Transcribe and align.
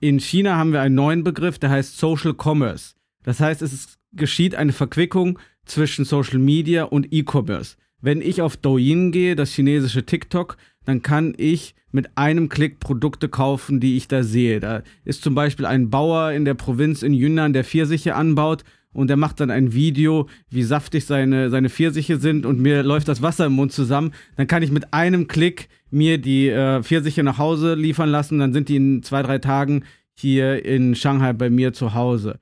In 0.00 0.20
China 0.20 0.56
haben 0.56 0.72
wir 0.72 0.80
einen 0.80 0.94
neuen 0.94 1.24
Begriff, 1.24 1.58
der 1.58 1.70
heißt 1.70 1.98
Social 1.98 2.34
Commerce. 2.34 2.94
Das 3.24 3.40
heißt, 3.40 3.62
es 3.62 3.72
ist, 3.72 3.98
geschieht 4.12 4.54
eine 4.54 4.72
Verquickung 4.72 5.38
zwischen 5.64 6.04
Social 6.04 6.38
Media 6.38 6.84
und 6.84 7.12
E-Commerce. 7.12 7.76
Wenn 8.00 8.22
ich 8.22 8.40
auf 8.40 8.56
Douyin 8.56 9.10
gehe, 9.10 9.34
das 9.34 9.52
chinesische 9.52 10.06
TikTok, 10.06 10.56
dann 10.84 11.02
kann 11.02 11.34
ich 11.36 11.74
mit 11.90 12.16
einem 12.16 12.48
Klick 12.48 12.78
Produkte 12.78 13.28
kaufen, 13.28 13.80
die 13.80 13.96
ich 13.96 14.06
da 14.06 14.22
sehe. 14.22 14.60
Da 14.60 14.82
ist 15.04 15.22
zum 15.22 15.34
Beispiel 15.34 15.66
ein 15.66 15.90
Bauer 15.90 16.30
in 16.30 16.44
der 16.44 16.54
Provinz 16.54 17.02
in 17.02 17.12
Yunnan, 17.12 17.52
der 17.52 17.64
Pfirsiche 17.64 18.14
anbaut 18.14 18.62
und 18.98 19.06
der 19.06 19.16
macht 19.16 19.38
dann 19.38 19.52
ein 19.52 19.72
Video, 19.72 20.28
wie 20.50 20.64
saftig 20.64 21.06
seine, 21.06 21.50
seine 21.50 21.70
Pfirsiche 21.70 22.18
sind 22.18 22.44
und 22.44 22.60
mir 22.60 22.82
läuft 22.82 23.06
das 23.06 23.22
Wasser 23.22 23.46
im 23.46 23.52
Mund 23.52 23.70
zusammen. 23.70 24.12
Dann 24.34 24.48
kann 24.48 24.64
ich 24.64 24.72
mit 24.72 24.92
einem 24.92 25.28
Klick 25.28 25.68
mir 25.88 26.18
die 26.18 26.48
äh, 26.48 26.82
Pfirsiche 26.82 27.22
nach 27.22 27.38
Hause 27.38 27.74
liefern 27.74 28.08
lassen. 28.08 28.40
Dann 28.40 28.52
sind 28.52 28.68
die 28.68 28.74
in 28.74 29.04
zwei, 29.04 29.22
drei 29.22 29.38
Tagen 29.38 29.84
hier 30.18 30.64
in 30.64 30.96
Shanghai 30.96 31.32
bei 31.32 31.48
mir 31.48 31.72
zu 31.72 31.94
Hause. 31.94 32.40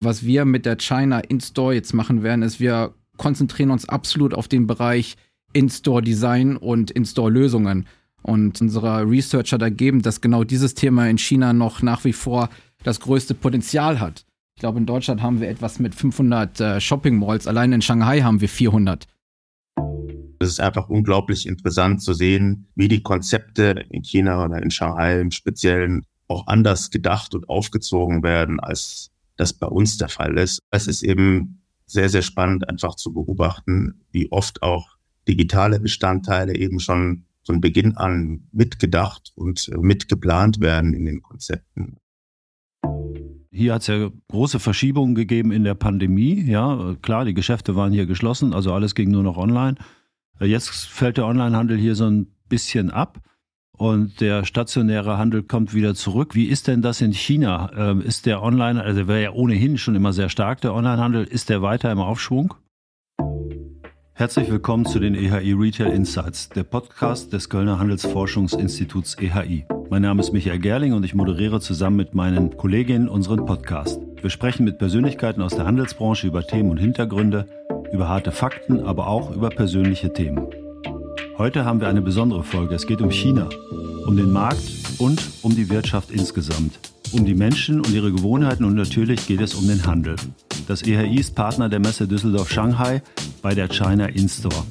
Was 0.00 0.24
wir 0.24 0.44
mit 0.44 0.64
der 0.64 0.76
China 0.76 1.18
In-Store 1.18 1.74
jetzt 1.74 1.92
machen 1.92 2.22
werden, 2.22 2.42
ist, 2.42 2.60
wir 2.60 2.94
konzentrieren 3.16 3.72
uns 3.72 3.88
absolut 3.88 4.32
auf 4.32 4.46
den 4.46 4.68
Bereich 4.68 5.16
In-Store-Design 5.54 6.56
und 6.56 6.92
In-Store-Lösungen. 6.92 7.86
Und 8.22 8.60
unsere 8.60 9.10
Researcher 9.10 9.58
da 9.58 9.70
geben, 9.70 10.02
dass 10.02 10.20
genau 10.20 10.44
dieses 10.44 10.74
Thema 10.74 11.08
in 11.08 11.18
China 11.18 11.52
noch 11.52 11.82
nach 11.82 12.04
wie 12.04 12.12
vor 12.12 12.48
das 12.84 13.00
größte 13.00 13.34
Potenzial 13.34 13.98
hat. 13.98 14.25
Ich 14.56 14.60
glaube, 14.60 14.78
in 14.78 14.86
Deutschland 14.86 15.20
haben 15.20 15.42
wir 15.42 15.50
etwas 15.50 15.78
mit 15.80 15.94
500 15.94 16.60
äh, 16.60 16.80
Shopping 16.80 17.18
Malls. 17.18 17.46
Allein 17.46 17.74
in 17.74 17.82
Shanghai 17.82 18.22
haben 18.22 18.40
wir 18.40 18.48
400. 18.48 19.06
Es 20.38 20.48
ist 20.48 20.60
einfach 20.60 20.88
unglaublich 20.88 21.46
interessant 21.46 22.00
zu 22.00 22.14
sehen, 22.14 22.66
wie 22.74 22.88
die 22.88 23.02
Konzepte 23.02 23.84
in 23.90 24.02
China 24.02 24.42
oder 24.42 24.62
in 24.62 24.70
Shanghai 24.70 25.20
im 25.20 25.30
Speziellen 25.30 26.06
auch 26.26 26.46
anders 26.46 26.90
gedacht 26.90 27.34
und 27.34 27.50
aufgezogen 27.50 28.22
werden, 28.22 28.58
als 28.58 29.10
das 29.36 29.52
bei 29.52 29.66
uns 29.66 29.98
der 29.98 30.08
Fall 30.08 30.38
ist. 30.38 30.62
Es 30.70 30.86
ist 30.86 31.02
eben 31.02 31.60
sehr, 31.84 32.08
sehr 32.08 32.22
spannend 32.22 32.66
einfach 32.66 32.94
zu 32.94 33.12
beobachten, 33.12 34.06
wie 34.10 34.32
oft 34.32 34.62
auch 34.62 34.96
digitale 35.28 35.80
Bestandteile 35.80 36.56
eben 36.56 36.80
schon 36.80 37.26
von 37.44 37.60
Beginn 37.60 37.98
an 37.98 38.48
mitgedacht 38.52 39.32
und 39.34 39.70
mitgeplant 39.76 40.60
werden 40.60 40.94
in 40.94 41.04
den 41.04 41.20
Konzepten. 41.20 41.98
Hier 43.56 43.72
hat 43.72 43.80
es 43.80 43.86
ja 43.86 44.10
große 44.28 44.60
Verschiebungen 44.60 45.14
gegeben 45.14 45.50
in 45.50 45.64
der 45.64 45.74
Pandemie. 45.74 46.42
Ja, 46.42 46.94
klar, 47.00 47.24
die 47.24 47.32
Geschäfte 47.32 47.74
waren 47.74 47.90
hier 47.90 48.04
geschlossen, 48.04 48.52
also 48.52 48.74
alles 48.74 48.94
ging 48.94 49.10
nur 49.10 49.22
noch 49.22 49.38
online. 49.38 49.76
Jetzt 50.40 50.68
fällt 50.68 51.16
der 51.16 51.26
Onlinehandel 51.26 51.78
hier 51.78 51.94
so 51.94 52.04
ein 52.04 52.26
bisschen 52.50 52.90
ab 52.90 53.18
und 53.72 54.20
der 54.20 54.44
stationäre 54.44 55.16
Handel 55.16 55.42
kommt 55.42 55.72
wieder 55.72 55.94
zurück. 55.94 56.34
Wie 56.34 56.44
ist 56.44 56.68
denn 56.68 56.82
das 56.82 57.00
in 57.00 57.14
China? 57.14 57.70
Ähm, 57.74 58.02
ist 58.02 58.26
der 58.26 58.42
Online, 58.42 58.82
also 58.82 58.98
der 58.98 59.08
wäre 59.08 59.22
ja 59.22 59.32
ohnehin 59.32 59.78
schon 59.78 59.94
immer 59.94 60.12
sehr 60.12 60.28
stark, 60.28 60.60
der 60.60 60.74
Onlinehandel, 60.74 61.24
ist 61.24 61.48
der 61.48 61.62
weiter 61.62 61.90
im 61.90 61.98
Aufschwung? 61.98 62.52
Herzlich 64.18 64.50
willkommen 64.50 64.86
zu 64.86 64.98
den 64.98 65.14
EHI 65.14 65.52
Retail 65.52 65.92
Insights, 65.92 66.48
der 66.48 66.62
Podcast 66.62 67.34
des 67.34 67.50
Kölner 67.50 67.78
Handelsforschungsinstituts 67.78 69.18
EHI. 69.20 69.66
Mein 69.90 70.00
Name 70.00 70.22
ist 70.22 70.32
Michael 70.32 70.58
Gerling 70.58 70.94
und 70.94 71.04
ich 71.04 71.14
moderiere 71.14 71.60
zusammen 71.60 71.96
mit 71.96 72.14
meinen 72.14 72.56
Kolleginnen 72.56 73.10
unseren 73.10 73.44
Podcast. 73.44 74.00
Wir 74.22 74.30
sprechen 74.30 74.64
mit 74.64 74.78
Persönlichkeiten 74.78 75.42
aus 75.42 75.54
der 75.54 75.66
Handelsbranche 75.66 76.28
über 76.28 76.42
Themen 76.46 76.70
und 76.70 76.78
Hintergründe, 76.78 77.46
über 77.92 78.08
harte 78.08 78.32
Fakten, 78.32 78.80
aber 78.86 79.06
auch 79.06 79.36
über 79.36 79.50
persönliche 79.50 80.10
Themen. 80.10 80.46
Heute 81.36 81.66
haben 81.66 81.82
wir 81.82 81.88
eine 81.88 82.00
besondere 82.00 82.42
Folge. 82.42 82.74
Es 82.74 82.86
geht 82.86 83.02
um 83.02 83.10
China, 83.10 83.50
um 84.06 84.16
den 84.16 84.32
Markt 84.32 84.64
und 84.96 85.20
um 85.42 85.54
die 85.54 85.68
Wirtschaft 85.68 86.10
insgesamt, 86.10 86.78
um 87.12 87.24
die 87.24 87.34
Menschen 87.34 87.80
und 87.80 87.90
ihre 87.90 88.12
Gewohnheiten 88.12 88.64
und 88.64 88.74
natürlich 88.74 89.26
geht 89.26 89.40
es 89.40 89.54
um 89.54 89.66
den 89.66 89.86
Handel. 89.86 90.16
Das 90.66 90.82
EHI 90.82 91.20
ist 91.20 91.34
Partner 91.34 91.68
der 91.68 91.78
Messe 91.78 92.08
Düsseldorf-Shanghai 92.08 93.02
bei 93.42 93.54
der 93.54 93.68
China 93.68 94.06
In-Store. 94.06 94.64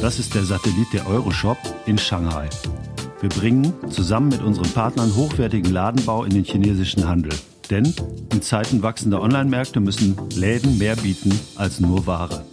Das 0.00 0.18
ist 0.18 0.34
der 0.34 0.44
Satellit 0.44 0.92
der 0.92 1.06
Euroshop 1.08 1.58
in 1.86 1.98
Shanghai. 1.98 2.48
Wir 3.20 3.28
bringen 3.30 3.72
zusammen 3.88 4.28
mit 4.28 4.42
unseren 4.42 4.70
Partnern 4.70 5.14
hochwertigen 5.14 5.72
Ladenbau 5.72 6.24
in 6.24 6.30
den 6.30 6.44
chinesischen 6.44 7.08
Handel. 7.08 7.32
Denn 7.70 7.92
in 8.32 8.42
Zeiten 8.42 8.82
wachsender 8.82 9.20
Online-Märkte 9.22 9.80
müssen 9.80 10.16
Läden 10.34 10.78
mehr 10.78 10.96
bieten 10.96 11.32
als 11.56 11.80
nur 11.80 12.06
Ware. 12.06 12.44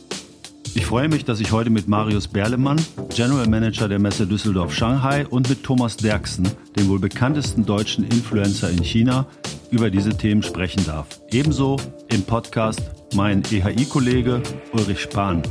Ich 0.75 0.88
freue 0.88 1.07
mich, 1.07 1.23
dass 1.23 1.39
ich 1.39 1.51
heute 1.51 1.69
mit 1.69 1.88
Marius 1.88 2.28
Berlemann, 2.28 2.81
General 3.09 3.47
Manager 3.47 3.88
der 3.88 4.00
Messe 4.00 4.25
Düsseldorf 4.25 4.73
Shanghai, 4.73 5.28
und 5.28 5.47
mit 5.47 5.63
Thomas 5.63 5.97
Derksen, 5.97 6.50
dem 6.75 6.89
wohl 6.89 7.00
bekanntesten 7.00 7.63
deutschen 7.63 8.06
Influencer 8.06 8.72
in 8.72 8.84
China, 8.84 9.28
über 9.69 9.91
diese 9.91 10.17
Themen 10.17 10.41
sprechen 10.41 10.84
darf. 10.85 11.07
Ebenso 11.31 11.78
im 12.11 12.23
Podcast 12.23 12.81
mein 13.13 13.44
EHI-Kollege 13.51 14.41
Ulrich 14.72 15.01
Spahn. 15.01 15.44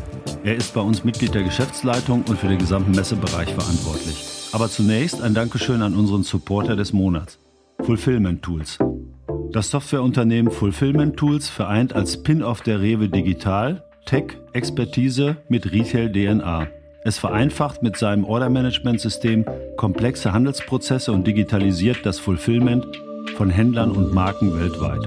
Er 0.43 0.57
ist 0.57 0.75
bei 0.75 0.81
uns 0.81 1.05
Mitglied 1.05 1.35
der 1.35 1.45
Geschäftsleitung 1.45 2.25
und 2.29 2.39
für 2.39 2.49
den 2.49 2.59
gesamten 2.59 2.91
Messebereich 2.91 3.55
verantwortlich. 3.55 4.25
Aber 4.51 4.69
zunächst 4.69 5.23
ein 5.23 5.35
Dankeschön 5.35 5.83
an 5.83 5.95
unseren 5.95 6.25
Supporter 6.25 6.75
des 6.75 6.93
Monats, 6.93 7.39
Fulfillment 7.85 8.43
Tools. 8.43 8.79
Das 9.53 9.71
Softwareunternehmen 9.71 10.51
Fulfillment 10.51 11.17
Tools 11.17 11.49
vereint 11.49 11.93
als 11.93 12.15
Spin-off 12.15 12.63
der 12.63 12.81
Rewe 12.81 13.09
Digital 13.09 13.85
Tech-Expertise 14.05 15.37
mit 15.49 15.73
Retail-DNA. 15.73 16.69
Es 17.05 17.19
vereinfacht 17.19 17.83
mit 17.83 17.97
seinem 17.97 18.25
Order-Management-System 18.25 19.45
komplexe 19.77 20.33
Handelsprozesse 20.33 21.13
und 21.13 21.27
digitalisiert 21.27 21.99
das 22.05 22.19
Fulfillment 22.19 22.87
von 23.37 23.51
Händlern 23.51 23.91
und 23.91 24.13
Marken 24.13 24.59
weltweit. 24.59 25.01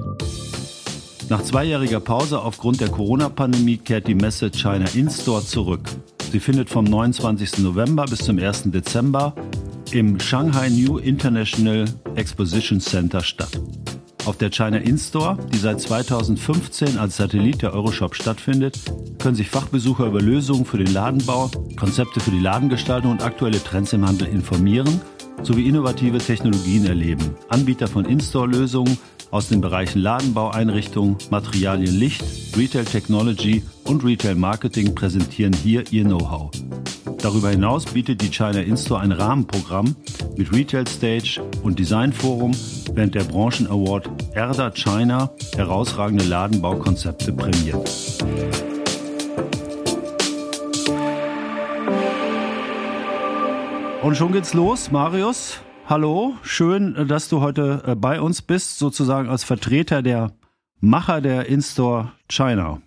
Nach 1.29 1.41
zweijähriger 1.41 2.00
Pause 2.00 2.39
aufgrund 2.41 2.81
der 2.81 2.89
Corona-Pandemie 2.89 3.78
kehrt 3.78 4.07
die 4.07 4.16
Messe 4.16 4.51
China 4.51 4.85
In-Store 4.94 5.44
zurück. 5.44 5.81
Sie 6.31 6.39
findet 6.39 6.69
vom 6.69 6.85
29. 6.85 7.59
November 7.59 8.06
bis 8.06 8.19
zum 8.19 8.38
1. 8.38 8.63
Dezember 8.66 9.33
im 9.91 10.19
Shanghai 10.19 10.69
New 10.69 10.97
International 10.97 11.85
Exposition 12.16 12.79
Center 12.79 13.22
statt. 13.22 13.59
Auf 14.25 14.38
der 14.38 14.50
China 14.50 14.78
In-Store, 14.78 15.38
die 15.53 15.58
seit 15.58 15.80
2015 15.80 16.97
als 16.97 17.18
Satellit 17.18 17.62
der 17.62 17.74
Euroshop 17.74 18.16
stattfindet, 18.16 18.80
können 19.19 19.36
sich 19.36 19.50
Fachbesucher 19.50 20.08
über 20.08 20.19
Lösungen 20.19 20.66
für 20.66 20.78
den 20.78 20.91
Ladenbau, 20.91 21.52
Konzepte 21.78 22.19
für 22.19 22.31
die 22.31 22.40
Ladengestaltung 22.40 23.12
und 23.12 23.24
aktuelle 23.24 23.63
Trends 23.63 23.94
im 23.94 24.06
Handel 24.06 24.28
informieren 24.28 25.00
sowie 25.44 25.68
innovative 25.68 26.18
Technologien 26.18 26.85
erleben. 26.85 27.35
Anbieter 27.50 27.88
von 27.88 28.06
In-Store-Lösungen 28.06 28.97
aus 29.31 29.50
den 29.50 29.62
Bereichen 29.62 30.00
Ladenbau, 30.00 30.51
Einrichtung, 30.51 31.18
Materialien, 31.29 31.96
Licht, 31.96 32.23
Retail 32.57 32.85
Technology 32.85 33.63
und 33.84 34.03
Retail 34.03 34.35
Marketing 34.35 34.95
präsentieren 34.95 35.53
hier 35.53 35.84
ihr 35.91 36.03
Know-how. 36.03 36.51
Darüber 37.22 37.50
hinaus 37.50 37.85
bietet 37.85 38.22
die 38.22 38.29
China 38.29 38.59
In-Store 38.59 39.01
ein 39.01 39.12
Rahmenprogramm 39.12 39.95
mit 40.38 40.53
Retail 40.53 40.88
Stage 40.88 41.41
und 41.63 41.79
Design 41.79 42.13
Forum, 42.13 42.51
während 42.94 43.16
der 43.16 43.24
Branchen 43.24 43.68
Award 43.68 44.09
Erda 44.34 44.72
China 44.72 45.31
herausragende 45.56 46.24
Ladenbaukonzepte 46.24 47.34
prämiert. 47.34 47.90
Und 54.05 54.16
schon 54.16 54.33
geht's 54.33 54.53
los, 54.53 54.91
Marius. 54.91 55.61
Hallo, 55.88 56.35
schön, 56.43 57.07
dass 57.07 57.27
du 57.27 57.41
heute 57.41 57.81
äh, 57.88 57.95
bei 57.95 58.21
uns 58.21 58.43
bist, 58.43 58.77
sozusagen 58.77 59.29
als 59.29 59.43
Vertreter 59.43 60.03
der 60.03 60.31
Macher 60.79 61.21
der 61.21 61.47
In-Store 61.47 62.11
China. 62.29 62.83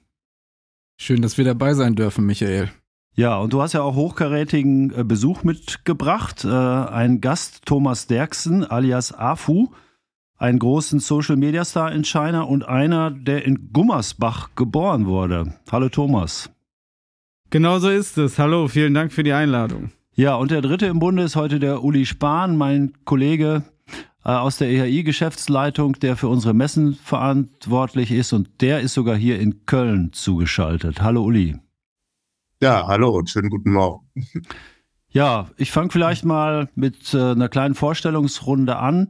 Schön, 0.97 1.21
dass 1.21 1.37
wir 1.37 1.45
dabei 1.45 1.75
sein 1.75 1.97
dürfen, 1.97 2.25
Michael. 2.25 2.71
Ja, 3.17 3.37
und 3.39 3.53
du 3.53 3.61
hast 3.61 3.73
ja 3.73 3.83
auch 3.83 3.97
hochkarätigen 3.97 4.97
äh, 4.97 5.03
Besuch 5.03 5.43
mitgebracht. 5.43 6.45
Äh, 6.45 6.51
ein 6.51 7.21
Gast, 7.21 7.67
Thomas 7.67 8.07
Derksen, 8.07 8.65
alias 8.65 9.13
Afu, 9.13 9.71
einen 10.37 10.61
großen 10.61 11.01
Social-Media-Star 11.01 11.91
in 11.91 12.05
China 12.05 12.43
und 12.43 12.69
einer, 12.69 13.11
der 13.11 13.45
in 13.45 13.73
Gummersbach 13.73 14.51
geboren 14.55 15.07
wurde. 15.07 15.53
Hallo 15.73 15.89
Thomas. 15.89 16.49
Genau 17.51 17.81
so 17.81 17.89
ist 17.89 18.19
es. 18.19 18.39
Hallo, 18.39 18.69
vielen 18.69 18.95
Dank 18.95 19.13
für 19.13 19.25
die 19.25 19.33
Einladung. 19.33 19.91
Ja, 20.19 20.35
und 20.35 20.51
der 20.51 20.63
dritte 20.63 20.87
im 20.87 20.99
Bunde 20.99 21.23
ist 21.23 21.37
heute 21.37 21.61
der 21.61 21.85
Uli 21.85 22.05
Spahn, 22.05 22.57
mein 22.57 22.93
Kollege 23.05 23.63
äh, 24.25 24.31
aus 24.31 24.59
der 24.59 24.69
EHI-Geschäftsleitung, 24.69 25.93
der 26.01 26.17
für 26.17 26.27
unsere 26.27 26.55
Messen 26.55 26.97
verantwortlich 26.97 28.11
ist 28.11 28.33
und 28.33 28.61
der 28.61 28.81
ist 28.81 28.95
sogar 28.95 29.15
hier 29.15 29.39
in 29.39 29.65
Köln 29.65 30.13
zugeschaltet. 30.13 31.03
Hallo 31.03 31.23
Uli. 31.23 31.57
Ja, 32.61 32.89
hallo 32.89 33.11
und 33.11 33.31
schönen 33.31 33.49
guten 33.49 33.71
Morgen. 33.71 34.09
Ja, 35.11 35.51
ich 35.57 35.71
fange 35.71 35.91
vielleicht 35.91 36.25
mal 36.25 36.69
mit 36.75 37.15
äh, 37.15 37.31
einer 37.31 37.49
kleinen 37.49 37.77
Vorstellungsrunde 37.77 38.77
an. 38.77 39.09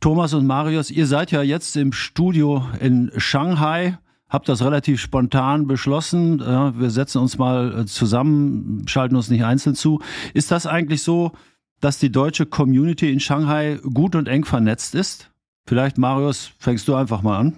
Thomas 0.00 0.34
und 0.34 0.46
Marius, 0.46 0.90
ihr 0.90 1.06
seid 1.06 1.30
ja 1.30 1.40
jetzt 1.40 1.76
im 1.76 1.92
Studio 1.92 2.62
in 2.78 3.10
Shanghai, 3.16 3.96
habt 4.28 4.48
das 4.48 4.62
relativ 4.62 5.00
spontan 5.00 5.66
beschlossen. 5.66 6.40
Äh, 6.40 6.78
wir 6.78 6.90
setzen 6.90 7.18
uns 7.18 7.38
mal 7.38 7.80
äh, 7.80 7.86
zusammen, 7.86 8.84
schalten 8.86 9.16
uns 9.16 9.30
nicht 9.30 9.44
einzeln 9.44 9.74
zu. 9.74 10.00
Ist 10.34 10.50
das 10.50 10.66
eigentlich 10.66 11.02
so 11.02 11.32
dass 11.80 11.98
die 11.98 12.10
deutsche 12.10 12.46
Community 12.46 13.12
in 13.12 13.20
Shanghai 13.20 13.78
gut 13.82 14.14
und 14.14 14.28
eng 14.28 14.44
vernetzt 14.44 14.94
ist? 14.94 15.30
Vielleicht, 15.66 15.98
Marius, 15.98 16.52
fängst 16.58 16.86
du 16.88 16.94
einfach 16.94 17.22
mal 17.22 17.38
an. 17.38 17.56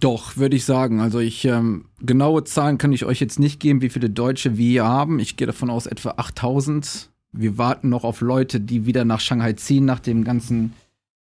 Doch, 0.00 0.36
würde 0.36 0.56
ich 0.56 0.64
sagen. 0.64 1.00
Also 1.00 1.18
ich 1.18 1.44
ähm, 1.44 1.86
genaue 2.00 2.44
Zahlen 2.44 2.78
kann 2.78 2.92
ich 2.92 3.04
euch 3.04 3.20
jetzt 3.20 3.38
nicht 3.38 3.60
geben, 3.60 3.82
wie 3.82 3.90
viele 3.90 4.10
Deutsche 4.10 4.56
wir 4.56 4.84
haben. 4.84 5.18
Ich 5.18 5.36
gehe 5.36 5.46
davon 5.46 5.70
aus 5.70 5.86
etwa 5.86 6.10
8000. 6.16 7.10
Wir 7.32 7.58
warten 7.58 7.88
noch 7.88 8.04
auf 8.04 8.20
Leute, 8.20 8.60
die 8.60 8.86
wieder 8.86 9.04
nach 9.04 9.20
Shanghai 9.20 9.54
ziehen, 9.54 9.84
nach 9.84 10.00
dem 10.00 10.24
ganzen 10.24 10.72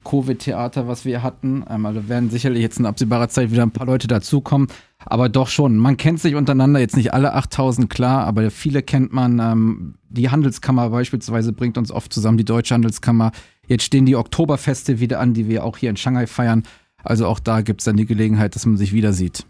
Covid-Theater, 0.05 0.89
was 0.89 1.05
wir 1.05 1.23
hatten. 1.23 1.65
Ähm, 1.69 1.87
also 1.87 2.09
werden 2.09 2.31
sicherlich 2.31 2.63
jetzt 2.63 2.79
in 2.79 2.87
absehbarer 2.87 3.29
Zeit 3.29 3.51
wieder 3.51 3.63
ein 3.63 3.71
paar 3.71 3.87
Leute 3.87 4.09
dazukommen. 4.09 4.69
Aber 5.05 5.29
doch 5.29 5.49
schon. 5.49 5.77
Man 5.77 5.97
kennt 5.97 6.21
sich 6.21 6.35
untereinander, 6.35 6.81
jetzt 6.81 6.97
nicht 6.97 7.13
alle 7.13 7.35
8000, 7.35 7.91
klar, 7.91 8.25
aber 8.25 8.51
viele 8.51 8.83
kennt 8.83 9.13
man. 9.13 9.39
Ähm, 9.39 9.95
die 10.09 10.31
Handelskammer 10.31 10.91
beispielsweise 10.91 11.53
bringt 11.53 11.79
uns 11.79 11.91
oft 11.91 12.13
zusammen, 12.13 12.39
die 12.39 12.45
Deutsche 12.45 12.75
Handelskammer. 12.75 13.33
Jetzt 13.67 13.85
stehen 13.85 14.07
die 14.07 14.17
Oktoberfeste 14.17 15.01
wieder 15.01 15.21
an, 15.21 15.35
die 15.35 15.49
wir 15.49 15.65
auch 15.65 15.77
hier 15.77 15.91
in 15.91 15.97
Shanghai 15.97 16.27
feiern. 16.27 16.63
Also 17.03 17.27
auch 17.27 17.41
da 17.41 17.63
gibt 17.63 17.81
es 17.81 17.85
dann 17.85 17.97
die 17.97 18.07
Gelegenheit, 18.07 18.55
dass 18.55 18.67
man 18.67 18.77
sich 18.77 18.93
wieder 18.93 19.13
sieht. 19.13 19.47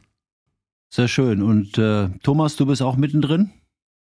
Sehr 0.91 1.09
schön. 1.09 1.43
Und 1.43 1.79
äh, 1.79 2.09
Thomas, 2.23 2.57
du 2.57 2.67
bist 2.67 2.83
auch 2.83 2.97
mittendrin? 2.97 3.51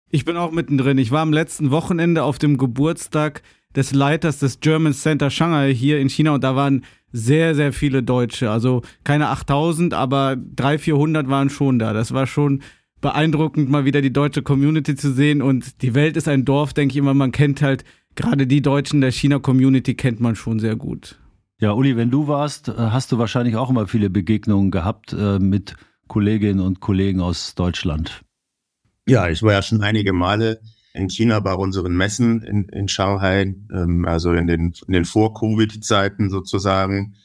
Ich 0.09 0.23
bin 0.23 0.37
auch 0.37 0.51
mittendrin. 0.51 0.97
Ich 0.97 1.11
war 1.11 1.21
am 1.21 1.33
letzten 1.33 1.69
Wochenende 1.71 2.23
auf 2.23 2.39
dem 2.39 2.57
Geburtstag 2.57 3.41
des 3.77 3.93
Leiters 3.93 4.39
des 4.39 4.59
German 4.59 4.91
Center 4.91 5.29
Shanghai 5.29 5.71
hier 5.73 5.99
in 5.99 6.09
China 6.09 6.31
und 6.31 6.43
da 6.43 6.55
waren 6.55 6.83
sehr, 7.11 7.53
sehr 7.53 7.71
viele 7.71 8.01
Deutsche. 8.01 8.49
Also 8.49 8.81
keine 9.03 9.29
8000, 9.29 9.93
aber 9.93 10.35
300, 10.35 10.81
400 10.81 11.29
waren 11.29 11.49
schon 11.49 11.77
da. 11.77 11.93
Das 11.93 12.11
war 12.11 12.25
schon 12.25 12.63
beeindruckend, 13.01 13.69
mal 13.69 13.85
wieder 13.85 14.01
die 14.01 14.11
deutsche 14.11 14.41
Community 14.41 14.95
zu 14.95 15.13
sehen. 15.13 15.43
Und 15.43 15.83
die 15.83 15.93
Welt 15.93 16.17
ist 16.17 16.27
ein 16.27 16.43
Dorf, 16.43 16.73
denke 16.73 16.93
ich 16.93 16.97
immer. 16.97 17.13
Man 17.13 17.31
kennt 17.31 17.61
halt 17.61 17.85
gerade 18.15 18.47
die 18.47 18.63
Deutschen 18.63 18.99
der 18.99 19.11
China-Community 19.11 19.93
kennt 19.93 20.19
man 20.19 20.35
schon 20.35 20.59
sehr 20.59 20.75
gut. 20.75 21.19
Ja, 21.59 21.71
Uli, 21.73 21.95
wenn 21.95 22.09
du 22.09 22.27
warst, 22.27 22.69
äh, 22.69 22.73
hast 22.75 23.11
du 23.11 23.19
wahrscheinlich 23.19 23.55
auch 23.55 23.69
immer 23.69 23.87
viele 23.87 24.09
Begegnungen 24.09 24.71
gehabt 24.71 25.13
äh, 25.13 25.37
mit 25.37 25.75
Kolleginnen 26.07 26.61
und 26.61 26.79
Kollegen 26.79 27.21
aus 27.21 27.53
Deutschland. 27.53 28.21
Ja, 29.07 29.29
ich 29.29 29.43
war 29.43 29.53
ja 29.53 29.61
schon 29.61 29.81
einige 29.81 30.13
Male 30.13 30.59
in 30.97 31.09
China 31.09 31.39
bei 31.39 31.53
unseren 31.53 31.95
Messen 31.95 32.41
in, 32.41 32.65
in 32.69 32.87
Shanghai, 32.87 33.55
ähm, 33.71 34.05
also 34.05 34.33
in 34.33 34.47
den, 34.47 34.73
in 34.87 34.93
den 34.93 35.05
Vor-Covid-Zeiten 35.05 36.29
sozusagen. 36.29 37.15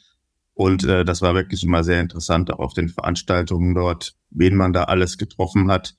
Und 0.54 0.84
äh, 0.84 1.04
das 1.04 1.22
war 1.22 1.34
wirklich 1.34 1.64
immer 1.64 1.82
sehr 1.82 2.00
interessant, 2.00 2.52
auch 2.52 2.58
auf 2.58 2.74
den 2.74 2.88
Veranstaltungen 2.88 3.74
dort, 3.74 4.14
wen 4.30 4.54
man 4.54 4.72
da 4.72 4.84
alles 4.84 5.18
getroffen 5.18 5.70
hat. 5.70 5.94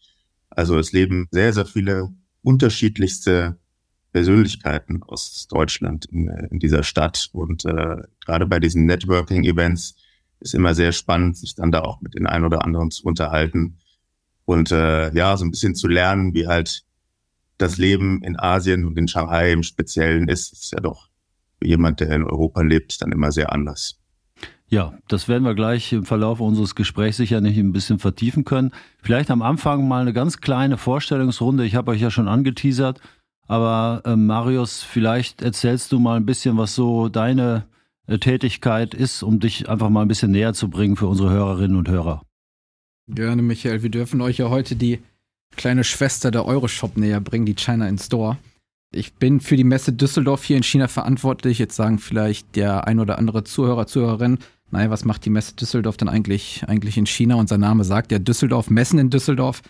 Also 0.49 0.77
es 0.77 0.91
leben 0.91 1.27
sehr, 1.31 1.53
sehr 1.53 1.65
viele 1.65 2.09
unterschiedlichste 2.43 3.57
Persönlichkeiten 4.11 5.01
aus 5.01 5.47
Deutschland 5.49 6.05
in, 6.05 6.27
in 6.27 6.59
dieser 6.59 6.83
Stadt. 6.83 7.29
Und 7.33 7.65
äh, 7.65 7.97
gerade 8.25 8.45
bei 8.45 8.59
diesen 8.59 8.85
Networking-Events 8.85 9.95
ist 10.39 10.53
immer 10.53 10.75
sehr 10.75 10.91
spannend, 10.91 11.37
sich 11.37 11.55
dann 11.55 11.71
da 11.71 11.81
auch 11.81 12.01
mit 12.01 12.13
den 12.13 12.27
einen 12.27 12.45
oder 12.45 12.63
anderen 12.63 12.91
zu 12.91 13.03
unterhalten 13.05 13.79
und 14.45 14.71
äh, 14.71 15.13
ja, 15.13 15.37
so 15.37 15.45
ein 15.45 15.51
bisschen 15.51 15.75
zu 15.75 15.87
lernen, 15.87 16.33
wie 16.33 16.47
halt 16.47 16.83
das 17.57 17.77
Leben 17.77 18.21
in 18.23 18.39
Asien 18.39 18.85
und 18.85 18.97
in 18.97 19.07
Shanghai 19.07 19.51
im 19.51 19.63
Speziellen 19.63 20.27
ist. 20.27 20.53
Ist 20.53 20.71
ja 20.71 20.79
doch 20.79 21.09
für 21.59 21.67
jemand, 21.67 21.99
der 21.99 22.11
in 22.11 22.23
Europa 22.23 22.61
lebt, 22.61 23.01
dann 23.01 23.11
immer 23.11 23.31
sehr 23.31 23.51
anders. 23.51 23.99
Ja, 24.67 24.93
das 25.07 25.27
werden 25.27 25.43
wir 25.43 25.53
gleich 25.53 25.93
im 25.93 26.03
Verlauf 26.03 26.39
unseres 26.39 26.73
Gesprächs 26.73 27.17
sicher 27.17 27.41
nicht 27.41 27.57
ein 27.57 27.73
bisschen 27.73 27.99
vertiefen 27.99 28.43
können. 28.43 28.71
Vielleicht 29.03 29.29
am 29.29 29.43
Anfang 29.43 29.87
mal 29.87 30.01
eine 30.01 30.13
ganz 30.13 30.41
kleine 30.41 30.77
Vorstellungsrunde. 30.77 31.63
Ich 31.63 31.75
habe 31.75 31.91
euch 31.91 32.01
ja 32.01 32.09
schon 32.09 32.27
angeteasert, 32.27 32.99
aber 33.47 34.01
äh, 34.05 34.15
Marius, 34.15 34.81
vielleicht 34.81 35.41
erzählst 35.43 35.91
du 35.91 35.99
mal 35.99 36.17
ein 36.17 36.25
bisschen, 36.25 36.57
was 36.57 36.73
so 36.73 37.07
deine 37.07 37.65
äh, 38.07 38.17
Tätigkeit 38.17 38.93
ist, 38.95 39.21
um 39.21 39.39
dich 39.39 39.69
einfach 39.69 39.89
mal 39.89 40.01
ein 40.01 40.07
bisschen 40.07 40.31
näher 40.31 40.53
zu 40.53 40.69
bringen 40.69 40.95
für 40.95 41.07
unsere 41.07 41.29
Hörerinnen 41.29 41.77
und 41.77 41.87
Hörer. 41.87 42.23
Gerne, 43.07 43.41
Michael. 43.41 43.83
Wir 43.83 43.91
dürfen 43.91 44.21
euch 44.21 44.37
ja 44.37 44.49
heute 44.49 44.75
die 44.75 44.99
kleine 45.55 45.83
Schwester 45.83 46.31
der 46.31 46.45
Euroshop 46.45 46.97
näher 46.97 47.19
bringen, 47.19 47.45
die 47.45 47.55
China 47.55 47.87
in 47.87 47.97
Store. 47.97 48.37
Ich 48.91 49.13
bin 49.13 49.39
für 49.39 49.55
die 49.55 49.63
Messe 49.63 49.91
Düsseldorf 49.91 50.43
hier 50.43 50.57
in 50.57 50.63
China 50.63 50.87
verantwortlich. 50.87 51.57
Jetzt 51.57 51.75
sagen 51.75 51.97
vielleicht 51.97 52.55
der 52.55 52.85
ein 52.87 52.99
oder 52.99 53.17
andere 53.17 53.43
Zuhörer, 53.43 53.87
Zuhörerin, 53.87 54.37
naja, 54.73 54.89
was 54.89 55.05
macht 55.05 55.25
die 55.25 55.29
Messe 55.29 55.55
Düsseldorf 55.55 55.97
denn 55.97 56.09
eigentlich, 56.09 56.63
eigentlich 56.67 56.97
in 56.97 57.05
China? 57.05 57.35
Unser 57.35 57.57
Name 57.57 57.83
sagt 57.83 58.11
ja 58.11 58.19
Düsseldorf, 58.19 58.69
Messen 58.69 58.99
in 58.99 59.09
Düsseldorf. 59.09 59.61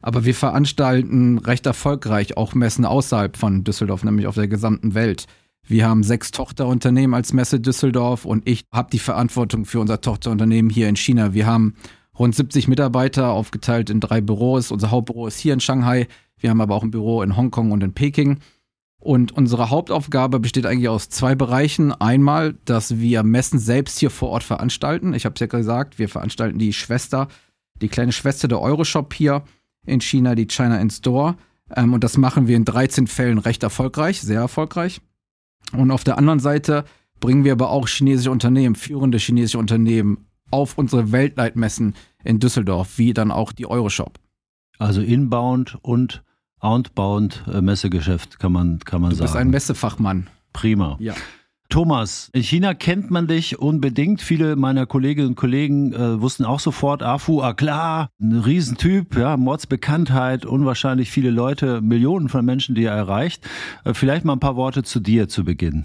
Aber 0.00 0.24
wir 0.24 0.34
veranstalten 0.34 1.38
recht 1.38 1.66
erfolgreich 1.66 2.36
auch 2.36 2.54
Messen 2.54 2.84
außerhalb 2.84 3.36
von 3.36 3.64
Düsseldorf, 3.64 4.04
nämlich 4.04 4.26
auf 4.26 4.36
der 4.36 4.48
gesamten 4.48 4.94
Welt. 4.94 5.26
Wir 5.66 5.86
haben 5.86 6.02
sechs 6.02 6.30
Tochterunternehmen 6.30 7.14
als 7.14 7.32
Messe 7.32 7.60
Düsseldorf 7.60 8.24
und 8.24 8.48
ich 8.48 8.64
habe 8.72 8.90
die 8.90 8.98
Verantwortung 8.98 9.64
für 9.64 9.80
unser 9.80 10.00
Tochterunternehmen 10.00 10.70
hier 10.70 10.88
in 10.88 10.96
China. 10.96 11.34
Wir 11.34 11.46
haben 11.46 11.74
rund 12.18 12.34
70 12.34 12.68
Mitarbeiter, 12.68 13.30
aufgeteilt 13.30 13.90
in 13.90 14.00
drei 14.00 14.20
Büros. 14.20 14.70
Unser 14.70 14.90
Hauptbüro 14.90 15.26
ist 15.26 15.38
hier 15.38 15.54
in 15.54 15.60
Shanghai. 15.60 16.08
Wir 16.38 16.50
haben 16.50 16.60
aber 16.60 16.74
auch 16.74 16.82
ein 16.82 16.90
Büro 16.90 17.22
in 17.22 17.36
Hongkong 17.36 17.70
und 17.72 17.82
in 17.82 17.94
Peking. 17.94 18.38
Und 19.00 19.32
unsere 19.32 19.70
Hauptaufgabe 19.70 20.40
besteht 20.40 20.66
eigentlich 20.66 20.88
aus 20.88 21.08
zwei 21.08 21.34
Bereichen. 21.34 21.92
Einmal, 21.92 22.54
dass 22.64 22.98
wir 22.98 23.22
Messen 23.22 23.58
selbst 23.58 23.98
hier 23.98 24.10
vor 24.10 24.30
Ort 24.30 24.42
veranstalten. 24.42 25.14
Ich 25.14 25.24
habe 25.24 25.34
es 25.34 25.40
ja 25.40 25.46
gesagt, 25.46 25.98
wir 25.98 26.08
veranstalten 26.08 26.58
die 26.58 26.72
Schwester, 26.72 27.28
die 27.80 27.88
kleine 27.88 28.12
Schwester 28.12 28.48
der 28.48 28.60
Euroshop 28.60 29.14
hier 29.14 29.44
in 29.86 30.00
China, 30.00 30.34
die 30.34 30.46
China 30.46 30.80
in 30.80 30.90
Store. 30.90 31.36
Ähm, 31.74 31.92
und 31.92 32.02
das 32.02 32.16
machen 32.16 32.48
wir 32.48 32.56
in 32.56 32.64
13 32.64 33.06
Fällen 33.06 33.38
recht 33.38 33.62
erfolgreich, 33.62 34.20
sehr 34.20 34.40
erfolgreich. 34.40 35.00
Und 35.72 35.90
auf 35.90 36.02
der 36.02 36.18
anderen 36.18 36.40
Seite 36.40 36.84
bringen 37.20 37.44
wir 37.44 37.52
aber 37.52 37.70
auch 37.70 37.88
chinesische 37.88 38.30
Unternehmen, 38.30 38.74
führende 38.74 39.18
chinesische 39.18 39.58
Unternehmen 39.58 40.27
auf 40.50 40.78
unsere 40.78 41.12
Weltleitmessen 41.12 41.94
in 42.24 42.38
Düsseldorf, 42.38 42.98
wie 42.98 43.12
dann 43.14 43.30
auch 43.30 43.52
die 43.52 43.66
Euroshop. 43.66 44.18
Also 44.78 45.00
inbound 45.00 45.78
und 45.82 46.22
outbound 46.60 47.44
äh, 47.52 47.60
Messegeschäft 47.60 48.38
kann 48.38 48.52
man, 48.52 48.78
kann 48.80 49.00
man 49.00 49.10
du 49.10 49.16
sagen. 49.16 49.26
Du 49.26 49.32
bist 49.32 49.36
ein 49.36 49.50
Messefachmann. 49.50 50.26
Prima. 50.52 50.96
Ja. 51.00 51.14
Thomas, 51.68 52.30
in 52.32 52.42
China 52.42 52.72
kennt 52.72 53.10
man 53.10 53.26
dich 53.26 53.58
unbedingt. 53.58 54.22
Viele 54.22 54.56
meiner 54.56 54.86
Kolleginnen 54.86 55.28
und 55.28 55.34
Kollegen 55.34 55.92
äh, 55.92 56.20
wussten 56.20 56.46
auch 56.46 56.60
sofort, 56.60 57.02
Afu, 57.02 57.42
ah 57.42 57.52
klar, 57.52 58.08
ein 58.20 58.40
Riesentyp, 58.40 59.16
ja, 59.18 59.36
Mordsbekanntheit, 59.36 60.46
unwahrscheinlich 60.46 61.10
viele 61.10 61.30
Leute, 61.30 61.82
Millionen 61.82 62.30
von 62.30 62.42
Menschen, 62.44 62.74
die 62.74 62.84
er 62.84 62.94
erreicht. 62.94 63.46
Äh, 63.84 63.92
vielleicht 63.92 64.24
mal 64.24 64.32
ein 64.32 64.40
paar 64.40 64.56
Worte 64.56 64.82
zu 64.82 64.98
dir 64.98 65.28
zu 65.28 65.44
Beginn. 65.44 65.84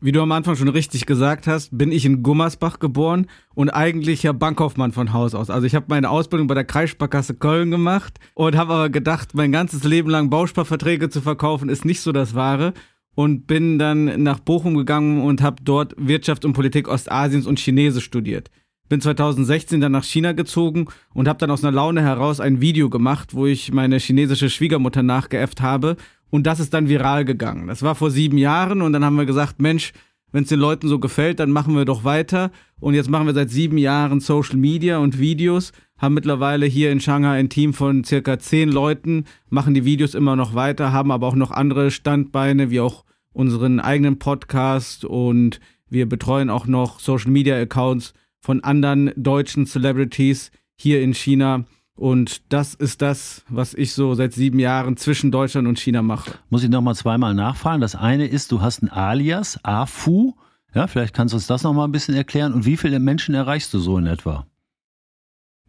Wie 0.00 0.12
du 0.12 0.22
am 0.22 0.30
Anfang 0.30 0.54
schon 0.54 0.68
richtig 0.68 1.06
gesagt 1.06 1.48
hast, 1.48 1.76
bin 1.76 1.90
ich 1.90 2.04
in 2.04 2.22
Gummersbach 2.22 2.78
geboren 2.78 3.26
und 3.56 3.70
eigentlich 3.70 4.22
ja 4.22 4.30
Bankkaufmann 4.30 4.92
von 4.92 5.12
Haus 5.12 5.34
aus. 5.34 5.50
Also 5.50 5.66
ich 5.66 5.74
habe 5.74 5.86
meine 5.88 6.08
Ausbildung 6.08 6.46
bei 6.46 6.54
der 6.54 6.62
Kreissparkasse 6.62 7.34
Köln 7.34 7.72
gemacht 7.72 8.20
und 8.34 8.56
habe 8.56 8.74
aber 8.74 8.90
gedacht, 8.90 9.34
mein 9.34 9.50
ganzes 9.50 9.82
Leben 9.82 10.08
lang 10.08 10.30
Bausparverträge 10.30 11.08
zu 11.08 11.20
verkaufen 11.20 11.68
ist 11.68 11.84
nicht 11.84 12.00
so 12.00 12.12
das 12.12 12.36
Wahre 12.36 12.74
und 13.16 13.48
bin 13.48 13.80
dann 13.80 14.22
nach 14.22 14.38
Bochum 14.38 14.76
gegangen 14.76 15.20
und 15.20 15.42
habe 15.42 15.56
dort 15.64 15.96
Wirtschaft 15.98 16.44
und 16.44 16.52
Politik 16.52 16.86
Ostasiens 16.86 17.48
und 17.48 17.58
Chinesisch 17.58 18.04
studiert. 18.04 18.52
Bin 18.88 19.00
2016 19.00 19.80
dann 19.80 19.92
nach 19.92 20.04
China 20.04 20.30
gezogen 20.30 20.86
und 21.12 21.26
habe 21.26 21.40
dann 21.40 21.50
aus 21.50 21.64
einer 21.64 21.74
Laune 21.74 22.02
heraus 22.02 22.38
ein 22.38 22.60
Video 22.60 22.88
gemacht, 22.88 23.34
wo 23.34 23.46
ich 23.46 23.72
meine 23.72 23.98
chinesische 23.98 24.48
Schwiegermutter 24.48 25.02
nachgeäfft 25.02 25.60
habe 25.60 25.96
und 26.30 26.46
das 26.46 26.60
ist 26.60 26.74
dann 26.74 26.88
viral 26.88 27.24
gegangen. 27.24 27.66
Das 27.66 27.82
war 27.82 27.94
vor 27.94 28.10
sieben 28.10 28.38
Jahren 28.38 28.82
und 28.82 28.92
dann 28.92 29.04
haben 29.04 29.16
wir 29.16 29.26
gesagt, 29.26 29.60
Mensch, 29.60 29.92
wenn 30.32 30.42
es 30.42 30.50
den 30.50 30.60
Leuten 30.60 30.88
so 30.88 30.98
gefällt, 30.98 31.40
dann 31.40 31.50
machen 31.50 31.74
wir 31.74 31.84
doch 31.84 32.04
weiter. 32.04 32.50
Und 32.80 32.94
jetzt 32.94 33.08
machen 33.08 33.26
wir 33.26 33.34
seit 33.34 33.50
sieben 33.50 33.78
Jahren 33.78 34.20
Social 34.20 34.56
Media 34.56 34.98
und 34.98 35.18
Videos, 35.18 35.72
haben 35.96 36.14
mittlerweile 36.14 36.66
hier 36.66 36.92
in 36.92 37.00
Shanghai 37.00 37.38
ein 37.38 37.48
Team 37.48 37.72
von 37.72 38.04
circa 38.04 38.38
zehn 38.38 38.70
Leuten, 38.70 39.24
machen 39.48 39.74
die 39.74 39.84
Videos 39.84 40.14
immer 40.14 40.36
noch 40.36 40.54
weiter, 40.54 40.92
haben 40.92 41.10
aber 41.10 41.26
auch 41.26 41.34
noch 41.34 41.50
andere 41.50 41.90
Standbeine, 41.90 42.70
wie 42.70 42.80
auch 42.80 43.04
unseren 43.32 43.80
eigenen 43.80 44.18
Podcast 44.18 45.04
und 45.04 45.60
wir 45.88 46.08
betreuen 46.08 46.50
auch 46.50 46.66
noch 46.66 47.00
Social 47.00 47.30
Media 47.30 47.56
Accounts 47.56 48.12
von 48.40 48.62
anderen 48.62 49.12
deutschen 49.16 49.66
Celebrities 49.66 50.50
hier 50.76 51.02
in 51.02 51.14
China. 51.14 51.64
Und 51.98 52.52
das 52.52 52.74
ist 52.74 53.02
das, 53.02 53.42
was 53.48 53.74
ich 53.74 53.92
so 53.92 54.14
seit 54.14 54.32
sieben 54.32 54.60
Jahren 54.60 54.96
zwischen 54.96 55.32
Deutschland 55.32 55.66
und 55.66 55.80
China 55.80 56.00
mache. 56.00 56.30
Muss 56.48 56.62
ich 56.62 56.70
nochmal 56.70 56.94
zweimal 56.94 57.34
nachfragen. 57.34 57.80
Das 57.80 57.96
eine 57.96 58.28
ist, 58.28 58.52
du 58.52 58.62
hast 58.62 58.84
ein 58.84 58.88
Alias, 58.88 59.58
AFU. 59.64 60.34
Ja, 60.72 60.86
vielleicht 60.86 61.12
kannst 61.12 61.32
du 61.32 61.38
uns 61.38 61.48
das 61.48 61.64
nochmal 61.64 61.88
ein 61.88 61.92
bisschen 61.92 62.14
erklären. 62.14 62.52
Und 62.52 62.64
wie 62.64 62.76
viele 62.76 63.00
Menschen 63.00 63.34
erreichst 63.34 63.74
du 63.74 63.80
so 63.80 63.98
in 63.98 64.06
etwa? 64.06 64.46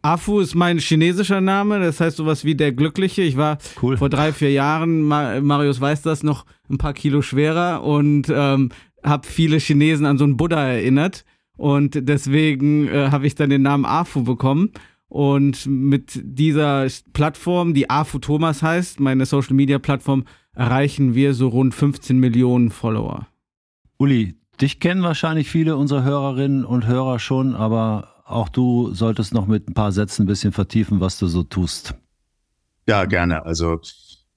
Afu 0.02 0.38
ist 0.38 0.54
mein 0.54 0.78
chinesischer 0.78 1.40
Name, 1.40 1.80
das 1.80 2.00
heißt 2.00 2.16
sowas 2.16 2.44
wie 2.44 2.54
der 2.54 2.70
Glückliche. 2.70 3.22
Ich 3.22 3.36
war 3.36 3.58
cool. 3.82 3.96
vor 3.96 4.08
drei, 4.08 4.32
vier 4.32 4.52
Jahren, 4.52 5.02
Marius 5.02 5.80
weiß 5.80 6.02
das, 6.02 6.22
noch 6.22 6.46
ein 6.70 6.78
paar 6.78 6.94
Kilo 6.94 7.22
schwerer 7.22 7.82
und 7.82 8.28
ähm, 8.32 8.70
habe 9.02 9.26
viele 9.26 9.58
Chinesen 9.58 10.06
an 10.06 10.16
so 10.16 10.24
einen 10.24 10.36
Buddha 10.36 10.62
erinnert. 10.62 11.24
Und 11.56 12.08
deswegen 12.08 12.86
äh, 12.86 13.10
habe 13.10 13.26
ich 13.26 13.34
dann 13.34 13.50
den 13.50 13.62
Namen 13.62 13.84
Afu 13.84 14.22
bekommen. 14.22 14.70
Und 15.10 15.66
mit 15.66 16.20
dieser 16.22 16.86
Plattform, 17.12 17.74
die 17.74 17.90
AFU 17.90 18.20
Thomas 18.20 18.62
heißt, 18.62 19.00
meine 19.00 19.26
Social 19.26 19.54
Media 19.54 19.80
Plattform, 19.80 20.24
erreichen 20.54 21.16
wir 21.16 21.34
so 21.34 21.48
rund 21.48 21.74
15 21.74 22.16
Millionen 22.16 22.70
Follower. 22.70 23.26
Uli, 23.98 24.36
dich 24.60 24.78
kennen 24.78 25.02
wahrscheinlich 25.02 25.50
viele 25.50 25.76
unserer 25.76 26.04
Hörerinnen 26.04 26.64
und 26.64 26.86
Hörer 26.86 27.18
schon, 27.18 27.56
aber 27.56 28.22
auch 28.24 28.48
du 28.48 28.94
solltest 28.94 29.34
noch 29.34 29.48
mit 29.48 29.68
ein 29.68 29.74
paar 29.74 29.90
Sätzen 29.90 30.22
ein 30.22 30.26
bisschen 30.26 30.52
vertiefen, 30.52 31.00
was 31.00 31.18
du 31.18 31.26
so 31.26 31.42
tust. 31.42 31.96
Ja, 32.86 33.04
gerne. 33.04 33.44
Also 33.44 33.80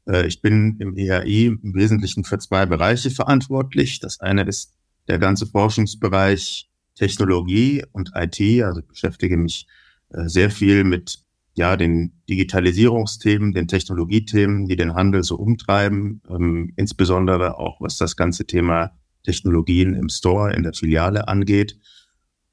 äh, 0.07 0.25
ich 0.25 0.41
bin 0.41 0.77
im 0.79 0.97
ERI 0.97 1.45
im 1.45 1.75
Wesentlichen 1.75 2.23
für 2.23 2.39
zwei 2.39 2.65
Bereiche 2.65 3.11
verantwortlich. 3.11 3.99
Das 3.99 4.19
eine 4.21 4.41
ist 4.41 4.73
der 5.07 5.19
ganze 5.19 5.45
Forschungsbereich 5.45 6.67
Technologie 6.95 7.83
und 7.91 8.09
IT. 8.15 8.63
Also 8.63 8.79
ich 8.79 8.87
beschäftige 8.87 9.37
mich 9.37 9.67
äh, 9.67 9.82
sehr 10.25 10.49
viel 10.49 10.83
mit 10.83 11.19
ja, 11.55 11.77
den 11.77 12.13
Digitalisierungsthemen, 12.29 13.53
den 13.53 13.67
Technologiethemen, 13.67 14.67
die 14.67 14.75
den 14.75 14.95
Handel 14.95 15.23
so 15.23 15.35
umtreiben, 15.35 16.21
ähm, 16.29 16.73
insbesondere 16.75 17.57
auch 17.59 17.79
was 17.79 17.97
das 17.97 18.15
ganze 18.15 18.45
Thema 18.45 18.91
Technologien 19.23 19.93
im 19.93 20.09
Store, 20.09 20.53
in 20.53 20.63
der 20.63 20.73
Filiale 20.73 21.27
angeht. 21.27 21.79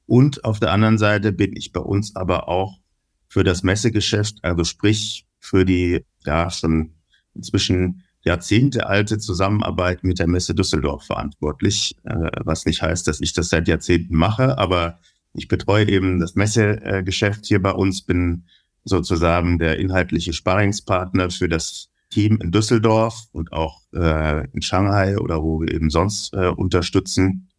Und 0.05 0.45
auf 0.45 0.59
der 0.59 0.71
anderen 0.71 0.97
Seite 0.97 1.31
bin 1.31 1.55
ich 1.55 1.71
bei 1.71 1.79
uns 1.79 2.15
aber 2.15 2.47
auch 2.47 2.79
für 3.27 3.43
das 3.43 3.63
Messegeschäft, 3.63 4.43
also 4.43 4.63
sprich 4.63 5.25
für 5.39 5.65
die 5.65 6.05
ja 6.25 6.49
schon 6.49 6.95
inzwischen 7.33 8.03
Jahrzehnte 8.23 8.87
alte 8.87 9.17
Zusammenarbeit 9.17 10.03
mit 10.03 10.19
der 10.19 10.27
Messe 10.27 10.53
Düsseldorf 10.53 11.05
verantwortlich, 11.05 11.95
äh, 12.03 12.29
was 12.43 12.65
nicht 12.65 12.81
heißt, 12.81 13.07
dass 13.07 13.19
ich 13.19 13.33
das 13.33 13.49
seit 13.49 13.67
Jahrzehnten 13.67 14.15
mache, 14.15 14.57
aber 14.57 14.99
ich 15.33 15.47
betreue 15.47 15.87
eben 15.87 16.19
das 16.19 16.35
Messegeschäft 16.35 17.45
hier 17.45 17.61
bei 17.61 17.71
uns, 17.71 18.01
bin 18.01 18.45
sozusagen 18.83 19.59
der 19.59 19.79
inhaltliche 19.79 20.33
Sparringspartner 20.33 21.29
für 21.29 21.47
das 21.47 21.89
Team 22.09 22.39
in 22.41 22.51
Düsseldorf 22.51 23.27
und 23.31 23.53
auch 23.53 23.81
äh, 23.93 24.47
in 24.51 24.61
Shanghai 24.61 25.17
oder 25.17 25.41
wo 25.41 25.61
wir 25.61 25.73
eben 25.73 25.89
sonst 25.89 26.33
äh, 26.33 26.47
unterstützen. 26.47 27.49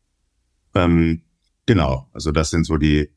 Ähm, 0.75 1.23
genau, 1.64 2.09
also 2.12 2.33
das 2.33 2.50
sind 2.50 2.64
so 2.64 2.76
die, 2.76 3.11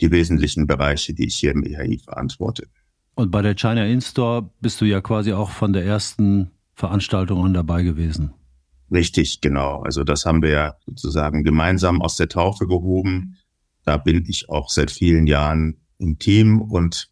die 0.00 0.10
wesentlichen 0.10 0.66
Bereiche, 0.66 1.12
die 1.12 1.26
ich 1.26 1.36
hier 1.36 1.52
im 1.52 1.62
EHI 1.62 1.98
verantworte. 1.98 2.66
Und 3.14 3.30
bei 3.30 3.42
der 3.42 3.54
China 3.54 3.84
In-Store 3.84 4.50
bist 4.60 4.80
du 4.80 4.86
ja 4.86 5.02
quasi 5.02 5.32
auch 5.32 5.50
von 5.50 5.74
der 5.74 5.84
ersten 5.84 6.50
Veranstaltung 6.74 7.44
an 7.44 7.52
dabei 7.52 7.82
gewesen. 7.82 8.32
Richtig, 8.90 9.40
genau. 9.40 9.82
Also 9.82 10.02
das 10.02 10.24
haben 10.24 10.42
wir 10.42 10.50
ja 10.50 10.74
sozusagen 10.86 11.44
gemeinsam 11.44 12.00
aus 12.00 12.16
der 12.16 12.28
Taufe 12.28 12.66
gehoben. 12.66 13.36
Da 13.84 13.96
bin 13.96 14.24
ich 14.26 14.48
auch 14.48 14.70
seit 14.70 14.90
vielen 14.90 15.26
Jahren 15.26 15.80
im 15.98 16.18
Team 16.18 16.60
und 16.60 17.10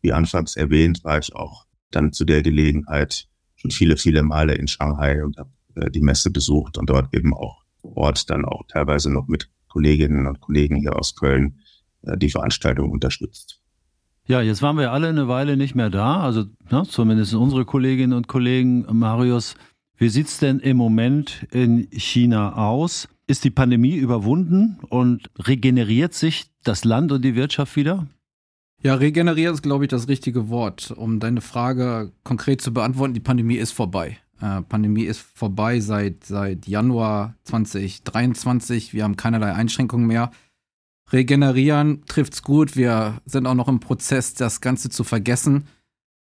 wie 0.00 0.12
anfangs 0.12 0.56
erwähnt, 0.56 1.02
war 1.04 1.18
ich 1.18 1.34
auch 1.34 1.66
dann 1.90 2.12
zu 2.12 2.24
der 2.24 2.42
Gelegenheit 2.42 3.28
schon 3.56 3.70
viele, 3.70 3.96
viele 3.96 4.22
Male 4.22 4.54
in 4.54 4.68
Shanghai 4.68 5.24
und 5.24 5.38
habe 5.38 5.50
äh, 5.76 5.90
die 5.90 6.00
Messe 6.00 6.30
besucht 6.30 6.76
und 6.78 6.90
dort 6.90 7.14
eben 7.14 7.34
auch 7.34 7.62
vor 7.80 7.96
Ort 7.96 8.30
dann 8.30 8.44
auch 8.44 8.62
teilweise 8.68 9.10
noch 9.10 9.28
mit 9.28 9.50
Kolleginnen 9.68 10.26
und 10.26 10.40
Kollegen 10.40 10.76
hier 10.76 10.96
aus 10.96 11.16
Köln 11.16 11.60
äh, 12.02 12.16
die 12.16 12.30
Veranstaltung 12.30 12.90
unterstützt. 12.90 13.60
Ja, 14.26 14.40
jetzt 14.40 14.62
waren 14.62 14.78
wir 14.78 14.90
alle 14.90 15.08
eine 15.08 15.28
Weile 15.28 15.56
nicht 15.56 15.74
mehr 15.74 15.90
da, 15.90 16.20
also 16.20 16.44
ne, 16.70 16.84
zumindest 16.88 17.34
unsere 17.34 17.64
Kolleginnen 17.66 18.14
und 18.14 18.26
Kollegen. 18.26 18.86
Marius, 18.90 19.54
wie 19.96 20.08
sieht's 20.08 20.38
denn 20.38 20.60
im 20.60 20.78
Moment 20.78 21.46
in 21.50 21.88
China 21.90 22.54
aus? 22.54 23.08
Ist 23.26 23.44
die 23.44 23.50
Pandemie 23.50 23.96
überwunden 23.96 24.78
und 24.90 25.30
regeneriert 25.38 26.12
sich 26.12 26.50
das 26.62 26.84
Land 26.84 27.10
und 27.10 27.22
die 27.22 27.34
Wirtschaft 27.34 27.74
wieder? 27.76 28.06
Ja, 28.82 28.96
regeneriert 28.96 29.54
ist, 29.54 29.62
glaube 29.62 29.84
ich, 29.84 29.88
das 29.88 30.08
richtige 30.08 30.50
Wort. 30.50 30.90
Um 30.90 31.20
deine 31.20 31.40
Frage 31.40 32.12
konkret 32.22 32.60
zu 32.60 32.74
beantworten, 32.74 33.14
die 33.14 33.20
Pandemie 33.20 33.56
ist 33.56 33.72
vorbei. 33.72 34.18
Äh, 34.42 34.60
Pandemie 34.60 35.04
ist 35.04 35.20
vorbei 35.20 35.80
seit, 35.80 36.24
seit 36.24 36.66
Januar 36.66 37.34
2023. 37.44 38.92
Wir 38.92 39.04
haben 39.04 39.16
keinerlei 39.16 39.54
Einschränkungen 39.54 40.06
mehr. 40.06 40.30
Regenerieren 41.10 42.04
trifft's 42.06 42.42
gut. 42.42 42.76
Wir 42.76 43.22
sind 43.24 43.46
auch 43.46 43.54
noch 43.54 43.68
im 43.68 43.80
Prozess, 43.80 44.34
das 44.34 44.60
Ganze 44.60 44.90
zu 44.90 45.02
vergessen, 45.02 45.66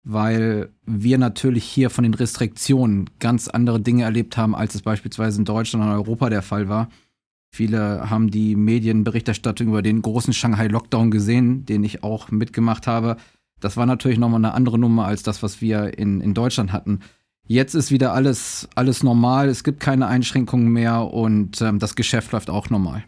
weil 0.03 0.69
wir 0.85 1.17
natürlich 1.17 1.63
hier 1.63 1.89
von 1.89 2.03
den 2.03 2.13
Restriktionen 2.13 3.09
ganz 3.19 3.47
andere 3.47 3.79
Dinge 3.79 4.03
erlebt 4.03 4.37
haben, 4.37 4.55
als 4.55 4.75
es 4.75 4.81
beispielsweise 4.81 5.39
in 5.39 5.45
Deutschland 5.45 5.85
und 5.85 5.91
Europa 5.91 6.29
der 6.29 6.41
Fall 6.41 6.69
war. 6.69 6.89
Viele 7.53 8.09
haben 8.09 8.31
die 8.31 8.55
Medienberichterstattung 8.55 9.67
über 9.67 9.81
den 9.81 10.01
großen 10.01 10.33
Shanghai-Lockdown 10.33 11.11
gesehen, 11.11 11.65
den 11.65 11.83
ich 11.83 12.03
auch 12.03 12.31
mitgemacht 12.31 12.87
habe. 12.87 13.17
Das 13.59 13.77
war 13.77 13.85
natürlich 13.85 14.17
nochmal 14.17 14.39
eine 14.39 14.53
andere 14.53 14.79
Nummer 14.79 15.05
als 15.05 15.21
das, 15.21 15.43
was 15.43 15.61
wir 15.61 15.97
in, 15.97 16.21
in 16.21 16.33
Deutschland 16.33 16.71
hatten. 16.71 17.01
Jetzt 17.45 17.73
ist 17.75 17.91
wieder 17.91 18.13
alles, 18.13 18.69
alles 18.75 19.03
normal, 19.03 19.49
es 19.49 19.63
gibt 19.63 19.81
keine 19.81 20.07
Einschränkungen 20.07 20.69
mehr 20.69 21.13
und 21.13 21.61
ähm, 21.61 21.79
das 21.79 21.95
Geschäft 21.95 22.31
läuft 22.31 22.49
auch 22.49 22.69
normal. 22.69 23.03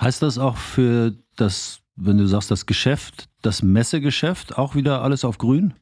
Heißt 0.00 0.22
das 0.22 0.38
auch 0.38 0.56
für 0.56 1.14
das, 1.36 1.80
wenn 1.96 2.18
du 2.18 2.26
sagst, 2.28 2.52
das 2.52 2.66
Geschäft, 2.66 3.28
das 3.42 3.62
Messegeschäft, 3.62 4.56
auch 4.56 4.76
wieder 4.76 5.02
alles 5.02 5.24
auf 5.24 5.38
grün? 5.38 5.74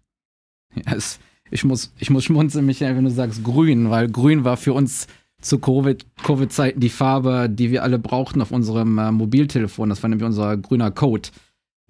Ja, 0.75 0.95
es, 0.95 1.19
ich, 1.51 1.65
muss, 1.65 1.93
ich 1.99 2.11
muss 2.11 2.25
schmunzeln, 2.25 2.67
Michael, 2.67 2.97
wenn 2.97 3.05
du 3.05 3.11
sagst 3.11 3.45
grün, 3.45 3.91
weil 3.91 4.09
grün 4.09 4.45
war 4.45 4.57
für 4.57 4.73
uns 4.73 5.07
zu 5.41 5.59
Covid-Zeiten 5.59 6.23
COVID 6.23 6.83
die 6.83 6.89
Farbe, 6.89 7.49
die 7.51 7.71
wir 7.71 7.83
alle 7.83 7.99
brauchten 7.99 8.41
auf 8.41 8.53
unserem 8.53 8.99
äh, 8.99 9.11
Mobiltelefon. 9.11 9.89
Das 9.89 10.03
war 10.03 10.09
nämlich 10.09 10.27
unser 10.27 10.57
grüner 10.57 10.91
Code. 10.91 11.29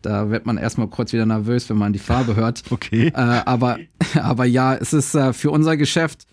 Da 0.00 0.30
wird 0.30 0.46
man 0.46 0.56
erstmal 0.56 0.88
kurz 0.88 1.12
wieder 1.12 1.26
nervös, 1.26 1.70
wenn 1.70 1.76
man 1.76 1.92
die 1.92 1.98
Farbe 1.98 2.34
hört. 2.34 2.62
Okay. 2.70 3.08
Äh, 3.08 3.12
aber, 3.14 3.78
aber 4.14 4.44
ja, 4.46 4.74
es 4.74 4.92
ist 4.92 5.14
äh, 5.14 5.32
für 5.32 5.50
unser 5.50 5.76
Geschäft 5.76 6.26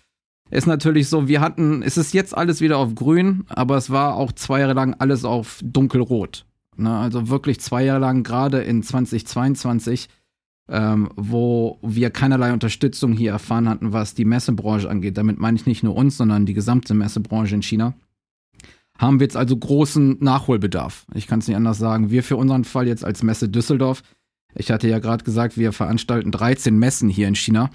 ist 0.50 0.66
natürlich 0.66 1.08
so, 1.08 1.28
wir 1.28 1.40
hatten, 1.40 1.82
es 1.82 1.96
ist 1.96 2.12
jetzt 2.12 2.36
alles 2.36 2.60
wieder 2.60 2.78
auf 2.78 2.94
grün, 2.94 3.44
aber 3.48 3.76
es 3.76 3.90
war 3.90 4.14
auch 4.14 4.32
zwei 4.32 4.60
Jahre 4.60 4.72
lang 4.72 4.96
alles 4.98 5.24
auf 5.24 5.60
dunkelrot. 5.62 6.44
Ne? 6.76 6.92
Also 6.92 7.28
wirklich 7.28 7.60
zwei 7.60 7.84
Jahre 7.84 8.00
lang, 8.00 8.24
gerade 8.24 8.60
in 8.62 8.82
2022, 8.82 10.08
ähm, 10.70 11.08
wo 11.16 11.78
wir 11.82 12.10
keinerlei 12.10 12.52
Unterstützung 12.52 13.12
hier 13.12 13.32
erfahren 13.32 13.68
hatten, 13.68 13.92
was 13.92 14.14
die 14.14 14.24
Messebranche 14.24 14.88
angeht. 14.88 15.18
Damit 15.18 15.38
meine 15.38 15.56
ich 15.56 15.66
nicht 15.66 15.82
nur 15.82 15.96
uns, 15.96 16.16
sondern 16.16 16.46
die 16.46 16.54
gesamte 16.54 16.94
Messebranche 16.94 17.56
in 17.56 17.62
China. 17.62 17.94
Haben 18.96 19.18
wir 19.18 19.24
jetzt 19.24 19.36
also 19.36 19.56
großen 19.56 20.18
Nachholbedarf. 20.20 21.06
Ich 21.14 21.26
kann 21.26 21.40
es 21.40 21.48
nicht 21.48 21.56
anders 21.56 21.78
sagen. 21.78 22.10
Wir 22.10 22.22
für 22.22 22.36
unseren 22.36 22.64
Fall 22.64 22.86
jetzt 22.86 23.04
als 23.04 23.22
Messe 23.22 23.48
Düsseldorf. 23.48 24.02
Ich 24.54 24.70
hatte 24.70 24.88
ja 24.88 25.00
gerade 25.00 25.24
gesagt, 25.24 25.56
wir 25.56 25.72
veranstalten 25.72 26.30
13 26.30 26.78
Messen 26.78 27.08
hier 27.08 27.26
in 27.26 27.34
China. 27.34 27.70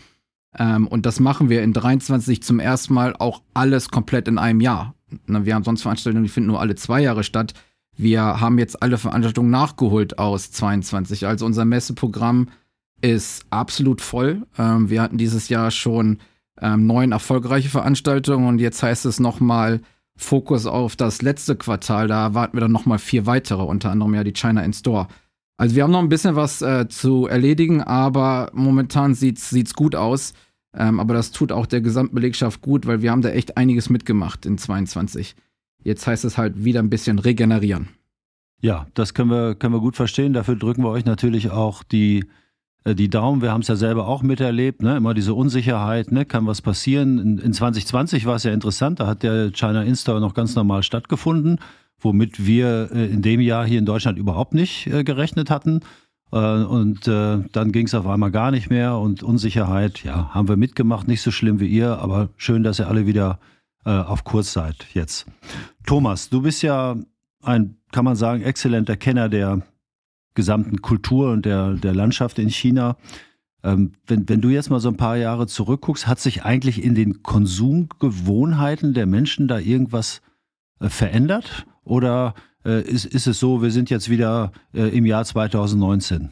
Ähm, 0.57 0.87
und 0.87 1.05
das 1.05 1.19
machen 1.19 1.49
wir 1.49 1.63
in 1.63 1.73
23 1.73 2.41
zum 2.43 2.59
ersten 2.59 2.93
Mal 2.93 3.13
auch 3.17 3.41
alles 3.53 3.89
komplett 3.89 4.29
in 4.29 4.37
einem 4.37 4.61
Jahr. 4.61 4.95
Wir 5.27 5.53
haben 5.53 5.63
sonst 5.63 5.81
Veranstaltungen, 5.81 6.23
die 6.23 6.29
finden 6.29 6.47
nur 6.47 6.61
alle 6.61 6.75
zwei 6.75 7.01
Jahre 7.01 7.23
statt. 7.23 7.53
Wir 7.97 8.21
haben 8.21 8.57
jetzt 8.57 8.81
alle 8.81 8.97
Veranstaltungen 8.97 9.49
nachgeholt 9.49 10.17
aus 10.17 10.51
22. 10.51 11.27
Also 11.27 11.45
unser 11.45 11.65
Messeprogramm 11.65 12.49
ist 13.11 13.45
absolut 13.49 14.01
voll. 14.01 14.45
Ähm, 14.57 14.89
wir 14.89 15.01
hatten 15.01 15.17
dieses 15.17 15.49
Jahr 15.49 15.71
schon 15.71 16.19
ähm, 16.61 16.87
neun 16.87 17.11
erfolgreiche 17.11 17.69
Veranstaltungen 17.69 18.47
und 18.47 18.59
jetzt 18.59 18.81
heißt 18.81 19.05
es 19.05 19.19
nochmal 19.19 19.81
Fokus 20.15 20.65
auf 20.65 20.95
das 20.95 21.21
letzte 21.21 21.55
Quartal. 21.55 22.07
Da 22.07 22.23
erwarten 22.23 22.55
wir 22.55 22.61
dann 22.61 22.71
nochmal 22.71 22.99
vier 22.99 23.25
weitere, 23.25 23.63
unter 23.63 23.91
anderem 23.91 24.13
ja 24.13 24.23
die 24.23 24.33
China 24.33 24.63
in 24.63 24.73
Store. 24.73 25.07
Also 25.57 25.75
wir 25.75 25.83
haben 25.83 25.91
noch 25.91 25.99
ein 25.99 26.09
bisschen 26.09 26.35
was 26.35 26.61
äh, 26.61 26.87
zu 26.87 27.27
erledigen, 27.27 27.81
aber 27.81 28.49
momentan 28.53 29.13
sieht's 29.13 29.49
sieht's 29.49 29.73
gut 29.73 29.95
aus. 29.95 30.33
Ähm, 30.77 30.99
aber 30.99 31.13
das 31.13 31.31
tut 31.31 31.51
auch 31.51 31.65
der 31.65 31.81
Gesamtbelegschaft 31.81 32.61
gut, 32.61 32.85
weil 32.85 33.01
wir 33.01 33.11
haben 33.11 33.21
da 33.21 33.29
echt 33.29 33.57
einiges 33.57 33.89
mitgemacht 33.89 34.45
in 34.45 34.57
22. 34.57 35.35
Jetzt 35.83 36.05
heißt 36.07 36.25
es 36.25 36.37
halt 36.37 36.63
wieder 36.65 36.81
ein 36.81 36.89
bisschen 36.89 37.19
regenerieren. 37.19 37.89
Ja, 38.61 38.87
das 38.93 39.13
können 39.13 39.29
wir, 39.29 39.55
können 39.55 39.73
wir 39.73 39.79
gut 39.79 39.95
verstehen. 39.95 40.33
Dafür 40.33 40.55
drücken 40.55 40.83
wir 40.83 40.89
euch 40.89 41.05
natürlich 41.05 41.51
auch 41.51 41.83
die, 41.83 42.25
die 42.93 43.09
Daumen. 43.09 43.41
Wir 43.41 43.51
haben 43.51 43.61
es 43.61 43.67
ja 43.67 43.75
selber 43.75 44.07
auch 44.07 44.21
miterlebt, 44.21 44.83
ne? 44.83 44.97
immer 44.97 45.13
diese 45.13 45.33
Unsicherheit, 45.33 46.11
ne? 46.11 46.25
kann 46.25 46.45
was 46.45 46.61
passieren. 46.61 47.17
In, 47.17 47.37
in 47.39 47.53
2020 47.53 48.25
war 48.25 48.35
es 48.35 48.43
ja 48.43 48.53
interessant, 48.53 48.99
da 48.99 49.07
hat 49.07 49.23
der 49.23 49.51
China 49.51 49.81
Insta 49.81 50.19
noch 50.19 50.35
ganz 50.35 50.55
normal 50.55 50.83
stattgefunden, 50.83 51.59
womit 51.99 52.45
wir 52.45 52.89
äh, 52.93 53.05
in 53.05 53.23
dem 53.23 53.41
Jahr 53.41 53.65
hier 53.65 53.79
in 53.79 53.85
Deutschland 53.85 54.19
überhaupt 54.19 54.53
nicht 54.53 54.85
äh, 54.87 55.03
gerechnet 55.03 55.49
hatten. 55.49 55.81
Äh, 56.31 56.37
und 56.37 57.07
äh, 57.07 57.39
dann 57.51 57.71
ging 57.71 57.87
es 57.87 57.95
auf 57.95 58.05
einmal 58.05 58.31
gar 58.31 58.51
nicht 58.51 58.69
mehr 58.69 58.97
und 58.97 59.23
Unsicherheit, 59.23 60.03
ja, 60.03 60.29
haben 60.33 60.47
wir 60.47 60.57
mitgemacht, 60.57 61.07
nicht 61.07 61.21
so 61.21 61.31
schlimm 61.31 61.59
wie 61.59 61.67
ihr, 61.67 61.97
aber 61.99 62.29
schön, 62.37 62.61
dass 62.61 62.79
ihr 62.79 62.87
alle 62.87 63.07
wieder 63.07 63.39
äh, 63.85 63.89
auf 63.89 64.23
Kurs 64.23 64.53
seid 64.53 64.87
jetzt. 64.93 65.25
Thomas, 65.85 66.29
du 66.29 66.41
bist 66.41 66.61
ja 66.61 66.97
ein, 67.41 67.77
kann 67.91 68.05
man 68.05 68.15
sagen, 68.15 68.43
exzellenter 68.43 68.97
Kenner 68.97 69.29
der 69.29 69.61
gesamten 70.35 70.81
Kultur 70.81 71.31
und 71.31 71.45
der, 71.45 71.73
der 71.73 71.93
Landschaft 71.93 72.39
in 72.39 72.49
China. 72.49 72.97
Ähm, 73.63 73.93
wenn, 74.05 74.29
wenn 74.29 74.41
du 74.41 74.49
jetzt 74.49 74.69
mal 74.69 74.79
so 74.79 74.89
ein 74.89 74.97
paar 74.97 75.17
Jahre 75.17 75.47
zurückguckst, 75.47 76.07
hat 76.07 76.19
sich 76.19 76.43
eigentlich 76.43 76.83
in 76.83 76.93
den 76.93 77.23
Konsumgewohnheiten 77.23 78.93
der 78.93 79.07
Menschen 79.07 79.47
da 79.47 79.57
irgendwas 79.57 80.21
äh, 80.79 80.89
verändert? 80.89 81.65
Oder 81.83 82.35
äh, 82.63 82.81
ist, 82.81 83.05
ist 83.05 83.27
es 83.27 83.39
so, 83.39 83.61
wir 83.61 83.71
sind 83.71 83.89
jetzt 83.89 84.09
wieder 84.09 84.51
äh, 84.73 84.95
im 84.95 85.05
Jahr 85.05 85.25
2019? 85.25 86.31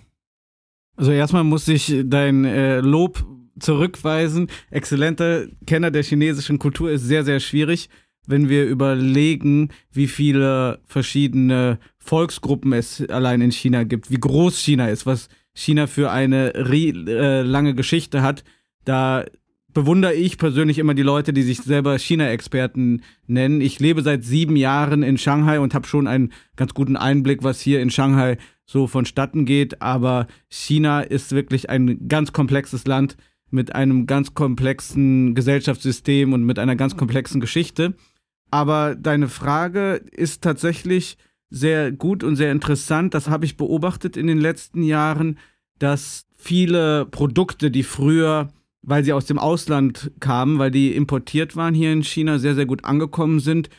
Also 0.96 1.12
erstmal 1.12 1.44
muss 1.44 1.68
ich 1.68 2.04
dein 2.06 2.46
äh, 2.46 2.80
Lob 2.82 3.26
zurückweisen. 3.60 4.48
Exzellenter 4.70 5.46
Kenner 5.66 5.92
der 5.92 6.04
chinesischen 6.04 6.60
Kultur 6.60 6.92
ist 6.92 7.04
sehr, 7.04 7.24
sehr 7.24 7.40
schwierig, 7.40 7.90
wenn 8.28 8.50
wir 8.50 8.66
überlegen, 8.66 9.70
wie 9.92 10.08
viele 10.08 10.80
verschiedene 10.86 11.80
Volksgruppen 12.00 12.74
es 12.74 13.08
allein 13.10 13.42
in 13.42 13.52
China 13.52 13.84
gibt, 13.84 14.12
wie 14.12 14.20
groß 14.20 14.58
China 14.58 14.90
ist, 14.90 15.06
was 15.06 15.30
China 15.54 15.88
für 15.88 16.12
eine 16.12 16.54
äh, 16.54 17.42
lange 17.42 17.76
Geschichte 17.76 18.22
hat. 18.22 18.44
Da 18.86 19.26
bewundere 19.74 20.14
ich 20.14 20.38
persönlich 20.38 20.78
immer 20.78 20.94
die 20.94 21.02
Leute, 21.02 21.34
die 21.34 21.42
sich 21.42 21.60
selber 21.60 21.98
China-Experten 21.98 23.02
nennen. 23.28 23.62
Ich 23.62 23.80
lebe 23.80 24.02
seit 24.02 24.24
sieben 24.24 24.56
Jahren 24.56 25.04
in 25.04 25.18
Shanghai 25.18 25.60
und 25.60 25.74
habe 25.74 25.88
schon 25.88 26.08
einen 26.08 26.32
ganz 26.56 26.74
guten 26.74 26.96
Einblick, 26.96 27.44
was 27.44 27.60
hier 27.60 27.82
in 27.82 27.90
Shanghai 27.90 28.38
so 28.66 28.88
vonstatten 28.88 29.46
geht. 29.46 29.82
Aber 29.82 30.28
China 30.50 31.02
ist 31.02 31.32
wirklich 31.32 31.70
ein 31.70 32.08
ganz 32.08 32.34
komplexes 32.34 32.86
Land 32.86 33.18
mit 33.50 33.76
einem 33.76 34.08
ganz 34.08 34.34
komplexen 34.34 35.36
Gesellschaftssystem 35.36 36.34
und 36.34 36.44
mit 36.44 36.60
einer 36.60 36.76
ganz 36.76 36.98
komplexen 36.98 37.40
Geschichte. 37.40 37.94
Aber 38.54 38.94
deine 38.94 39.30
Frage 39.30 40.02
ist 40.12 40.44
tatsächlich 40.44 41.18
sehr 41.50 41.92
gut 41.92 42.24
und 42.24 42.36
sehr 42.36 42.52
interessant. 42.52 43.14
Das 43.14 43.28
habe 43.28 43.46
ich 43.46 43.58
beobachtet 43.58 44.16
in 44.16 44.28
den 44.28 44.40
letzten 44.40 44.84
Jahren, 44.84 45.40
dass 45.80 46.28
viele 46.36 47.06
Produkte, 47.06 47.72
die 47.72 47.84
früher 47.84 48.50
weil 48.84 49.04
sie 49.04 49.14
aus 49.14 49.26
dem 49.26 49.40
Ausland 49.40 50.12
kamen, 50.20 50.60
weil 50.60 50.70
die 50.70 50.96
importiert 50.96 51.56
waren 51.56 51.74
hier 51.74 51.92
in 51.92 52.04
China, 52.04 52.38
sehr, 52.38 52.54
sehr 52.54 52.66
gut 52.66 52.84
angekommen 52.84 53.40
sind, 53.40 53.70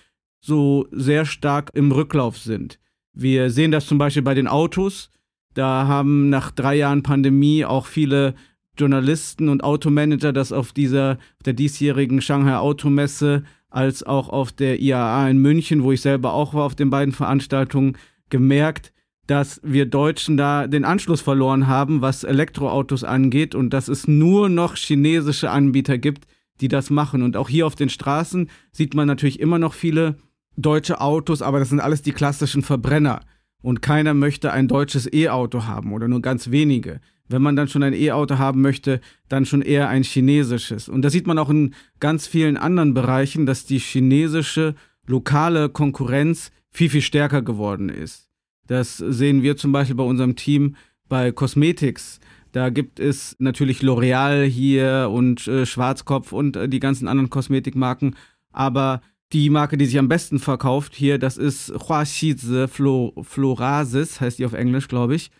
so 0.40 0.88
sehr 0.90 1.26
stark 1.26 1.70
im 1.74 1.92
Rücklauf 1.92 2.38
sind. 2.38 2.80
Wir 3.12 3.50
sehen 3.50 3.70
das 3.70 3.86
zum 3.86 3.98
Beispiel 3.98 4.22
bei 4.22 4.34
den 4.34 4.48
Autos. 4.48 5.10
Da 5.52 5.86
haben 5.86 6.30
nach 6.30 6.50
drei 6.50 6.74
Jahren 6.74 7.02
Pandemie 7.02 7.64
auch 7.64 7.86
viele 7.86 8.34
Journalisten 8.76 9.48
und 9.48 9.62
Automanager 9.62 10.32
das 10.32 10.52
auf 10.52 10.72
dieser, 10.72 11.18
der 11.44 11.52
diesjährigen 11.52 12.20
Shanghai 12.20 12.56
Automesse 12.56 13.44
als 13.74 14.04
auch 14.04 14.28
auf 14.28 14.52
der 14.52 14.80
IAA 14.80 15.28
in 15.28 15.38
München, 15.38 15.82
wo 15.82 15.90
ich 15.90 16.00
selber 16.00 16.32
auch 16.32 16.54
war 16.54 16.64
auf 16.64 16.76
den 16.76 16.90
beiden 16.90 17.12
Veranstaltungen, 17.12 17.98
gemerkt, 18.30 18.92
dass 19.26 19.60
wir 19.64 19.86
Deutschen 19.86 20.36
da 20.36 20.66
den 20.66 20.84
Anschluss 20.84 21.20
verloren 21.20 21.66
haben, 21.66 22.00
was 22.00 22.24
Elektroautos 22.24 23.04
angeht 23.04 23.54
und 23.54 23.70
dass 23.70 23.88
es 23.88 24.06
nur 24.06 24.48
noch 24.48 24.76
chinesische 24.76 25.50
Anbieter 25.50 25.98
gibt, 25.98 26.26
die 26.60 26.68
das 26.68 26.90
machen. 26.90 27.22
Und 27.22 27.36
auch 27.36 27.48
hier 27.48 27.66
auf 27.66 27.74
den 27.74 27.88
Straßen 27.88 28.48
sieht 28.70 28.94
man 28.94 29.08
natürlich 29.08 29.40
immer 29.40 29.58
noch 29.58 29.74
viele 29.74 30.16
deutsche 30.56 31.00
Autos, 31.00 31.42
aber 31.42 31.58
das 31.58 31.70
sind 31.70 31.80
alles 31.80 32.02
die 32.02 32.12
klassischen 32.12 32.62
Verbrenner. 32.62 33.20
Und 33.64 33.80
keiner 33.80 34.12
möchte 34.12 34.52
ein 34.52 34.68
deutsches 34.68 35.10
E-Auto 35.10 35.64
haben 35.64 35.94
oder 35.94 36.06
nur 36.06 36.20
ganz 36.20 36.50
wenige. 36.50 37.00
Wenn 37.28 37.40
man 37.40 37.56
dann 37.56 37.66
schon 37.66 37.82
ein 37.82 37.94
E-Auto 37.94 38.36
haben 38.36 38.60
möchte, 38.60 39.00
dann 39.30 39.46
schon 39.46 39.62
eher 39.62 39.88
ein 39.88 40.02
chinesisches. 40.02 40.86
Und 40.86 41.00
das 41.00 41.14
sieht 41.14 41.26
man 41.26 41.38
auch 41.38 41.48
in 41.48 41.72
ganz 41.98 42.26
vielen 42.26 42.58
anderen 42.58 42.92
Bereichen, 42.92 43.46
dass 43.46 43.64
die 43.64 43.78
chinesische 43.78 44.74
lokale 45.06 45.70
Konkurrenz 45.70 46.52
viel, 46.68 46.90
viel 46.90 47.00
stärker 47.00 47.40
geworden 47.40 47.88
ist. 47.88 48.28
Das 48.66 48.98
sehen 48.98 49.42
wir 49.42 49.56
zum 49.56 49.72
Beispiel 49.72 49.96
bei 49.96 50.04
unserem 50.04 50.36
Team 50.36 50.76
bei 51.08 51.32
Cosmetics. 51.32 52.20
Da 52.52 52.68
gibt 52.68 53.00
es 53.00 53.34
natürlich 53.38 53.80
L'Oreal 53.80 54.44
hier 54.44 55.08
und 55.10 55.48
äh, 55.48 55.64
Schwarzkopf 55.64 56.32
und 56.32 56.56
äh, 56.56 56.68
die 56.68 56.80
ganzen 56.80 57.08
anderen 57.08 57.30
Kosmetikmarken. 57.30 58.14
Aber 58.52 59.00
die 59.34 59.50
Marke, 59.50 59.76
die 59.76 59.86
sich 59.86 59.98
am 59.98 60.08
besten 60.08 60.38
verkauft 60.38 60.94
hier, 60.94 61.18
das 61.18 61.36
ist 61.36 61.72
Huaxizi 61.88 62.68
Flo 62.68 63.12
Florasis, 63.20 64.20
heißt 64.20 64.38
die 64.38 64.46
auf 64.46 64.52
Englisch, 64.52 64.86
glaube 64.86 65.16
ich. 65.16 65.30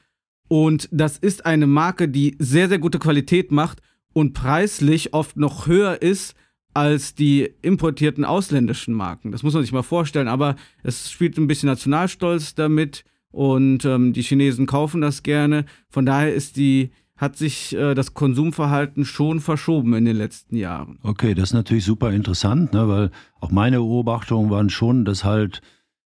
Und 0.48 0.88
das 0.92 1.16
ist 1.16 1.46
eine 1.46 1.68
Marke, 1.68 2.08
die 2.08 2.36
sehr, 2.40 2.68
sehr 2.68 2.80
gute 2.80 2.98
Qualität 2.98 3.52
macht 3.52 3.80
und 4.12 4.34
preislich 4.34 5.14
oft 5.14 5.36
noch 5.36 5.68
höher 5.68 6.02
ist 6.02 6.34
als 6.74 7.14
die 7.14 7.48
importierten 7.62 8.24
ausländischen 8.24 8.94
Marken. 8.94 9.30
Das 9.30 9.44
muss 9.44 9.54
man 9.54 9.62
sich 9.62 9.72
mal 9.72 9.82
vorstellen, 9.82 10.26
aber 10.26 10.56
es 10.82 11.10
spielt 11.10 11.38
ein 11.38 11.46
bisschen 11.46 11.68
Nationalstolz 11.68 12.56
damit 12.56 13.04
und 13.30 13.84
ähm, 13.84 14.12
die 14.12 14.22
Chinesen 14.22 14.66
kaufen 14.66 15.00
das 15.00 15.22
gerne. 15.22 15.66
Von 15.88 16.04
daher 16.04 16.34
ist 16.34 16.56
die 16.56 16.90
hat 17.25 17.37
sich 17.37 17.75
äh, 17.75 17.95
das 17.95 18.15
Konsumverhalten 18.15 19.04
schon 19.04 19.41
verschoben 19.41 19.95
in 19.95 20.04
den 20.04 20.17
letzten 20.17 20.56
Jahren. 20.56 20.99
Okay, 21.02 21.34
das 21.34 21.50
ist 21.50 21.54
natürlich 21.54 21.84
super 21.84 22.13
interessant, 22.13 22.73
ne, 22.73 22.87
weil 22.89 23.10
auch 23.41 23.50
meine 23.50 23.78
Beobachtungen 23.78 24.50
waren 24.50 24.71
schon, 24.71 25.04
dass 25.04 25.25
halt 25.25 25.60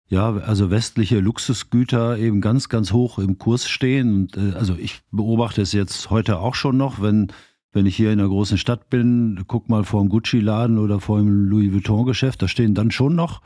ja, 0.08 0.34
also 0.36 0.70
westliche 0.70 1.20
Luxusgüter 1.20 2.18
eben 2.18 2.40
ganz, 2.40 2.68
ganz 2.68 2.92
hoch 2.92 3.18
im 3.18 3.38
Kurs 3.38 3.68
stehen. 3.68 4.14
Und, 4.14 4.36
äh, 4.36 4.54
also 4.56 4.76
ich 4.78 5.00
beobachte 5.10 5.62
es 5.62 5.72
jetzt 5.72 6.10
heute 6.10 6.38
auch 6.38 6.54
schon 6.54 6.76
noch, 6.76 7.00
wenn, 7.00 7.28
wenn 7.72 7.86
ich 7.86 7.96
hier 7.96 8.12
in 8.12 8.20
einer 8.20 8.28
großen 8.28 8.58
Stadt 8.58 8.90
bin, 8.90 9.44
guck 9.46 9.68
mal 9.68 9.84
vor 9.84 10.02
dem 10.02 10.10
Gucci-Laden 10.10 10.78
oder 10.78 11.00
vor 11.00 11.18
dem 11.18 11.46
Louis 11.46 11.72
Vuitton-Geschäft, 11.72 12.42
da 12.42 12.48
stehen 12.48 12.74
dann 12.74 12.90
schon 12.90 13.14
noch 13.14 13.40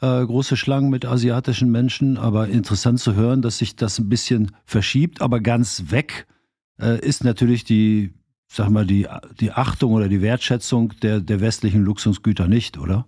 äh, 0.00 0.24
große 0.24 0.56
Schlangen 0.56 0.90
mit 0.90 1.06
asiatischen 1.06 1.70
Menschen, 1.70 2.18
aber 2.18 2.48
interessant 2.48 3.00
zu 3.00 3.14
hören, 3.14 3.40
dass 3.40 3.58
sich 3.58 3.76
das 3.76 3.98
ein 3.98 4.08
bisschen 4.08 4.52
verschiebt, 4.64 5.22
aber 5.22 5.40
ganz 5.40 5.84
weg 5.90 6.26
äh, 6.80 7.00
ist 7.00 7.24
natürlich 7.24 7.64
die, 7.64 8.12
sag 8.48 8.70
mal, 8.70 8.86
die, 8.86 9.06
die 9.40 9.52
Achtung 9.52 9.92
oder 9.92 10.08
die 10.08 10.22
Wertschätzung 10.22 10.92
der, 11.02 11.20
der 11.20 11.40
westlichen 11.40 11.84
Luxusgüter 11.84 12.48
nicht, 12.48 12.78
oder? 12.78 13.06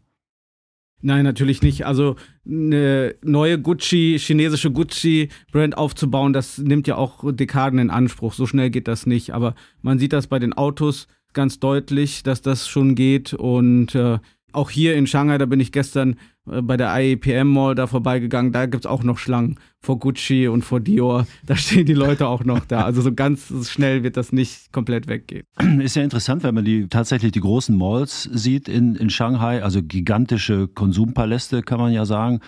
Nein, 1.00 1.24
natürlich 1.24 1.62
nicht. 1.62 1.86
Also 1.86 2.16
eine 2.44 3.14
neue 3.22 3.60
Gucci, 3.60 4.18
chinesische 4.18 4.72
Gucci-Brand 4.72 5.76
aufzubauen, 5.76 6.32
das 6.32 6.58
nimmt 6.58 6.88
ja 6.88 6.96
auch 6.96 7.32
Dekaden 7.32 7.78
in 7.78 7.90
Anspruch. 7.90 8.32
So 8.32 8.46
schnell 8.46 8.70
geht 8.70 8.88
das 8.88 9.06
nicht. 9.06 9.32
Aber 9.32 9.54
man 9.80 10.00
sieht 10.00 10.12
das 10.12 10.26
bei 10.26 10.40
den 10.40 10.54
Autos 10.54 11.06
ganz 11.34 11.60
deutlich, 11.60 12.24
dass 12.24 12.42
das 12.42 12.66
schon 12.66 12.96
geht. 12.96 13.32
Und 13.32 13.94
äh, 13.94 14.18
auch 14.52 14.70
hier 14.70 14.96
in 14.96 15.06
Shanghai, 15.06 15.38
da 15.38 15.46
bin 15.46 15.60
ich 15.60 15.72
gestern 15.72 16.16
äh, 16.50 16.62
bei 16.62 16.76
der 16.76 16.94
IEPM 16.98 17.48
Mall 17.48 17.74
da 17.74 17.86
vorbeigegangen, 17.86 18.52
da 18.52 18.66
gibt 18.66 18.84
es 18.84 18.90
auch 18.90 19.02
noch 19.02 19.18
Schlangen 19.18 19.58
vor 19.80 19.98
Gucci 19.98 20.48
und 20.48 20.62
vor 20.62 20.80
Dior. 20.80 21.26
Da 21.46 21.56
stehen 21.56 21.86
die 21.86 21.94
Leute 21.94 22.26
auch 22.26 22.44
noch 22.44 22.64
da. 22.64 22.84
Also 22.84 23.02
so 23.02 23.14
ganz 23.14 23.52
schnell 23.70 24.02
wird 24.02 24.16
das 24.16 24.32
nicht 24.32 24.72
komplett 24.72 25.08
weggehen. 25.08 25.44
Ist 25.80 25.96
ja 25.96 26.02
interessant, 26.02 26.42
wenn 26.42 26.54
man 26.54 26.64
die 26.64 26.88
tatsächlich 26.88 27.32
die 27.32 27.40
großen 27.40 27.76
Malls 27.76 28.22
sieht 28.22 28.68
in, 28.68 28.94
in 28.94 29.10
Shanghai, 29.10 29.62
also 29.62 29.82
gigantische 29.82 30.68
Konsumpaläste, 30.68 31.62
kann 31.62 31.78
man 31.78 31.92
ja 31.92 32.04
sagen. 32.04 32.40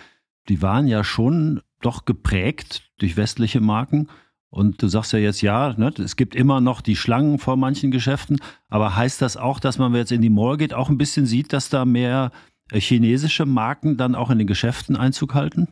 Die 0.49 0.61
waren 0.61 0.87
ja 0.87 1.03
schon 1.03 1.61
doch 1.81 2.05
geprägt 2.05 2.83
durch 2.97 3.17
westliche 3.17 3.61
Marken. 3.61 4.07
Und 4.51 4.81
du 4.83 4.87
sagst 4.87 5.13
ja 5.13 5.19
jetzt, 5.19 5.41
ja, 5.41 5.73
ne, 5.77 5.93
es 5.97 6.17
gibt 6.17 6.35
immer 6.35 6.59
noch 6.59 6.81
die 6.81 6.97
Schlangen 6.97 7.39
vor 7.39 7.55
manchen 7.55 7.89
Geschäften, 7.89 8.37
aber 8.67 8.97
heißt 8.97 9.21
das 9.21 9.37
auch, 9.37 9.61
dass 9.61 9.77
man, 9.77 9.93
wenn 9.93 10.01
jetzt 10.01 10.11
in 10.11 10.21
die 10.21 10.29
Mall 10.29 10.57
geht, 10.57 10.73
auch 10.73 10.89
ein 10.89 10.97
bisschen 10.97 11.25
sieht, 11.25 11.53
dass 11.53 11.69
da 11.69 11.85
mehr 11.85 12.31
äh, 12.69 12.79
chinesische 12.79 13.45
Marken 13.45 13.95
dann 13.95 14.13
auch 14.13 14.29
in 14.29 14.39
den 14.39 14.47
Geschäften 14.47 14.97
Einzug 14.97 15.33
halten? 15.33 15.69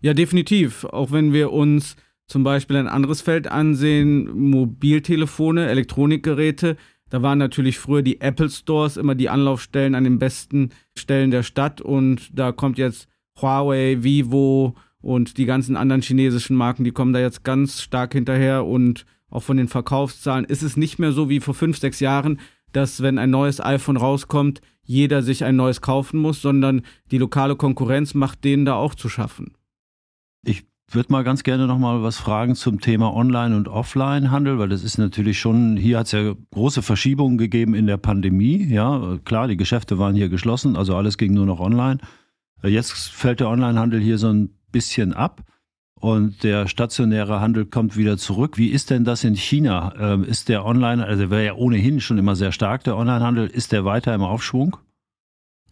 Ja, 0.00 0.14
definitiv. 0.14 0.84
Auch 0.86 1.12
wenn 1.12 1.34
wir 1.34 1.52
uns 1.52 1.96
zum 2.26 2.42
Beispiel 2.42 2.76
ein 2.76 2.88
anderes 2.88 3.20
Feld 3.20 3.48
ansehen, 3.48 4.30
Mobiltelefone, 4.50 5.68
Elektronikgeräte, 5.68 6.78
da 7.10 7.22
waren 7.22 7.38
natürlich 7.38 7.78
früher 7.78 8.02
die 8.02 8.22
Apple 8.22 8.48
Stores 8.48 8.96
immer 8.96 9.14
die 9.14 9.28
Anlaufstellen 9.28 9.94
an 9.94 10.04
den 10.04 10.18
besten 10.18 10.70
Stellen 10.96 11.30
der 11.30 11.42
Stadt 11.42 11.82
und 11.82 12.30
da 12.32 12.52
kommt 12.52 12.78
jetzt 12.78 13.08
Huawei, 13.42 13.98
Vivo 14.00 14.74
und 15.02 15.38
die 15.38 15.46
ganzen 15.46 15.76
anderen 15.76 16.02
chinesischen 16.02 16.56
Marken, 16.56 16.84
die 16.84 16.92
kommen 16.92 17.12
da 17.12 17.20
jetzt 17.20 17.44
ganz 17.44 17.82
stark 17.82 18.12
hinterher 18.12 18.64
und 18.64 19.06
auch 19.30 19.42
von 19.42 19.56
den 19.56 19.68
Verkaufszahlen 19.68 20.44
ist 20.44 20.62
es 20.62 20.76
nicht 20.76 20.98
mehr 20.98 21.12
so 21.12 21.28
wie 21.28 21.40
vor 21.40 21.54
fünf, 21.54 21.78
sechs 21.78 22.00
Jahren, 22.00 22.40
dass 22.72 23.02
wenn 23.02 23.18
ein 23.18 23.30
neues 23.30 23.60
iPhone 23.60 23.96
rauskommt, 23.96 24.60
jeder 24.82 25.22
sich 25.22 25.44
ein 25.44 25.56
neues 25.56 25.80
kaufen 25.80 26.18
muss, 26.18 26.42
sondern 26.42 26.82
die 27.10 27.18
lokale 27.18 27.56
Konkurrenz 27.56 28.14
macht 28.14 28.44
denen 28.44 28.64
da 28.64 28.74
auch 28.74 28.94
zu 28.94 29.08
schaffen. 29.08 29.52
Ich 30.44 30.64
würde 30.90 31.12
mal 31.12 31.22
ganz 31.22 31.44
gerne 31.44 31.68
noch 31.68 31.78
mal 31.78 32.02
was 32.02 32.16
fragen 32.16 32.56
zum 32.56 32.80
Thema 32.80 33.14
Online- 33.14 33.56
und 33.56 33.68
Offline-Handel, 33.68 34.58
weil 34.58 34.68
das 34.68 34.82
ist 34.82 34.98
natürlich 34.98 35.38
schon, 35.38 35.76
hier 35.76 35.98
hat 35.98 36.06
es 36.06 36.12
ja 36.12 36.34
große 36.50 36.82
Verschiebungen 36.82 37.38
gegeben 37.38 37.74
in 37.74 37.86
der 37.86 37.98
Pandemie. 37.98 38.64
Ja, 38.64 39.18
klar, 39.24 39.46
die 39.46 39.56
Geschäfte 39.56 39.98
waren 39.98 40.16
hier 40.16 40.28
geschlossen, 40.28 40.76
also 40.76 40.96
alles 40.96 41.16
ging 41.16 41.32
nur 41.32 41.46
noch 41.46 41.60
online. 41.60 41.98
Jetzt 42.64 42.92
fällt 42.92 43.38
der 43.38 43.48
Online-Handel 43.48 44.00
hier 44.00 44.18
so 44.18 44.28
ein 44.28 44.59
bisschen 44.72 45.12
ab 45.12 45.42
und 46.00 46.42
der 46.42 46.66
stationäre 46.66 47.40
Handel 47.40 47.66
kommt 47.66 47.96
wieder 47.96 48.16
zurück. 48.16 48.56
Wie 48.56 48.68
ist 48.68 48.90
denn 48.90 49.04
das 49.04 49.22
in 49.22 49.36
China? 49.36 49.94
Ähm, 49.98 50.24
ist 50.24 50.48
der 50.48 50.64
Online, 50.64 51.04
also 51.04 51.30
wäre 51.30 51.44
ja 51.44 51.54
ohnehin 51.54 52.00
schon 52.00 52.18
immer 52.18 52.36
sehr 52.36 52.52
stark, 52.52 52.84
der 52.84 52.96
Onlinehandel, 52.96 53.46
ist 53.46 53.72
der 53.72 53.84
weiter 53.84 54.14
im 54.14 54.22
Aufschwung? 54.22 54.76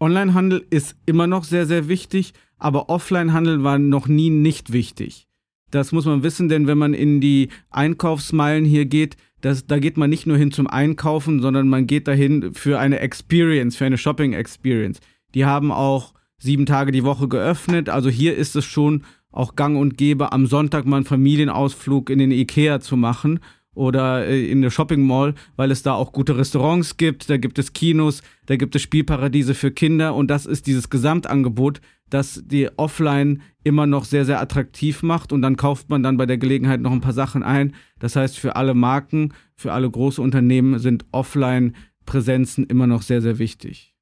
Onlinehandel 0.01 0.65
ist 0.71 0.97
immer 1.07 1.27
noch 1.27 1.45
sehr, 1.45 1.67
sehr 1.67 1.89
wichtig, 1.89 2.35
aber 2.59 2.89
Offlinehandel 2.89 3.65
war 3.65 3.79
noch 3.79 4.07
nie 4.07 4.31
nicht 4.31 4.73
wichtig. 4.73 5.27
Das 5.71 5.93
muss 5.93 6.07
man 6.07 6.23
wissen, 6.23 6.49
denn 6.49 6.67
wenn 6.67 6.79
man 6.79 6.95
in 6.95 7.21
die 7.21 7.49
Einkaufsmeilen 7.71 8.65
hier 8.65 8.87
geht, 8.87 9.17
das, 9.41 9.67
da 9.67 9.79
geht 9.79 9.97
man 9.97 10.11
nicht 10.11 10.27
nur 10.27 10.37
hin 10.37 10.51
zum 10.51 10.67
Einkaufen, 10.67 11.41
sondern 11.41 11.69
man 11.69 11.87
geht 11.87 12.09
dahin 12.09 12.55
für 12.55 12.79
eine 12.79 13.01
Experience, 13.01 13.77
für 13.77 13.87
eine 13.87 13.99
Shopping 13.99 14.33
Experience. 14.33 15.01
Die 15.35 15.45
haben 15.45 15.71
auch 15.71 16.15
sieben 16.39 16.67
Tage 16.67 16.93
die 16.93 17.05
Woche 17.05 17.29
geöffnet. 17.29 17.89
Also 17.89 18.09
hier 18.09 18.37
ist 18.37 18.57
es 18.57 18.65
schon 18.65 19.05
auch 19.31 19.57
gang 19.57 19.77
und 19.77 19.99
gäbe, 19.99 20.33
am 20.33 20.47
Sonntag 20.47 20.87
mal 20.87 20.97
einen 20.97 21.05
Familienausflug 21.05 22.11
in 22.11 22.19
den 22.19 22.31
Ikea 22.31 22.81
zu 22.81 22.97
machen 22.97 23.41
oder 23.75 24.27
äh, 24.27 24.51
in 24.51 24.63
der 24.63 24.71
Shopping 24.71 25.07
Mall, 25.07 25.35
weil 25.57 25.71
es 25.71 25.83
da 25.83 25.95
auch 25.95 26.13
gute 26.13 26.37
Restaurants 26.37 26.97
gibt, 26.97 27.31
da 27.31 27.37
gibt 27.37 27.59
es 27.59 27.73
Kinos, 27.73 28.23
da 28.47 28.57
gibt 28.57 28.75
es 28.75 28.83
Spielparadiese 28.83 29.55
für 29.55 29.71
Kinder 29.71 30.15
und 30.15 30.29
das 30.29 30.47
ist 30.47 30.67
dieses 30.67 30.91
Gesamtangebot, 30.91 31.81
das 32.11 32.43
die 32.45 32.71
Offline 32.77 33.43
immer 33.63 33.87
noch 33.87 34.05
sehr, 34.05 34.25
sehr 34.25 34.41
attraktiv 34.41 35.03
macht 35.03 35.33
und 35.33 35.43
dann 35.43 35.57
kauft 35.57 35.91
man 35.91 36.03
dann 36.03 36.17
bei 36.17 36.27
der 36.27 36.39
Gelegenheit 36.39 36.81
noch 36.81 36.93
ein 36.93 37.03
paar 37.03 37.13
Sachen 37.13 37.43
ein. 37.43 37.75
Das 37.99 38.17
heißt, 38.17 38.39
für 38.39 38.57
alle 38.57 38.75
Marken, 38.75 39.35
für 39.55 39.73
alle 39.73 39.91
große 39.91 40.23
Unternehmen 40.23 40.79
sind 40.79 41.05
Offline-Präsenzen 41.13 42.67
immer 42.67 42.87
noch 42.87 43.03
sehr, 43.03 43.21
sehr 43.21 43.39
wichtig. 43.39 43.95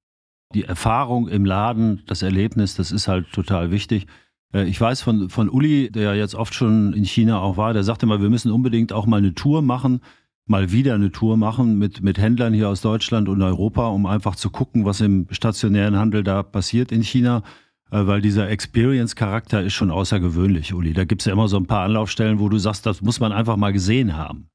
Die 0.55 0.65
Erfahrung 0.65 1.29
im 1.29 1.45
Laden, 1.45 2.03
das 2.07 2.23
Erlebnis, 2.23 2.75
das 2.75 2.93
ist 2.93 3.09
halt 3.09 3.33
total 3.33 3.71
wichtig. 3.71 4.07
Äh, 4.53 4.65
ich 4.65 4.81
weiß 4.81 5.03
von, 5.03 5.29
von 5.31 5.49
Uli, 5.49 5.91
der 5.91 6.15
jetzt 6.15 6.35
oft 6.35 6.55
schon 6.55 6.93
in 6.93 7.05
China 7.05 7.41
auch 7.41 7.57
war, 7.57 7.73
der 7.73 7.85
sagte 7.85 8.07
mal, 8.07 8.23
wir 8.23 8.31
müssen 8.31 8.53
unbedingt 8.53 8.93
auch 8.93 9.07
mal 9.07 9.19
eine 9.19 9.35
Tour 9.35 9.63
machen, 9.63 10.01
mal 10.47 10.71
wieder 10.71 10.95
eine 10.95 11.11
Tour 11.11 11.37
machen 11.37 11.79
mit, 11.79 12.03
mit 12.03 12.19
Händlern 12.19 12.55
hier 12.55 12.69
aus 12.69 12.81
Deutschland 12.81 13.29
und 13.29 13.43
Europa, 13.43 13.89
um 13.89 14.07
einfach 14.07 14.37
zu 14.37 14.51
gucken, 14.51 14.85
was 14.85 15.01
im 15.01 15.27
stationären 15.31 15.97
Handel 15.97 16.23
da 16.23 16.43
passiert 16.43 16.93
in 16.93 17.03
China. 17.03 17.43
Äh, 17.91 18.07
weil 18.07 18.21
dieser 18.21 18.49
Experience-Charakter 18.49 19.63
ist 19.63 19.75
schon 19.75 19.91
außergewöhnlich, 19.91 20.75
Uli. 20.75 20.93
Da 20.93 21.05
gibt 21.05 21.23
es 21.23 21.27
ja 21.27 21.33
immer 21.33 21.49
so 21.49 21.57
ein 21.57 21.67
paar 21.67 21.85
Anlaufstellen, 21.85 22.39
wo 22.41 22.49
du 22.49 22.59
sagst, 22.59 22.87
das 22.87 23.01
muss 23.03 23.21
man 23.21 23.33
einfach 23.33 23.57
mal 23.57 23.73
gesehen 23.73 24.17
haben. 24.17 24.49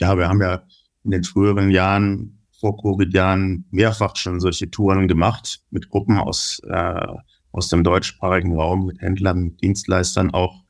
Ja, 0.00 0.16
wir 0.16 0.28
haben 0.28 0.40
ja 0.40 0.62
in 1.04 1.10
den 1.10 1.24
früheren 1.24 1.70
Jahren, 1.70 2.37
vor 2.58 2.76
Covid-Jahren, 2.76 3.66
mehrfach 3.70 4.16
schon 4.16 4.40
solche 4.40 4.70
Touren 4.70 5.08
gemacht 5.08 5.60
mit 5.70 5.88
Gruppen 5.88 6.18
aus 6.18 6.60
äh, 6.68 7.06
aus 7.52 7.68
dem 7.68 7.84
deutschsprachigen 7.84 8.54
Raum 8.54 8.86
mit 8.86 9.00
Händlern, 9.00 9.42
mit 9.42 9.62
Dienstleistern 9.62 10.30
auch. 10.30 10.64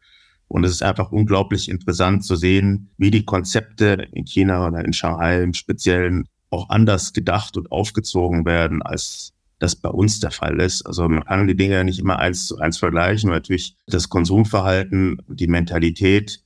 Und 0.49 0.65
es 0.65 0.73
ist 0.73 0.83
einfach 0.83 1.13
unglaublich 1.13 1.69
interessant 1.69 2.25
zu 2.25 2.35
sehen, 2.37 2.91
wie 2.97 3.11
die 3.11 3.25
Konzepte 3.25 4.09
in 4.13 4.25
China 4.25 4.67
oder 4.67 4.85
in 4.85 4.95
Shanghai 4.95 5.43
im 5.43 5.53
Speziellen 5.53 6.27
auch 6.51 6.71
anders 6.71 7.13
gedacht 7.13 7.59
und 7.59 7.71
aufgezogen 7.71 8.47
werden, 8.47 8.81
als 8.81 9.35
das 9.59 9.77
bei 9.77 9.91
uns 9.91 10.21
der 10.21 10.31
Fall 10.31 10.61
ist. 10.61 10.87
Also 10.87 11.07
man 11.09 11.25
kann 11.25 11.47
die 11.47 11.57
Dinge 11.57 11.85
nicht 11.85 11.99
immer 11.99 12.19
eins 12.19 12.47
zu 12.47 12.59
eins 12.59 12.79
vergleichen. 12.79 13.29
Natürlich 13.29 13.77
das 13.87 14.09
Konsumverhalten, 14.09 15.21
die 15.29 15.49
Mentalität 15.49 16.43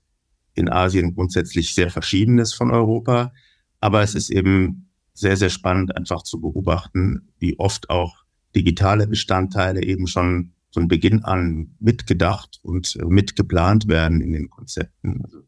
in 0.54 0.68
Asien 0.68 1.14
grundsätzlich 1.14 1.74
sehr 1.74 1.90
verschieden 1.90 2.38
ist 2.38 2.54
von 2.54 2.72
Europa. 2.72 3.32
Aber 3.80 4.02
es 4.02 4.16
ist 4.16 4.30
eben 4.30 4.88
sehr, 5.22 5.36
sehr 5.36 5.48
spannend 5.48 5.96
einfach 5.96 6.22
zu 6.22 6.40
beobachten, 6.40 7.32
wie 7.38 7.58
oft 7.58 7.88
auch 7.88 8.24
digitale 8.54 9.06
Bestandteile 9.06 9.82
eben 9.82 10.06
schon 10.06 10.52
von 10.72 10.88
Beginn 10.88 11.24
an 11.24 11.74
mitgedacht 11.80 12.58
und 12.62 12.96
äh, 12.96 13.04
mitgeplant 13.04 13.88
werden 13.88 14.20
in 14.20 14.32
den 14.32 14.50
Konzepten. 14.50 15.22
Also 15.24 15.42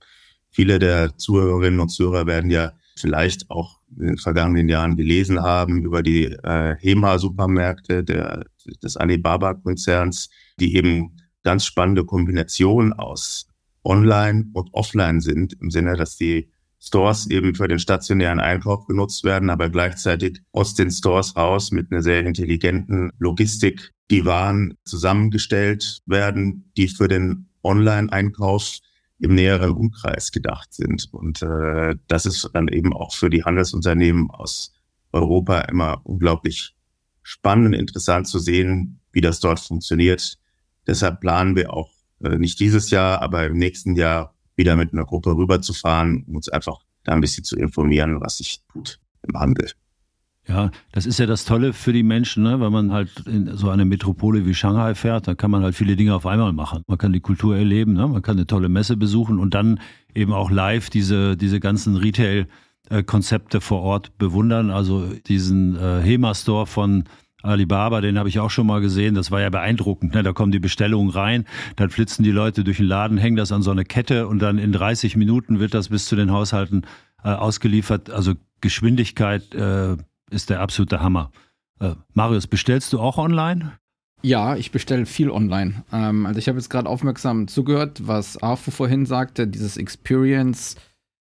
viele 0.50 0.78
der 0.78 1.16
Zuhörerinnen 1.18 1.80
und 1.80 1.88
Zuhörer 1.88 2.26
werden 2.26 2.50
ja 2.50 2.72
vielleicht 2.96 3.50
auch 3.50 3.80
in 3.98 4.06
den 4.06 4.18
vergangenen 4.18 4.68
Jahren 4.68 4.96
gelesen 4.96 5.42
haben 5.42 5.82
über 5.82 6.02
die 6.02 6.26
äh, 6.26 6.76
HEMA-Supermärkte 6.78 8.04
des 8.04 8.96
Alibaba-Konzerns, 8.96 10.30
die 10.60 10.76
eben 10.76 11.16
ganz 11.42 11.64
spannende 11.64 12.04
Kombinationen 12.04 12.92
aus 12.92 13.48
Online 13.82 14.46
und 14.52 14.72
Offline 14.72 15.20
sind, 15.20 15.54
im 15.60 15.70
Sinne, 15.70 15.96
dass 15.96 16.16
die 16.16 16.50
Stores 16.86 17.26
eben 17.30 17.54
für 17.54 17.66
den 17.66 17.78
stationären 17.78 18.40
Einkauf 18.40 18.86
genutzt 18.86 19.24
werden, 19.24 19.48
aber 19.48 19.70
gleichzeitig 19.70 20.42
aus 20.52 20.74
den 20.74 20.90
Stores 20.90 21.34
raus 21.36 21.70
mit 21.70 21.90
einer 21.90 22.02
sehr 22.02 22.24
intelligenten 22.26 23.10
Logistik 23.18 23.92
die 24.10 24.26
Waren 24.26 24.74
zusammengestellt 24.84 26.02
werden, 26.06 26.70
die 26.76 26.88
für 26.88 27.08
den 27.08 27.48
Online-Einkauf 27.62 28.80
im 29.18 29.34
näheren 29.34 29.70
Umkreis 29.70 30.30
gedacht 30.30 30.74
sind. 30.74 31.08
Und 31.12 31.40
äh, 31.40 31.96
das 32.08 32.26
ist 32.26 32.50
dann 32.52 32.68
eben 32.68 32.92
auch 32.92 33.14
für 33.14 33.30
die 33.30 33.44
Handelsunternehmen 33.44 34.30
aus 34.30 34.74
Europa 35.12 35.60
immer 35.60 36.02
unglaublich 36.04 36.74
spannend 37.22 37.74
interessant 37.74 38.28
zu 38.28 38.38
sehen, 38.38 39.00
wie 39.12 39.22
das 39.22 39.40
dort 39.40 39.60
funktioniert. 39.60 40.38
Deshalb 40.86 41.20
planen 41.20 41.56
wir 41.56 41.72
auch 41.72 41.90
äh, 42.22 42.36
nicht 42.36 42.60
dieses 42.60 42.90
Jahr, 42.90 43.22
aber 43.22 43.46
im 43.46 43.56
nächsten 43.56 43.96
Jahr 43.96 44.33
wieder 44.56 44.76
mit 44.76 44.92
einer 44.92 45.04
Gruppe 45.04 45.36
rüberzufahren, 45.36 46.24
um 46.26 46.36
uns 46.36 46.48
einfach 46.48 46.80
da 47.04 47.12
ein 47.12 47.20
bisschen 47.20 47.44
zu 47.44 47.56
informieren, 47.56 48.20
was 48.20 48.38
sich 48.38 48.62
tut 48.72 48.98
im 49.22 49.38
Handel. 49.38 49.70
Ja, 50.46 50.70
das 50.92 51.06
ist 51.06 51.18
ja 51.18 51.24
das 51.24 51.46
Tolle 51.46 51.72
für 51.72 51.94
die 51.94 52.02
Menschen, 52.02 52.42
ne? 52.42 52.60
wenn 52.60 52.70
man 52.70 52.92
halt 52.92 53.26
in 53.26 53.56
so 53.56 53.70
eine 53.70 53.86
Metropole 53.86 54.44
wie 54.44 54.52
Shanghai 54.52 54.94
fährt, 54.94 55.26
dann 55.26 55.38
kann 55.38 55.50
man 55.50 55.62
halt 55.62 55.74
viele 55.74 55.96
Dinge 55.96 56.14
auf 56.14 56.26
einmal 56.26 56.52
machen. 56.52 56.82
Man 56.86 56.98
kann 56.98 57.14
die 57.14 57.20
Kultur 57.20 57.56
erleben, 57.56 57.94
ne? 57.94 58.06
man 58.06 58.20
kann 58.20 58.36
eine 58.36 58.46
tolle 58.46 58.68
Messe 58.68 58.98
besuchen 58.98 59.38
und 59.38 59.54
dann 59.54 59.80
eben 60.14 60.34
auch 60.34 60.50
live 60.50 60.90
diese, 60.90 61.38
diese 61.38 61.60
ganzen 61.60 61.96
Retail-Konzepte 61.96 63.62
vor 63.62 63.80
Ort 63.80 64.18
bewundern. 64.18 64.70
Also 64.70 65.06
diesen 65.26 65.76
äh, 65.76 66.02
HEMA-Store 66.02 66.66
von 66.66 67.04
Alibaba, 67.44 68.00
den 68.00 68.18
habe 68.18 68.28
ich 68.28 68.40
auch 68.40 68.50
schon 68.50 68.66
mal 68.66 68.80
gesehen. 68.80 69.14
Das 69.14 69.30
war 69.30 69.40
ja 69.40 69.50
beeindruckend. 69.50 70.14
Ne? 70.14 70.22
Da 70.22 70.32
kommen 70.32 70.52
die 70.52 70.58
Bestellungen 70.58 71.10
rein, 71.10 71.44
dann 71.76 71.90
flitzen 71.90 72.24
die 72.24 72.30
Leute 72.30 72.64
durch 72.64 72.78
den 72.78 72.86
Laden, 72.86 73.18
hängen 73.18 73.36
das 73.36 73.52
an 73.52 73.62
so 73.62 73.70
eine 73.70 73.84
Kette 73.84 74.26
und 74.26 74.40
dann 74.40 74.58
in 74.58 74.72
30 74.72 75.16
Minuten 75.16 75.60
wird 75.60 75.74
das 75.74 75.88
bis 75.90 76.06
zu 76.06 76.16
den 76.16 76.32
Haushalten 76.32 76.86
äh, 77.22 77.28
ausgeliefert. 77.28 78.10
Also 78.10 78.34
Geschwindigkeit 78.60 79.54
äh, 79.54 79.96
ist 80.30 80.50
der 80.50 80.60
absolute 80.60 81.00
Hammer. 81.00 81.30
Äh, 81.80 81.94
Marius, 82.14 82.46
bestellst 82.46 82.92
du 82.92 83.00
auch 83.00 83.18
online? 83.18 83.72
Ja, 84.22 84.56
ich 84.56 84.70
bestelle 84.70 85.04
viel 85.04 85.30
online. 85.30 85.84
Ähm, 85.92 86.24
also 86.24 86.38
ich 86.38 86.48
habe 86.48 86.56
jetzt 86.56 86.70
gerade 86.70 86.88
aufmerksam 86.88 87.46
zugehört, 87.46 88.06
was 88.06 88.42
Arfu 88.42 88.70
vorhin 88.70 89.04
sagte, 89.04 89.46
dieses 89.46 89.76
Experience 89.76 90.76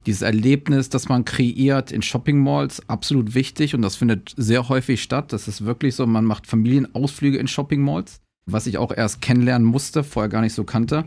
dieses 0.07 0.23
Erlebnis, 0.23 0.89
das 0.89 1.09
man 1.09 1.25
kreiert 1.25 1.93
in 1.93 2.03
Shopping 2.03 2.39
Malls, 2.39 2.89
absolut 2.89 3.35
wichtig 3.35 3.75
und 3.75 3.83
das 3.83 3.97
findet 3.97 4.35
sehr 4.37 4.69
häufig 4.69 5.03
statt. 5.03 5.33
Das 5.33 5.49
ist 5.49 5.65
wirklich 5.65 5.95
so, 5.95 6.07
man 6.07 6.25
macht 6.25 6.47
Familienausflüge 6.47 7.39
in 7.39 7.49
Shopping 7.49 7.83
Malls, 7.83 8.21
was 8.47 8.67
ich 8.67 8.79
auch 8.79 8.93
erst 8.93 9.21
kennenlernen 9.21 9.67
musste, 9.67 10.05
vorher 10.05 10.29
gar 10.29 10.41
nicht 10.41 10.55
so 10.55 10.65
kannte. 10.65 11.05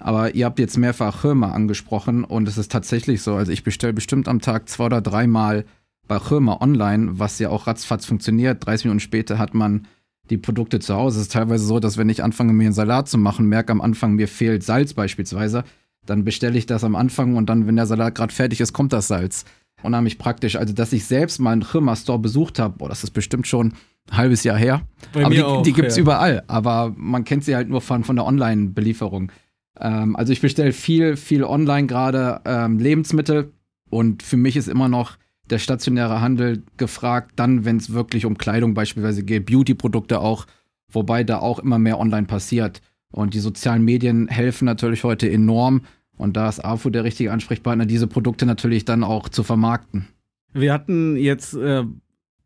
Aber 0.00 0.34
ihr 0.34 0.46
habt 0.46 0.58
jetzt 0.60 0.76
mehrfach 0.76 1.22
Hirma 1.22 1.50
angesprochen 1.50 2.24
und 2.24 2.46
es 2.48 2.56
ist 2.56 2.70
tatsächlich 2.70 3.22
so. 3.22 3.34
Also 3.34 3.50
ich 3.50 3.64
bestelle 3.64 3.92
bestimmt 3.92 4.28
am 4.28 4.40
Tag 4.40 4.68
zwei 4.68 4.86
oder 4.86 5.00
dreimal 5.00 5.64
bei 6.06 6.18
Hirma 6.18 6.58
online, 6.60 7.18
was 7.18 7.38
ja 7.38 7.50
auch 7.50 7.66
ratzfatz 7.66 8.06
funktioniert. 8.06 8.64
30 8.64 8.86
Minuten 8.86 9.00
später 9.00 9.38
hat 9.38 9.54
man 9.54 9.86
die 10.30 10.38
Produkte 10.38 10.78
zu 10.78 10.94
Hause. 10.94 11.18
Es 11.18 11.26
ist 11.26 11.32
teilweise 11.32 11.64
so, 11.64 11.80
dass 11.80 11.96
wenn 11.96 12.08
ich 12.08 12.22
anfange, 12.22 12.52
mir 12.52 12.64
einen 12.64 12.72
Salat 12.72 13.08
zu 13.08 13.18
machen, 13.18 13.46
merke 13.46 13.72
am 13.72 13.80
Anfang, 13.80 14.14
mir 14.14 14.28
fehlt 14.28 14.62
Salz 14.62 14.94
beispielsweise, 14.94 15.64
dann 16.08 16.24
bestelle 16.24 16.56
ich 16.56 16.66
das 16.66 16.84
am 16.84 16.96
Anfang 16.96 17.36
und 17.36 17.50
dann, 17.50 17.66
wenn 17.66 17.76
der 17.76 17.86
Salat 17.86 18.14
gerade 18.14 18.32
fertig 18.32 18.60
ist, 18.60 18.72
kommt 18.72 18.92
das 18.92 19.08
Salz. 19.08 19.44
Unheimlich 19.82 20.18
praktisch. 20.18 20.56
Also, 20.56 20.72
dass 20.72 20.92
ich 20.92 21.04
selbst 21.04 21.38
mal 21.38 21.52
einen 21.52 21.64
Chirma 21.64 21.94
Store 21.94 22.18
besucht 22.18 22.58
habe, 22.58 22.78
boah, 22.78 22.88
das 22.88 23.04
ist 23.04 23.10
bestimmt 23.10 23.46
schon 23.46 23.74
ein 24.10 24.16
halbes 24.16 24.42
Jahr 24.42 24.56
her. 24.56 24.82
Bei 25.12 25.24
Aber 25.24 25.34
die, 25.34 25.42
auch, 25.42 25.62
die 25.62 25.72
gibt 25.72 25.88
es 25.88 25.96
ja. 25.96 26.02
überall. 26.02 26.42
Aber 26.48 26.92
man 26.96 27.24
kennt 27.24 27.44
sie 27.44 27.54
halt 27.54 27.68
nur 27.68 27.80
von, 27.80 28.04
von 28.04 28.16
der 28.16 28.24
Online-Belieferung. 28.24 29.30
Ähm, 29.78 30.16
also, 30.16 30.32
ich 30.32 30.40
bestelle 30.40 30.72
viel, 30.72 31.16
viel 31.16 31.44
online 31.44 31.86
gerade 31.86 32.40
ähm, 32.44 32.78
Lebensmittel. 32.78 33.52
Und 33.90 34.22
für 34.22 34.36
mich 34.36 34.56
ist 34.56 34.68
immer 34.68 34.88
noch 34.88 35.16
der 35.50 35.58
stationäre 35.58 36.20
Handel 36.20 36.62
gefragt, 36.76 37.32
dann, 37.36 37.64
wenn 37.64 37.76
es 37.76 37.92
wirklich 37.92 38.26
um 38.26 38.36
Kleidung 38.36 38.74
beispielsweise 38.74 39.22
geht, 39.22 39.46
Beauty-Produkte 39.46 40.20
auch, 40.20 40.46
wobei 40.90 41.22
da 41.22 41.38
auch 41.38 41.58
immer 41.58 41.78
mehr 41.78 42.00
online 42.00 42.26
passiert. 42.26 42.82
Und 43.10 43.34
die 43.34 43.40
sozialen 43.40 43.84
Medien 43.84 44.28
helfen 44.28 44.64
natürlich 44.64 45.04
heute 45.04 45.30
enorm, 45.30 45.82
und 46.18 46.36
da 46.36 46.48
ist 46.48 46.64
AFU 46.64 46.90
der 46.90 47.04
richtige 47.04 47.32
Ansprechpartner, 47.32 47.86
diese 47.86 48.06
Produkte 48.06 48.44
natürlich 48.44 48.84
dann 48.84 49.04
auch 49.04 49.28
zu 49.28 49.42
vermarkten. 49.42 50.08
Wir 50.52 50.72
hatten 50.72 51.16
jetzt 51.16 51.54
äh, 51.54 51.80
äh, 51.80 51.86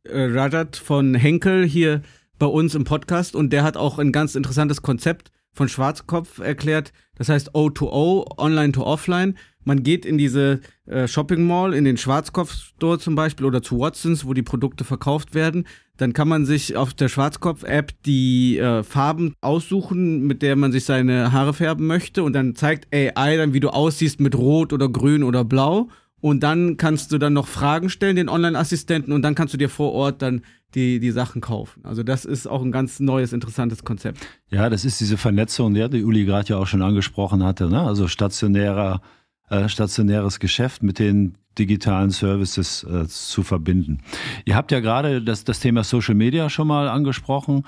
Rajat 0.04 0.76
von 0.76 1.14
Henkel 1.14 1.64
hier 1.64 2.02
bei 2.38 2.46
uns 2.46 2.74
im 2.74 2.84
Podcast 2.84 3.34
und 3.34 3.52
der 3.52 3.64
hat 3.64 3.76
auch 3.76 3.98
ein 3.98 4.12
ganz 4.12 4.34
interessantes 4.34 4.82
Konzept 4.82 5.30
von 5.52 5.68
Schwarzkopf 5.68 6.38
erklärt. 6.38 6.92
Das 7.16 7.28
heißt 7.28 7.54
O2O, 7.54 8.38
Online 8.38 8.72
to 8.72 8.84
Offline. 8.84 9.36
Man 9.64 9.82
geht 9.82 10.04
in 10.04 10.18
diese 10.18 10.60
äh, 10.86 11.06
Shopping 11.06 11.46
Mall, 11.46 11.74
in 11.74 11.84
den 11.84 11.96
Schwarzkopf 11.96 12.52
Store 12.52 12.98
zum 12.98 13.14
Beispiel 13.14 13.46
oder 13.46 13.62
zu 13.62 13.78
Watsons, 13.78 14.24
wo 14.24 14.34
die 14.34 14.42
Produkte 14.42 14.84
verkauft 14.84 15.34
werden. 15.34 15.66
Dann 15.96 16.12
kann 16.12 16.28
man 16.28 16.46
sich 16.46 16.76
auf 16.76 16.94
der 16.94 17.08
Schwarzkopf-App 17.08 17.92
die 18.04 18.58
äh, 18.58 18.82
Farben 18.82 19.34
aussuchen, 19.40 20.26
mit 20.26 20.42
der 20.42 20.56
man 20.56 20.72
sich 20.72 20.84
seine 20.84 21.32
Haare 21.32 21.54
färben 21.54 21.86
möchte. 21.86 22.22
Und 22.22 22.32
dann 22.32 22.54
zeigt 22.54 22.92
AI 22.94 23.36
dann, 23.36 23.52
wie 23.52 23.60
du 23.60 23.68
aussiehst 23.68 24.20
mit 24.20 24.36
Rot 24.36 24.72
oder 24.72 24.88
Grün 24.88 25.22
oder 25.22 25.44
Blau. 25.44 25.88
Und 26.22 26.44
dann 26.44 26.76
kannst 26.76 27.10
du 27.10 27.18
dann 27.18 27.32
noch 27.32 27.48
Fragen 27.48 27.90
stellen, 27.90 28.14
den 28.14 28.28
Online-Assistenten, 28.28 29.12
und 29.12 29.22
dann 29.22 29.34
kannst 29.34 29.54
du 29.54 29.58
dir 29.58 29.68
vor 29.68 29.92
Ort 29.92 30.22
dann 30.22 30.42
die, 30.74 31.00
die 31.00 31.10
Sachen 31.10 31.40
kaufen. 31.40 31.84
Also 31.84 32.04
das 32.04 32.24
ist 32.24 32.46
auch 32.46 32.62
ein 32.62 32.70
ganz 32.70 33.00
neues, 33.00 33.32
interessantes 33.32 33.84
Konzept. 33.84 34.24
Ja, 34.48 34.70
das 34.70 34.84
ist 34.84 35.00
diese 35.00 35.16
Vernetzung, 35.16 35.74
die 35.74 36.04
Uli 36.04 36.24
gerade 36.24 36.50
ja 36.50 36.58
auch 36.58 36.68
schon 36.68 36.80
angesprochen 36.80 37.42
hatte. 37.42 37.68
Ne? 37.68 37.80
Also 37.80 38.06
stationärer, 38.06 39.02
äh, 39.52 39.68
stationäres 39.68 40.40
Geschäft 40.40 40.82
mit 40.82 40.98
den 40.98 41.36
digitalen 41.58 42.10
Services 42.10 42.84
äh, 42.84 43.06
zu 43.06 43.42
verbinden. 43.42 44.00
Ihr 44.46 44.56
habt 44.56 44.72
ja 44.72 44.80
gerade 44.80 45.20
das, 45.20 45.44
das 45.44 45.60
Thema 45.60 45.84
Social 45.84 46.14
Media 46.14 46.48
schon 46.48 46.66
mal 46.66 46.88
angesprochen. 46.88 47.66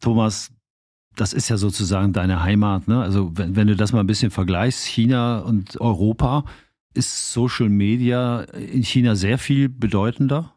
Thomas, 0.00 0.52
das 1.16 1.32
ist 1.32 1.48
ja 1.48 1.56
sozusagen 1.56 2.12
deine 2.12 2.42
Heimat. 2.42 2.88
Ne? 2.88 3.00
Also 3.00 3.32
wenn, 3.34 3.56
wenn 3.56 3.68
du 3.68 3.74
das 3.74 3.92
mal 3.92 4.00
ein 4.00 4.06
bisschen 4.06 4.30
vergleichst, 4.30 4.84
China 4.84 5.38
und 5.38 5.80
Europa, 5.80 6.44
ist 6.92 7.32
Social 7.32 7.70
Media 7.70 8.42
in 8.42 8.82
China 8.82 9.16
sehr 9.16 9.38
viel 9.38 9.70
bedeutender? 9.70 10.54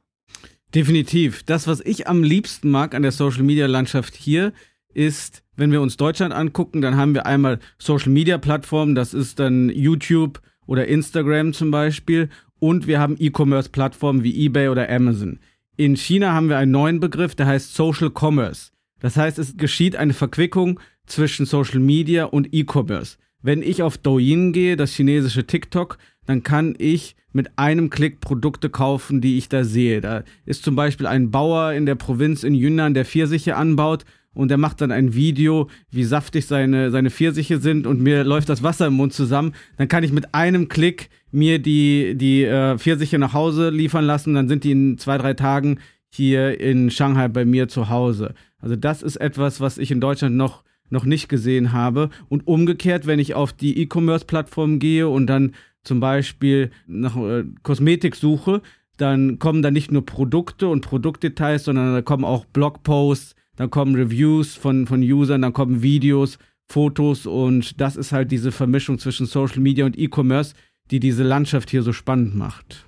Definitiv. 0.76 1.44
Das, 1.44 1.68
was 1.68 1.80
ich 1.80 2.10
am 2.10 2.24
liebsten 2.24 2.70
mag 2.70 2.94
an 2.94 3.04
der 3.04 3.14
Social 3.14 3.44
Media 3.44 3.68
Landschaft 3.68 4.16
hier, 4.16 4.52
ist, 4.94 5.44
wenn 5.56 5.72
wir 5.72 5.82
uns 5.82 5.96
Deutschland 5.96 6.34
angucken, 6.34 6.82
dann 6.82 6.98
haben 6.98 7.14
wir 7.14 7.26
einmal 7.26 7.60
Social 7.78 8.12
Media 8.12 8.38
Plattformen, 8.38 8.96
das 8.96 9.14
ist 9.14 9.40
dann 9.40 9.70
YouTube 9.70 10.42
oder 10.68 10.88
Instagram 10.88 11.54
zum 11.54 11.72
Beispiel, 11.72 12.30
und 12.60 12.88
wir 12.88 13.00
haben 13.00 13.16
E-Commerce 13.20 13.70
Plattformen 13.70 14.24
wie 14.24 14.46
eBay 14.46 14.70
oder 14.70 14.90
Amazon. 14.90 15.40
In 15.76 15.96
China 15.96 16.34
haben 16.34 16.50
wir 16.50 16.58
einen 16.58 16.72
neuen 16.72 17.00
Begriff, 17.00 17.36
der 17.36 17.48
heißt 17.48 17.74
Social 17.74 18.12
Commerce. 18.12 18.72
Das 19.00 19.16
heißt, 19.16 19.38
es 19.38 19.58
geschieht 19.58 19.96
eine 19.96 20.14
Verquickung 20.14 20.80
zwischen 21.06 21.46
Social 21.46 21.80
Media 21.80 22.26
und 22.26 22.54
E-Commerce. 22.54 23.18
Wenn 23.44 23.62
ich 23.62 23.84
auf 23.84 23.98
Douyin 23.98 24.54
gehe, 24.54 24.76
das 24.76 24.94
chinesische 24.94 25.46
TikTok, 25.46 25.98
dann 26.26 26.44
kann 26.44 26.74
ich 26.80 27.16
mit 27.32 27.60
einem 27.60 27.92
Klick 27.92 28.20
Produkte 28.20 28.70
kaufen, 28.70 29.22
die 29.22 29.38
ich 29.38 29.50
da 29.50 29.64
sehe. 29.64 30.02
Da 30.02 30.24
ist 30.46 30.64
zum 30.64 30.76
Beispiel 30.76 31.06
ein 31.06 31.30
Bauer 31.30 31.74
in 31.74 31.86
der 31.86 31.96
Provinz 31.96 32.44
in 32.44 32.56
Yunnan, 32.56 32.96
der 32.96 33.06
Pfirsiche 33.06 33.56
anbaut 33.56 34.06
und 34.38 34.50
der 34.50 34.58
macht 34.58 34.82
dann 34.82 34.92
ein 34.92 35.16
Video, 35.16 35.68
wie 35.90 36.04
saftig 36.04 36.46
seine, 36.46 36.92
seine 36.92 37.10
Pfirsiche 37.10 37.58
sind 37.58 37.88
und 37.88 38.00
mir 38.02 38.24
läuft 38.24 38.50
das 38.50 38.62
Wasser 38.62 38.88
im 38.88 38.94
Mund 38.94 39.14
zusammen. 39.14 39.54
Dann 39.78 39.88
kann 39.88 40.04
ich 40.04 40.12
mit 40.12 40.34
einem 40.36 40.68
Klick 40.70 41.10
mir 41.32 41.60
die, 41.60 42.16
die 42.16 42.44
äh, 42.44 42.78
Pfirsiche 42.78 43.18
nach 43.18 43.34
Hause 43.34 43.70
liefern 43.70 44.06
lassen. 44.06 44.36
Dann 44.36 44.48
sind 44.48 44.64
die 44.64 44.72
in 44.72 44.98
zwei, 45.00 45.18
drei 45.18 45.34
Tagen 45.34 45.80
hier 46.10 46.60
in 46.60 46.92
Shanghai 46.92 47.28
bei 47.28 47.46
mir 47.46 47.68
zu 47.68 47.90
Hause. 47.90 48.36
Also 48.60 48.76
das 48.76 49.02
ist 49.02 49.16
etwas, 49.16 49.60
was 49.60 49.80
ich 49.80 49.92
in 49.92 50.02
Deutschland 50.02 50.36
noch 50.36 50.64
noch 50.90 51.04
nicht 51.04 51.28
gesehen 51.28 51.74
habe. 51.74 52.10
Und 52.30 52.48
umgekehrt, 52.48 53.08
wenn 53.08 53.20
ich 53.20 53.34
auf 53.36 53.52
die 53.52 53.78
E-Commerce-Plattform 53.82 54.80
gehe 54.80 55.10
und 55.10 55.28
dann 55.28 55.54
zum 55.84 56.00
Beispiel 56.00 56.72
nach 56.86 57.18
äh, 57.18 57.44
Kosmetik 57.64 58.16
suche, 58.16 58.62
dann 58.98 59.38
kommen 59.40 59.62
da 59.62 59.72
nicht 59.72 59.92
nur 59.92 60.06
Produkte 60.06 60.68
und 60.68 60.82
Produktdetails, 60.82 61.66
sondern 61.66 61.94
da 61.94 62.02
kommen 62.02 62.24
auch 62.24 62.46
Blogposts, 62.46 63.36
dann 63.58 63.70
kommen 63.70 63.96
Reviews 63.96 64.56
von, 64.56 64.88
von 64.88 65.02
Usern, 65.02 65.42
dann 65.42 65.54
kommen 65.54 65.82
Videos, 65.82 66.38
Fotos 66.66 67.26
und 67.26 67.80
das 67.82 67.96
ist 67.96 68.12
halt 68.12 68.32
diese 68.32 68.52
Vermischung 68.52 69.00
zwischen 69.00 69.26
Social 69.26 69.60
Media 69.60 69.86
und 69.86 69.98
E-Commerce, 69.98 70.54
die 70.92 71.00
diese 71.00 71.24
Landschaft 71.24 71.70
hier 71.70 71.84
so 71.84 71.92
spannend 71.92 72.36
macht. 72.36 72.86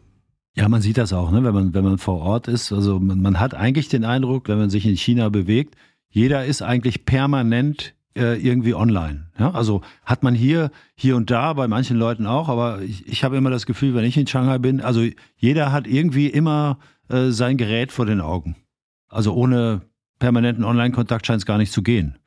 Ja, 0.55 0.67
man 0.67 0.81
sieht 0.81 0.97
das 0.97 1.13
auch, 1.13 1.31
ne? 1.31 1.43
wenn, 1.43 1.53
man, 1.53 1.73
wenn 1.73 1.83
man 1.83 1.97
vor 1.97 2.21
Ort 2.21 2.47
ist. 2.47 2.71
Also 2.71 2.99
man, 2.99 3.21
man 3.21 3.39
hat 3.39 3.53
eigentlich 3.53 3.87
den 3.87 4.03
Eindruck, 4.03 4.47
wenn 4.47 4.57
man 4.57 4.69
sich 4.69 4.85
in 4.85 4.97
China 4.97 5.29
bewegt, 5.29 5.75
jeder 6.09 6.45
ist 6.45 6.61
eigentlich 6.61 7.05
permanent 7.05 7.93
äh, 8.15 8.35
irgendwie 8.35 8.73
online. 8.73 9.27
Ja? 9.37 9.51
Also 9.51 9.81
hat 10.03 10.23
man 10.23 10.35
hier, 10.35 10.71
hier 10.95 11.15
und 11.15 11.31
da, 11.31 11.53
bei 11.53 11.67
manchen 11.67 11.97
Leuten 11.97 12.25
auch, 12.25 12.49
aber 12.49 12.81
ich, 12.81 13.07
ich 13.07 13.23
habe 13.23 13.37
immer 13.37 13.49
das 13.51 13.65
Gefühl, 13.65 13.95
wenn 13.95 14.05
ich 14.05 14.17
in 14.17 14.27
Shanghai 14.27 14.57
bin, 14.57 14.81
also 14.81 15.05
jeder 15.37 15.71
hat 15.71 15.87
irgendwie 15.87 16.27
immer 16.27 16.79
äh, 17.07 17.29
sein 17.29 17.57
Gerät 17.57 17.91
vor 17.91 18.05
den 18.05 18.19
Augen. 18.19 18.55
Also 19.07 19.33
ohne 19.33 19.81
permanenten 20.19 20.63
Online-Kontakt 20.63 21.25
scheint 21.25 21.39
es 21.39 21.45
gar 21.45 21.57
nicht 21.57 21.71
zu 21.71 21.81
gehen. 21.81 22.17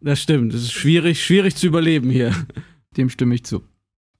Das 0.00 0.20
stimmt. 0.20 0.52
Es 0.52 0.62
ist 0.62 0.72
schwierig, 0.72 1.24
schwierig 1.24 1.56
zu 1.56 1.66
überleben 1.66 2.10
hier. 2.10 2.34
Dem 2.96 3.08
stimme 3.08 3.34
ich 3.34 3.44
zu. 3.44 3.62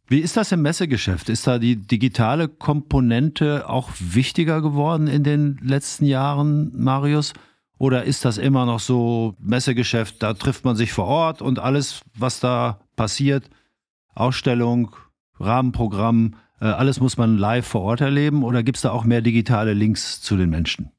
Wie 0.07 0.21
ist 0.21 0.37
das 0.37 0.53
im 0.53 0.63
Messegeschäft? 0.63 1.29
Ist 1.29 1.47
da 1.47 1.59
die 1.59 1.77
digitale 1.77 2.49
Komponente 2.49 3.69
auch 3.69 3.91
wichtiger 3.99 4.61
geworden 4.61 5.07
in 5.07 5.25
den 5.25 5.59
letzten 5.63 6.05
Jahren, 6.05 6.73
Marius? 6.75 7.33
Oder 7.79 8.05
ist 8.05 8.25
das 8.25 8.39
immer 8.39 8.67
noch 8.67 8.81
so 8.81 9.35
Messegeschäft, 9.41 10.23
da 10.23 10.35
trifft 10.35 10.65
man 10.65 10.77
sich 10.77 10.93
vor 10.93 11.07
Ort 11.07 11.43
und 11.43 11.59
alles, 11.59 12.03
was 12.15 12.41
da 12.41 12.81
passiert, 12.95 13.51
Ausstellung, 14.15 14.95
Rahmenprogramm, 15.41 16.37
äh, 16.61 16.67
alles 16.67 17.01
muss 17.01 17.17
man 17.17 17.39
live 17.39 17.67
vor 17.67 17.81
Ort 17.81 18.01
erleben? 18.01 18.45
Oder 18.45 18.63
gibt 18.63 18.77
es 18.77 18.83
da 18.83 18.91
auch 18.91 19.05
mehr 19.05 19.21
digitale 19.21 19.73
Links 19.75 20.21
zu 20.21 20.37
den 20.37 20.51
Menschen? 20.51 20.93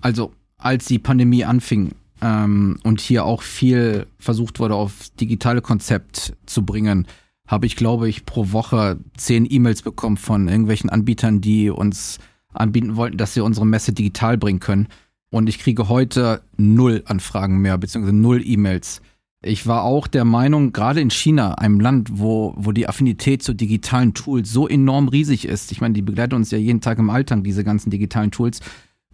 Also 0.00 0.32
als 0.60 0.86
die 0.86 0.98
Pandemie 0.98 1.44
anfing 1.44 1.92
ähm, 2.22 2.78
und 2.82 3.00
hier 3.00 3.24
auch 3.24 3.42
viel 3.42 4.06
versucht 4.18 4.60
wurde, 4.60 4.74
auf 4.74 5.10
digitale 5.20 5.62
Konzept 5.62 6.34
zu 6.46 6.64
bringen, 6.64 7.06
habe 7.46 7.66
ich, 7.66 7.76
glaube 7.76 8.08
ich, 8.08 8.26
pro 8.26 8.52
Woche 8.52 8.98
zehn 9.16 9.46
E-Mails 9.50 9.82
bekommen 9.82 10.16
von 10.16 10.48
irgendwelchen 10.48 10.90
Anbietern, 10.90 11.40
die 11.40 11.70
uns 11.70 12.18
anbieten 12.52 12.96
wollten, 12.96 13.16
dass 13.16 13.34
sie 13.34 13.40
unsere 13.40 13.66
Messe 13.66 13.92
digital 13.92 14.38
bringen 14.38 14.60
können. 14.60 14.88
Und 15.30 15.48
ich 15.48 15.58
kriege 15.58 15.88
heute 15.88 16.42
null 16.56 17.02
Anfragen 17.06 17.58
mehr, 17.58 17.78
beziehungsweise 17.78 18.16
null 18.16 18.42
E-Mails. 18.44 19.00
Ich 19.42 19.66
war 19.66 19.84
auch 19.84 20.06
der 20.06 20.24
Meinung, 20.24 20.72
gerade 20.72 21.00
in 21.00 21.10
China, 21.10 21.54
einem 21.54 21.80
Land, 21.80 22.10
wo, 22.12 22.52
wo 22.56 22.72
die 22.72 22.88
Affinität 22.88 23.42
zu 23.42 23.54
digitalen 23.54 24.12
Tools 24.12 24.52
so 24.52 24.68
enorm 24.68 25.08
riesig 25.08 25.46
ist, 25.46 25.72
ich 25.72 25.80
meine, 25.80 25.94
die 25.94 26.02
begleiten 26.02 26.34
uns 26.34 26.50
ja 26.50 26.58
jeden 26.58 26.82
Tag 26.82 26.98
im 26.98 27.08
Alltag, 27.08 27.42
diese 27.42 27.64
ganzen 27.64 27.90
digitalen 27.90 28.32
Tools, 28.32 28.60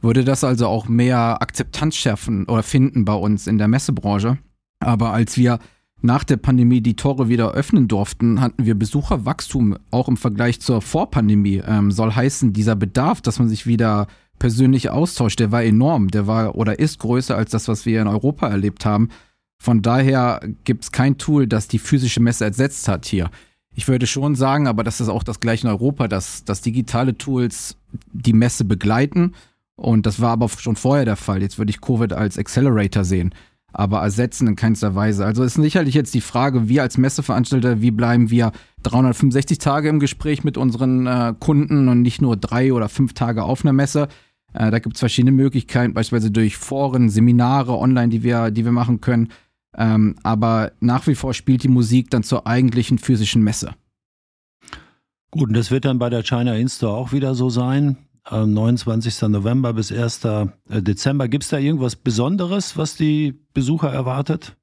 würde 0.01 0.25
das 0.25 0.45
also 0.45 0.67
auch 0.67 0.89
mehr 0.89 1.41
Akzeptanz 1.41 1.97
schärfen 1.97 2.45
oder 2.47 2.63
finden 2.63 3.05
bei 3.05 3.15
uns 3.15 3.47
in 3.47 3.59
der 3.59 3.69
Messebranche. 3.69 4.39
Aber 4.81 5.13
als 5.13 5.37
wir 5.37 5.59
nach 6.03 6.25
der 6.25 6.37
Pandemie 6.37 6.81
die 6.81 6.97
Tore 6.97 7.29
wieder 7.29 7.53
öffnen 7.53 7.89
durften, 7.89 8.41
hatten 8.41 8.67
wir 8.67 8.75
Besucherwachstum 8.75 9.77
auch 9.91 10.09
im 10.09 10.17
Vergleich 10.17 10.61
zur 10.61 10.83
Vorpandemie. 10.83 11.63
Ähm, 11.67 11.91
soll 11.91 12.13
heißen, 12.13 12.53
dieser 12.53 12.77
Bedarf, 12.77 13.21
dass 13.23 13.39
man 13.39 13.49
sich 13.49 13.67
wieder 13.67 14.07
persönlich 14.39 14.91
austauscht, 14.91 15.41
der 15.41 15.53
war 15.53 15.65
enorm. 15.65 16.09
Der 16.09 16.27
war 16.27 16.55
oder 16.55 16.79
ist 16.79 16.99
größer 16.99 17.37
als 17.37 17.51
das, 17.51 17.69
was 17.69 17.87
wir 17.87 18.03
in 18.03 18.09
Europa 18.09 18.49
erlebt 18.49 18.85
haben. 18.85 19.09
Von 19.59 19.81
daher 19.81 20.41
gibt 20.65 20.85
es 20.85 20.93
kein 20.93 21.17
Tool, 21.17 21.47
das 21.47 21.69
die 21.69 21.79
physische 21.79 22.21
Messe 22.21 22.45
ersetzt 22.45 22.89
hat 22.89 23.07
hier. 23.07 23.31
Ich 23.75 23.89
würde 23.89 24.07
schon 24.07 24.35
sagen, 24.35 24.67
aber 24.67 24.85
das 24.85 25.01
ist 25.01 25.09
auch 25.09 25.23
das 25.23 25.41
gleiche 25.41 25.67
in 25.67 25.73
Europa, 25.73 26.09
dass, 26.09 26.45
dass 26.45 26.61
digitale 26.61 27.17
Tools 27.17 27.77
die 28.13 28.35
Messe 28.35 28.65
begleiten 28.65 29.33
und 29.77 30.07
das 30.07 30.21
war 30.21 30.31
aber 30.31 30.49
schon 30.49 30.77
vorher 30.77 31.05
der 31.05 31.17
Fall. 31.17 31.43
Jetzt 31.43 31.59
würde 31.59 31.71
ich 31.71 31.81
Covid 31.81 32.13
als 32.13 32.39
Accelerator 32.39 33.05
sehen, 33.05 33.35
aber 33.73 34.01
ersetzen 34.01 34.49
in 34.49 34.57
keinster 34.57 34.95
Weise. 34.95 35.25
Also 35.25 35.45
ist 35.45 35.55
sicherlich 35.55 35.95
jetzt 35.95 36.15
die 36.15 36.23
Frage, 36.23 36.69
wir 36.69 36.83
als 36.83 36.97
Messeveranstalter, 36.99 37.83
wie 37.83 37.91
bleiben 37.91 38.31
wir 38.31 38.53
365 38.83 39.59
Tage 39.59 39.89
im 39.89 40.01
Gespräch 40.01 40.45
mit 40.45 40.57
unseren 40.57 41.07
äh, 41.07 41.35
Kunden 41.39 41.89
und 41.89 42.03
nicht 42.03 42.23
nur 42.23 42.37
drei 42.37 42.73
oder 42.73 42.89
fünf 42.89 43.13
Tage 43.13 43.45
auf 43.45 43.65
einer 43.65 43.75
Messe. 43.75 44.09
Äh, 44.55 44.71
da 44.71 44.79
gibt 44.79 44.97
es 44.97 45.01
verschiedene 45.01 45.33
Möglichkeiten, 45.33 45.93
beispielsweise 45.93 46.31
durch 46.31 46.57
Foren, 46.57 47.11
Seminare 47.11 47.77
online, 47.77 48.09
die 48.09 48.23
wir, 48.23 48.51
die 48.51 48.65
wir 48.65 48.73
machen 48.73 49.03
können. 49.03 49.29
Ähm, 49.77 50.17
aber 50.23 50.73
nach 50.81 51.07
wie 51.07 51.15
vor 51.15 51.35
spielt 51.35 51.63
die 51.63 51.69
Musik 51.69 52.11
dann 52.11 52.23
zur 52.23 52.47
eigentlichen 52.47 52.99
physischen 52.99 53.43
Messe. 53.43 53.75
Gut, 55.31 55.49
und 55.49 55.55
das 55.55 55.71
wird 55.71 55.85
dann 55.85 55.99
bei 55.99 56.09
der 56.09 56.23
China 56.23 56.55
Instore 56.55 56.97
auch 56.97 57.13
wieder 57.13 57.35
so 57.35 57.51
sein. 57.51 57.99
29. 58.31 59.23
November 59.29 59.73
bis 59.73 59.93
1. 59.93 60.25
Äh, 60.25 60.47
Dezember. 60.69 61.29
Gibt 61.29 61.45
es 61.45 61.51
da 61.51 61.59
irgendwas 61.59 61.97
Besonderes, 61.97 62.77
was 62.77 62.97
die 62.97 63.35
Besucher 63.55 63.93
erwartet? 63.93 64.57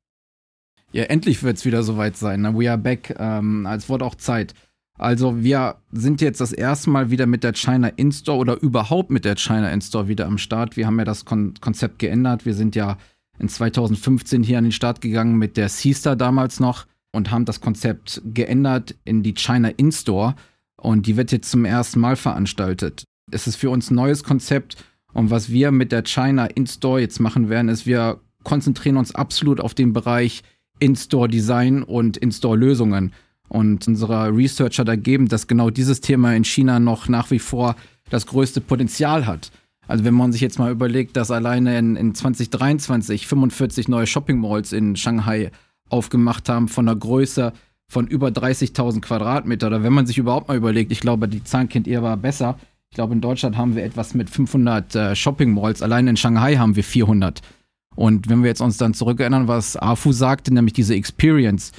Ja, 0.92 1.04
endlich 1.04 1.42
wird 1.44 1.58
es 1.58 1.66
wieder 1.66 1.82
soweit 1.84 2.18
sein. 2.18 2.42
Ne? 2.42 2.58
We 2.58 2.70
are 2.70 2.78
back. 2.78 3.16
Ähm, 3.18 3.66
es 3.66 3.90
wurde 3.90 4.06
auch 4.06 4.16
Zeit. 4.16 4.54
Also 5.00 5.44
wir 5.44 5.78
sind 5.92 6.22
jetzt 6.22 6.40
das 6.40 6.52
erste 6.52 6.90
Mal 6.90 7.10
wieder 7.10 7.26
mit 7.26 7.44
der 7.44 7.54
China 7.54 7.88
In-Store 7.88 8.38
oder 8.38 8.62
überhaupt 8.62 9.10
mit 9.10 9.26
der 9.26 9.36
China 9.36 9.70
In-Store 9.70 10.08
wieder 10.08 10.28
am 10.28 10.38
Start. 10.38 10.78
Wir 10.78 10.86
haben 10.86 11.00
ja 11.00 11.06
das 11.06 11.26
Kon 11.26 11.56
Konzept 11.60 12.00
geändert. 12.00 12.46
Wir 12.46 12.54
sind 12.54 12.76
ja 12.76 12.98
in 13.40 13.50
2015 13.50 14.44
hier 14.44 14.60
an 14.60 14.66
den 14.66 14.72
Start 14.72 15.02
gegangen 15.02 15.38
mit 15.38 15.58
der 15.58 15.70
C-Star 15.70 16.16
damals 16.16 16.60
noch 16.60 16.86
und 17.12 17.32
haben 17.32 17.46
das 17.46 17.60
Konzept 17.60 18.22
geändert 18.26 18.96
in 19.04 19.24
die 19.24 19.34
China 19.34 19.70
In-Store. 19.70 20.36
Und 20.78 21.08
die 21.08 21.18
wird 21.18 21.32
jetzt 21.32 21.50
zum 21.50 21.66
ersten 21.66 22.00
Mal 22.00 22.16
veranstaltet 22.16 23.06
es 23.34 23.48
ist 23.48 23.56
für 23.56 23.70
uns 23.70 23.92
ein 23.92 23.96
neues 23.96 24.24
Konzept. 24.24 24.78
Und 25.14 25.30
was 25.30 25.50
wir 25.50 25.72
mit 25.72 25.92
der 25.92 26.04
China 26.04 26.46
In-Store 26.46 27.00
jetzt 27.00 27.20
machen 27.20 27.50
werden, 27.50 27.70
ist, 27.70 27.86
wir 27.86 28.20
konzentrieren 28.44 28.98
uns 28.98 29.14
absolut 29.14 29.60
auf 29.60 29.74
den 29.74 29.94
Bereich 29.94 30.44
In-Store-Design 30.80 31.84
und 31.84 32.18
In-Store-Lösungen. 32.18 33.14
Und 33.50 33.88
unsere 33.88 34.36
Researcher 34.36 34.84
da 34.84 34.96
geben, 34.96 35.28
dass 35.28 35.48
genau 35.48 35.70
dieses 35.70 36.02
Thema 36.02 36.34
in 36.34 36.44
China 36.44 36.80
noch 36.80 37.08
nach 37.08 37.30
wie 37.30 37.40
vor 37.40 37.76
das 38.10 38.26
größte 38.26 38.62
Potenzial 38.62 39.28
hat. 39.28 39.52
Also 39.88 40.06
wenn 40.06 40.14
man 40.14 40.32
sich 40.32 40.42
jetzt 40.42 40.60
mal 40.60 40.72
überlegt, 40.72 41.18
dass 41.18 41.30
alleine 41.30 41.78
in, 41.78 41.96
in 41.96 42.16
2023 42.16 43.28
45 43.28 43.88
neue 43.88 44.08
Shopping 44.08 44.40
Malls 44.40 44.72
in 44.72 44.96
Shanghai 44.96 45.52
aufgemacht 45.90 46.50
haben 46.50 46.68
von 46.68 46.88
einer 46.88 46.98
Größe 46.98 47.54
von 47.90 48.08
über 48.08 48.30
30.000 48.30 49.02
Quadratmeter, 49.02 49.68
oder 49.68 49.84
wenn 49.84 49.94
man 49.94 50.08
sich 50.08 50.18
überhaupt 50.18 50.48
mal 50.48 50.58
überlegt, 50.58 50.92
ich 50.92 51.02
glaube, 51.02 51.28
die 51.28 51.44
Zahlen 51.44 51.70
kennt 51.70 51.88
aber 51.88 52.18
besser, 52.18 52.58
ich 52.94 52.96
glaube, 52.96 53.16
in 53.16 53.22
Deutschland 53.22 53.58
haben 53.58 53.76
wir 53.76 53.84
etwas 53.84 54.14
mit 54.14 54.30
500 54.30 54.94
äh, 54.94 55.16
Shopping 55.16 55.52
Malls. 55.52 55.82
Allein 55.82 56.08
in 56.08 56.16
Shanghai 56.16 56.58
haben 56.58 56.76
wir 56.76 56.84
400. 56.84 57.42
Und 57.96 58.30
wenn 58.30 58.44
wir 58.44 58.50
jetzt 58.50 58.62
uns 58.62 58.78
dann 58.78 58.94
zurückerinnern, 58.94 59.48
was 59.48 59.76
AFU 59.76 60.12
sagte, 60.12 60.54
nämlich 60.54 60.74
diese 60.74 60.94
Experience, 60.94 61.72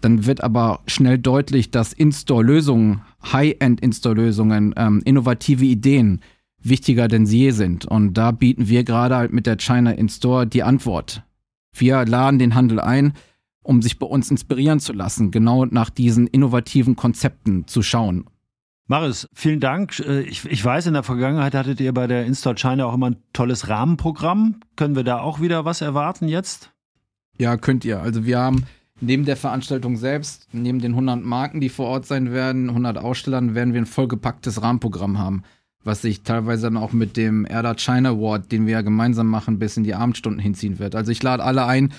dann 0.00 0.24
wird 0.24 0.42
aber 0.42 0.80
schnell 0.86 1.18
deutlich, 1.18 1.70
dass 1.70 1.92
In-Store-Lösungen, 1.92 3.02
High-End-In-Store-Lösungen, 3.30 4.72
ähm, 4.78 5.02
innovative 5.04 5.66
Ideen 5.66 6.22
wichtiger 6.62 7.08
denn 7.08 7.26
je 7.26 7.50
sind. 7.50 7.84
Und 7.84 8.14
da 8.14 8.30
bieten 8.30 8.66
wir 8.66 8.84
gerade 8.84 9.16
halt 9.16 9.34
mit 9.34 9.44
der 9.44 9.58
China 9.58 9.90
In-Store 9.90 10.46
die 10.46 10.62
Antwort. 10.62 11.24
Wir 11.76 12.06
laden 12.06 12.38
den 12.38 12.54
Handel 12.54 12.80
ein, 12.80 13.12
um 13.62 13.82
sich 13.82 13.98
bei 13.98 14.06
uns 14.06 14.30
inspirieren 14.30 14.80
zu 14.80 14.94
lassen, 14.94 15.30
genau 15.30 15.66
nach 15.66 15.90
diesen 15.90 16.26
innovativen 16.26 16.96
Konzepten 16.96 17.66
zu 17.66 17.82
schauen. 17.82 18.24
Maris, 18.86 19.28
vielen 19.32 19.60
Dank. 19.60 19.98
Äh, 20.00 20.22
ich, 20.22 20.44
ich, 20.44 20.64
weiß, 20.64 20.86
in 20.86 20.94
der 20.94 21.02
Vergangenheit 21.02 21.54
hattet 21.54 21.80
ihr 21.80 21.94
bei 21.94 22.06
der 22.06 22.26
Install 22.26 22.56
China 22.56 22.86
auch 22.86 22.94
immer 22.94 23.10
ein 23.10 23.22
tolles 23.32 23.68
Rahmenprogramm. 23.68 24.60
Können 24.76 24.94
wir 24.94 25.04
da 25.04 25.20
auch 25.20 25.40
wieder 25.40 25.64
was 25.64 25.80
erwarten 25.80 26.28
jetzt? 26.28 26.70
Ja, 27.38 27.56
könnt 27.56 27.84
ihr. 27.84 28.00
Also 28.00 28.26
wir 28.26 28.38
haben 28.38 28.66
neben 29.00 29.24
der 29.24 29.36
Veranstaltung 29.36 29.96
selbst, 29.96 30.48
neben 30.52 30.80
den 30.80 30.92
100 30.92 31.22
Marken, 31.22 31.60
die 31.60 31.70
vor 31.70 31.86
Ort 31.86 32.06
sein 32.06 32.30
werden, 32.32 32.68
100 32.68 32.98
Ausstellern, 32.98 33.54
werden 33.54 33.72
wir 33.72 33.80
ein 33.80 33.86
vollgepacktes 33.86 34.62
Rahmenprogramm 34.62 35.18
haben, 35.18 35.42
was 35.82 36.02
sich 36.02 36.22
teilweise 36.22 36.64
dann 36.64 36.76
auch 36.76 36.92
mit 36.92 37.16
dem 37.16 37.46
Erda 37.46 37.74
China 37.74 38.10
Award, 38.10 38.52
den 38.52 38.66
wir 38.66 38.74
ja 38.74 38.82
gemeinsam 38.82 39.28
machen, 39.28 39.58
bis 39.58 39.76
in 39.76 39.84
die 39.84 39.94
Abendstunden 39.94 40.40
hinziehen 40.40 40.78
wird. 40.78 40.94
Also 40.94 41.10
ich 41.10 41.22
lade 41.22 41.42
alle 41.42 41.64
ein, 41.64 41.92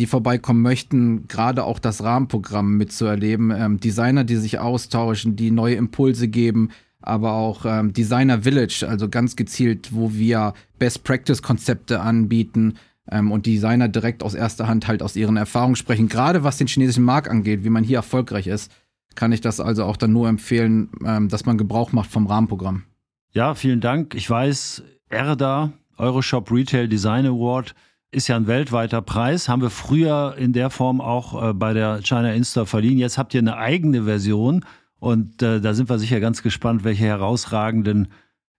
die 0.00 0.06
vorbeikommen 0.06 0.62
möchten, 0.62 1.28
gerade 1.28 1.64
auch 1.64 1.78
das 1.78 2.02
Rahmenprogramm 2.02 2.78
mitzuerleben. 2.78 3.50
Ähm, 3.50 3.78
Designer, 3.78 4.24
die 4.24 4.36
sich 4.36 4.58
austauschen, 4.58 5.36
die 5.36 5.50
neue 5.50 5.74
Impulse 5.74 6.26
geben, 6.28 6.70
aber 7.02 7.32
auch 7.32 7.66
ähm, 7.66 7.92
Designer 7.92 8.42
Village, 8.42 8.86
also 8.88 9.10
ganz 9.10 9.36
gezielt, 9.36 9.90
wo 9.92 10.14
wir 10.14 10.54
Best 10.78 11.04
Practice 11.04 11.42
Konzepte 11.42 12.00
anbieten 12.00 12.76
ähm, 13.10 13.30
und 13.30 13.44
Designer 13.44 13.88
direkt 13.88 14.22
aus 14.22 14.34
erster 14.34 14.68
Hand 14.68 14.88
halt 14.88 15.02
aus 15.02 15.16
ihren 15.16 15.36
Erfahrungen 15.36 15.76
sprechen. 15.76 16.08
Gerade 16.08 16.44
was 16.44 16.56
den 16.56 16.66
chinesischen 16.66 17.04
Markt 17.04 17.28
angeht, 17.28 17.62
wie 17.62 17.70
man 17.70 17.84
hier 17.84 17.98
erfolgreich 17.98 18.46
ist, 18.46 18.72
kann 19.16 19.32
ich 19.32 19.42
das 19.42 19.60
also 19.60 19.84
auch 19.84 19.98
dann 19.98 20.12
nur 20.12 20.28
empfehlen, 20.28 20.88
ähm, 21.04 21.28
dass 21.28 21.44
man 21.44 21.58
Gebrauch 21.58 21.92
macht 21.92 22.10
vom 22.10 22.26
Rahmenprogramm. 22.26 22.84
Ja, 23.32 23.54
vielen 23.54 23.82
Dank. 23.82 24.14
Ich 24.14 24.30
weiß, 24.30 24.82
Erda, 25.10 25.72
Euroshop 25.98 26.50
Retail 26.50 26.88
Design 26.88 27.26
Award, 27.26 27.74
ist 28.12 28.28
ja 28.28 28.36
ein 28.36 28.46
weltweiter 28.46 29.02
Preis. 29.02 29.48
Haben 29.48 29.62
wir 29.62 29.70
früher 29.70 30.34
in 30.36 30.52
der 30.52 30.70
Form 30.70 31.00
auch 31.00 31.50
äh, 31.50 31.52
bei 31.54 31.72
der 31.72 32.02
China 32.02 32.32
Insta 32.32 32.64
verliehen. 32.64 32.98
Jetzt 32.98 33.18
habt 33.18 33.34
ihr 33.34 33.40
eine 33.40 33.56
eigene 33.56 34.04
Version 34.04 34.64
und 34.98 35.42
äh, 35.42 35.60
da 35.60 35.74
sind 35.74 35.88
wir 35.88 35.98
sicher 35.98 36.20
ganz 36.20 36.42
gespannt, 36.42 36.84
welche 36.84 37.04
herausragenden 37.04 38.08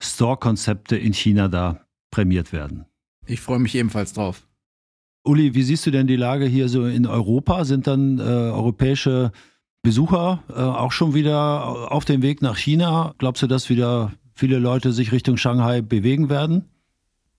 Store-Konzepte 0.02 0.98
in 0.98 1.14
China 1.14 1.48
da 1.48 1.86
prämiert 2.10 2.52
werden. 2.52 2.86
Ich 3.28 3.42
freue 3.42 3.60
mich 3.60 3.76
ebenfalls 3.76 4.14
drauf. 4.14 4.48
Uli, 5.24 5.54
wie 5.54 5.62
siehst 5.62 5.86
du 5.86 5.92
denn 5.92 6.08
die 6.08 6.16
Lage 6.16 6.46
hier 6.46 6.68
so 6.68 6.86
in 6.86 7.06
Europa? 7.06 7.64
Sind 7.64 7.86
dann 7.86 8.18
äh, 8.18 8.24
europäische 8.24 9.32
Besucher 9.84 10.44
äh, 10.50 10.54
auch 10.54 10.92
schon 10.92 11.14
wieder 11.14 11.92
auf 11.92 12.06
dem 12.06 12.24
Weg 12.24 12.42
nach 12.42 12.58
China? 12.58 13.14
Glaubst 13.20 13.44
du, 13.44 13.48
dass 13.48 13.70
wieder 13.70 14.14
viele 14.34 14.58
Leute 14.58 14.94
sich 14.94 15.12
Richtung 15.12 15.38
Shanghai 15.38 15.82
bewegen 15.82 16.30
werden? 16.30 16.71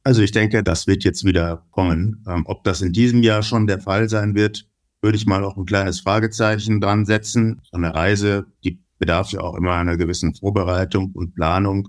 Also 0.05 0.23
ich 0.23 0.33
denke, 0.33 0.63
das 0.65 0.87
wird 0.87 1.05
jetzt 1.05 1.25
wieder 1.25 1.65
kommen. 1.71 2.25
Ähm, 2.27 2.43
ob 2.47 2.65
das 2.65 2.83
in 2.83 2.93
diesem 2.93 3.23
Jahr 3.23 3.43
schon 3.43 3.67
der 3.67 3.81
Fall 3.81 4.09
sein 4.09 4.35
wird, 4.35 4.67
würde 5.01 5.17
ich 5.17 5.27
mal 5.27 5.45
auch 5.45 5.57
ein 5.57 5.67
kleines 5.67 6.01
Fragezeichen 6.01 6.81
dran 6.81 7.07
setzen. 7.07 7.61
So 7.71 7.77
eine 7.77 7.95
Reise, 7.95 8.47
die 8.65 8.81
bedarf 8.99 9.31
ja 9.33 9.41
auch 9.41 9.55
immer 9.55 9.75
einer 9.75 9.97
gewissen 9.97 10.35
Vorbereitung 10.35 11.13
und 11.13 11.35
Planung. 11.35 11.89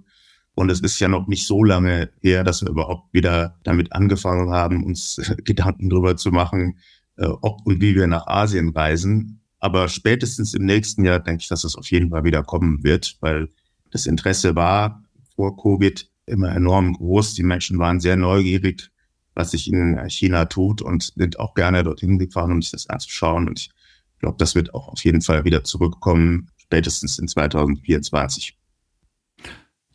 Und 0.55 0.69
es 0.69 0.81
ist 0.81 0.99
ja 0.99 1.07
noch 1.07 1.27
nicht 1.27 1.47
so 1.47 1.63
lange 1.63 2.11
her, 2.21 2.43
dass 2.43 2.61
wir 2.61 2.69
überhaupt 2.69 3.11
wieder 3.13 3.59
damit 3.63 3.93
angefangen 3.93 4.51
haben, 4.51 4.83
uns 4.83 5.19
Gedanken 5.43 5.89
darüber 5.89 6.15
zu 6.15 6.29
machen, 6.29 6.77
äh, 7.17 7.25
ob 7.25 7.65
und 7.65 7.81
wie 7.81 7.95
wir 7.95 8.05
nach 8.05 8.27
Asien 8.27 8.69
reisen. 8.69 9.41
Aber 9.59 9.87
spätestens 9.87 10.53
im 10.53 10.65
nächsten 10.65 11.03
Jahr 11.03 11.19
denke 11.19 11.41
ich, 11.41 11.47
dass 11.47 11.63
es 11.63 11.75
auf 11.75 11.89
jeden 11.89 12.09
Fall 12.09 12.23
wieder 12.23 12.43
kommen 12.43 12.83
wird, 12.83 13.17
weil 13.21 13.49
das 13.91 14.05
Interesse 14.05 14.55
war 14.55 15.03
vor 15.35 15.57
Covid 15.57 16.07
immer 16.25 16.55
enorm 16.55 16.93
groß. 16.93 17.33
Die 17.33 17.43
Menschen 17.43 17.79
waren 17.79 17.99
sehr 17.99 18.15
neugierig, 18.15 18.89
was 19.35 19.51
sich 19.51 19.71
in 19.71 19.99
China 20.09 20.45
tut 20.45 20.81
und 20.81 21.13
sind 21.15 21.39
auch 21.39 21.53
gerne 21.53 21.83
dorthin 21.83 22.19
gefahren, 22.19 22.51
um 22.51 22.61
sich 22.61 22.71
das 22.71 22.89
anzuschauen. 22.89 23.47
Und 23.47 23.59
ich 23.59 23.71
glaube, 24.19 24.37
das 24.37 24.55
wird 24.55 24.73
auch 24.73 24.89
auf 24.89 25.03
jeden 25.03 25.21
Fall 25.21 25.43
wieder 25.43 25.63
zurückkommen, 25.63 26.49
spätestens 26.57 27.19
in 27.19 27.27
2024. 27.27 28.57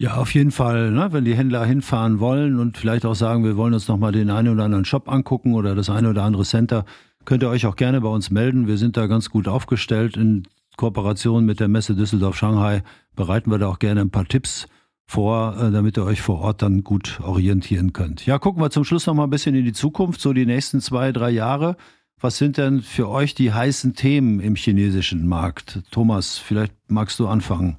Ja, 0.00 0.16
auf 0.16 0.32
jeden 0.32 0.52
Fall, 0.52 0.92
ne? 0.92 1.08
wenn 1.10 1.24
die 1.24 1.34
Händler 1.34 1.64
hinfahren 1.64 2.20
wollen 2.20 2.60
und 2.60 2.78
vielleicht 2.78 3.04
auch 3.04 3.16
sagen, 3.16 3.42
wir 3.42 3.56
wollen 3.56 3.74
uns 3.74 3.88
nochmal 3.88 4.12
den 4.12 4.30
einen 4.30 4.54
oder 4.54 4.64
anderen 4.64 4.84
Shop 4.84 5.08
angucken 5.08 5.54
oder 5.54 5.74
das 5.74 5.90
eine 5.90 6.10
oder 6.10 6.22
andere 6.22 6.44
Center, 6.44 6.84
könnt 7.24 7.42
ihr 7.42 7.48
euch 7.48 7.66
auch 7.66 7.74
gerne 7.74 8.00
bei 8.00 8.08
uns 8.08 8.30
melden. 8.30 8.68
Wir 8.68 8.78
sind 8.78 8.96
da 8.96 9.08
ganz 9.08 9.28
gut 9.28 9.48
aufgestellt. 9.48 10.16
In 10.16 10.46
Kooperation 10.76 11.44
mit 11.44 11.58
der 11.58 11.66
Messe 11.66 11.96
Düsseldorf-Shanghai 11.96 12.84
bereiten 13.16 13.50
wir 13.50 13.58
da 13.58 13.66
auch 13.66 13.80
gerne 13.80 14.02
ein 14.02 14.10
paar 14.10 14.26
Tipps 14.26 14.68
vor, 15.08 15.56
äh, 15.58 15.70
damit 15.70 15.96
ihr 15.96 16.04
euch 16.04 16.20
vor 16.20 16.40
Ort 16.42 16.60
dann 16.60 16.84
gut 16.84 17.18
orientieren 17.22 17.94
könnt. 17.94 18.26
Ja, 18.26 18.38
gucken 18.38 18.62
wir 18.62 18.70
zum 18.70 18.84
Schluss 18.84 19.06
noch 19.06 19.14
mal 19.14 19.24
ein 19.24 19.30
bisschen 19.30 19.54
in 19.54 19.64
die 19.64 19.72
Zukunft, 19.72 20.20
so 20.20 20.34
die 20.34 20.44
nächsten 20.44 20.82
zwei, 20.82 21.12
drei 21.12 21.30
Jahre. 21.30 21.76
Was 22.20 22.36
sind 22.36 22.58
denn 22.58 22.82
für 22.82 23.08
euch 23.08 23.34
die 23.34 23.52
heißen 23.52 23.94
Themen 23.94 24.38
im 24.38 24.54
chinesischen 24.54 25.26
Markt? 25.26 25.80
Thomas, 25.90 26.36
vielleicht 26.36 26.74
magst 26.88 27.18
du 27.20 27.26
anfangen. 27.26 27.78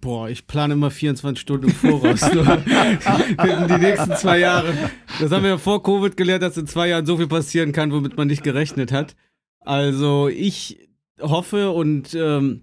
Boah, 0.00 0.30
ich 0.30 0.46
plane 0.46 0.74
immer 0.74 0.90
24 0.90 1.40
Stunden 1.40 1.68
im 1.68 1.74
Voraus. 1.74 2.20
die 2.20 3.78
nächsten 3.78 4.16
zwei 4.16 4.38
Jahre. 4.38 4.72
Das 5.20 5.30
haben 5.30 5.42
wir 5.42 5.50
ja 5.50 5.58
vor 5.58 5.82
Covid 5.82 6.16
gelernt, 6.16 6.42
dass 6.42 6.56
in 6.56 6.66
zwei 6.66 6.88
Jahren 6.88 7.04
so 7.04 7.18
viel 7.18 7.26
passieren 7.26 7.72
kann, 7.72 7.92
womit 7.92 8.16
man 8.16 8.28
nicht 8.28 8.42
gerechnet 8.42 8.92
hat. 8.92 9.14
Also 9.60 10.28
ich 10.28 10.88
hoffe 11.20 11.70
und 11.72 12.14
ähm, 12.14 12.62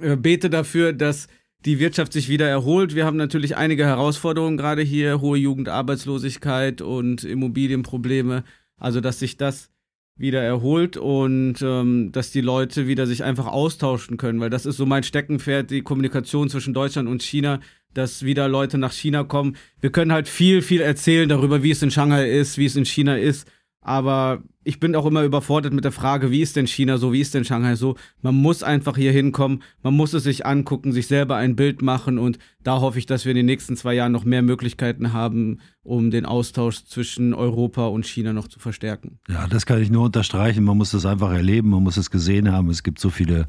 äh, 0.00 0.16
bete 0.16 0.50
dafür, 0.50 0.92
dass 0.92 1.28
die 1.66 1.80
Wirtschaft 1.80 2.12
sich 2.12 2.28
wieder 2.28 2.48
erholt. 2.48 2.94
Wir 2.94 3.04
haben 3.04 3.16
natürlich 3.16 3.56
einige 3.56 3.84
Herausforderungen 3.84 4.56
gerade 4.56 4.82
hier, 4.82 5.20
hohe 5.20 5.36
Jugendarbeitslosigkeit 5.36 6.80
und 6.80 7.24
Immobilienprobleme. 7.24 8.44
Also, 8.78 9.00
dass 9.00 9.18
sich 9.18 9.36
das 9.36 9.70
wieder 10.16 10.40
erholt 10.40 10.96
und 10.96 11.56
ähm, 11.60 12.10
dass 12.12 12.30
die 12.30 12.40
Leute 12.40 12.86
wieder 12.86 13.06
sich 13.06 13.24
einfach 13.24 13.46
austauschen 13.46 14.16
können, 14.16 14.40
weil 14.40 14.48
das 14.48 14.64
ist 14.64 14.76
so 14.76 14.86
mein 14.86 15.02
Steckenpferd, 15.02 15.70
die 15.70 15.82
Kommunikation 15.82 16.48
zwischen 16.48 16.72
Deutschland 16.72 17.08
und 17.08 17.22
China, 17.22 17.60
dass 17.92 18.24
wieder 18.24 18.48
Leute 18.48 18.78
nach 18.78 18.92
China 18.92 19.24
kommen. 19.24 19.56
Wir 19.80 19.90
können 19.90 20.12
halt 20.12 20.28
viel, 20.28 20.62
viel 20.62 20.80
erzählen 20.80 21.28
darüber, 21.28 21.62
wie 21.62 21.70
es 21.72 21.82
in 21.82 21.90
Shanghai 21.90 22.30
ist, 22.30 22.56
wie 22.56 22.66
es 22.66 22.76
in 22.76 22.86
China 22.86 23.18
ist, 23.18 23.46
aber 23.86 24.42
ich 24.64 24.80
bin 24.80 24.96
auch 24.96 25.06
immer 25.06 25.22
überfordert 25.22 25.72
mit 25.72 25.84
der 25.84 25.92
Frage, 25.92 26.32
wie 26.32 26.40
ist 26.40 26.56
denn 26.56 26.66
China 26.66 26.98
so, 26.98 27.12
wie 27.12 27.20
ist 27.20 27.34
denn 27.34 27.44
Shanghai 27.44 27.76
so? 27.76 27.94
Man 28.20 28.34
muss 28.34 28.64
einfach 28.64 28.96
hier 28.96 29.12
hinkommen, 29.12 29.62
man 29.84 29.94
muss 29.94 30.12
es 30.12 30.24
sich 30.24 30.44
angucken, 30.44 30.90
sich 30.90 31.06
selber 31.06 31.36
ein 31.36 31.54
Bild 31.54 31.82
machen 31.82 32.18
und 32.18 32.40
da 32.64 32.80
hoffe 32.80 32.98
ich, 32.98 33.06
dass 33.06 33.24
wir 33.24 33.30
in 33.30 33.36
den 33.36 33.46
nächsten 33.46 33.76
zwei 33.76 33.94
Jahren 33.94 34.10
noch 34.10 34.24
mehr 34.24 34.42
Möglichkeiten 34.42 35.12
haben, 35.12 35.60
um 35.84 36.10
den 36.10 36.26
Austausch 36.26 36.84
zwischen 36.84 37.32
Europa 37.32 37.86
und 37.86 38.06
China 38.06 38.32
noch 38.32 38.48
zu 38.48 38.58
verstärken. 38.58 39.20
Ja, 39.28 39.46
das 39.46 39.66
kann 39.66 39.80
ich 39.80 39.88
nur 39.88 40.06
unterstreichen. 40.06 40.64
Man 40.64 40.76
muss 40.76 40.92
es 40.92 41.06
einfach 41.06 41.30
erleben, 41.30 41.70
man 41.70 41.84
muss 41.84 41.96
es 41.96 42.10
gesehen 42.10 42.50
haben. 42.50 42.68
Es 42.70 42.82
gibt 42.82 42.98
so 42.98 43.10
viele 43.10 43.46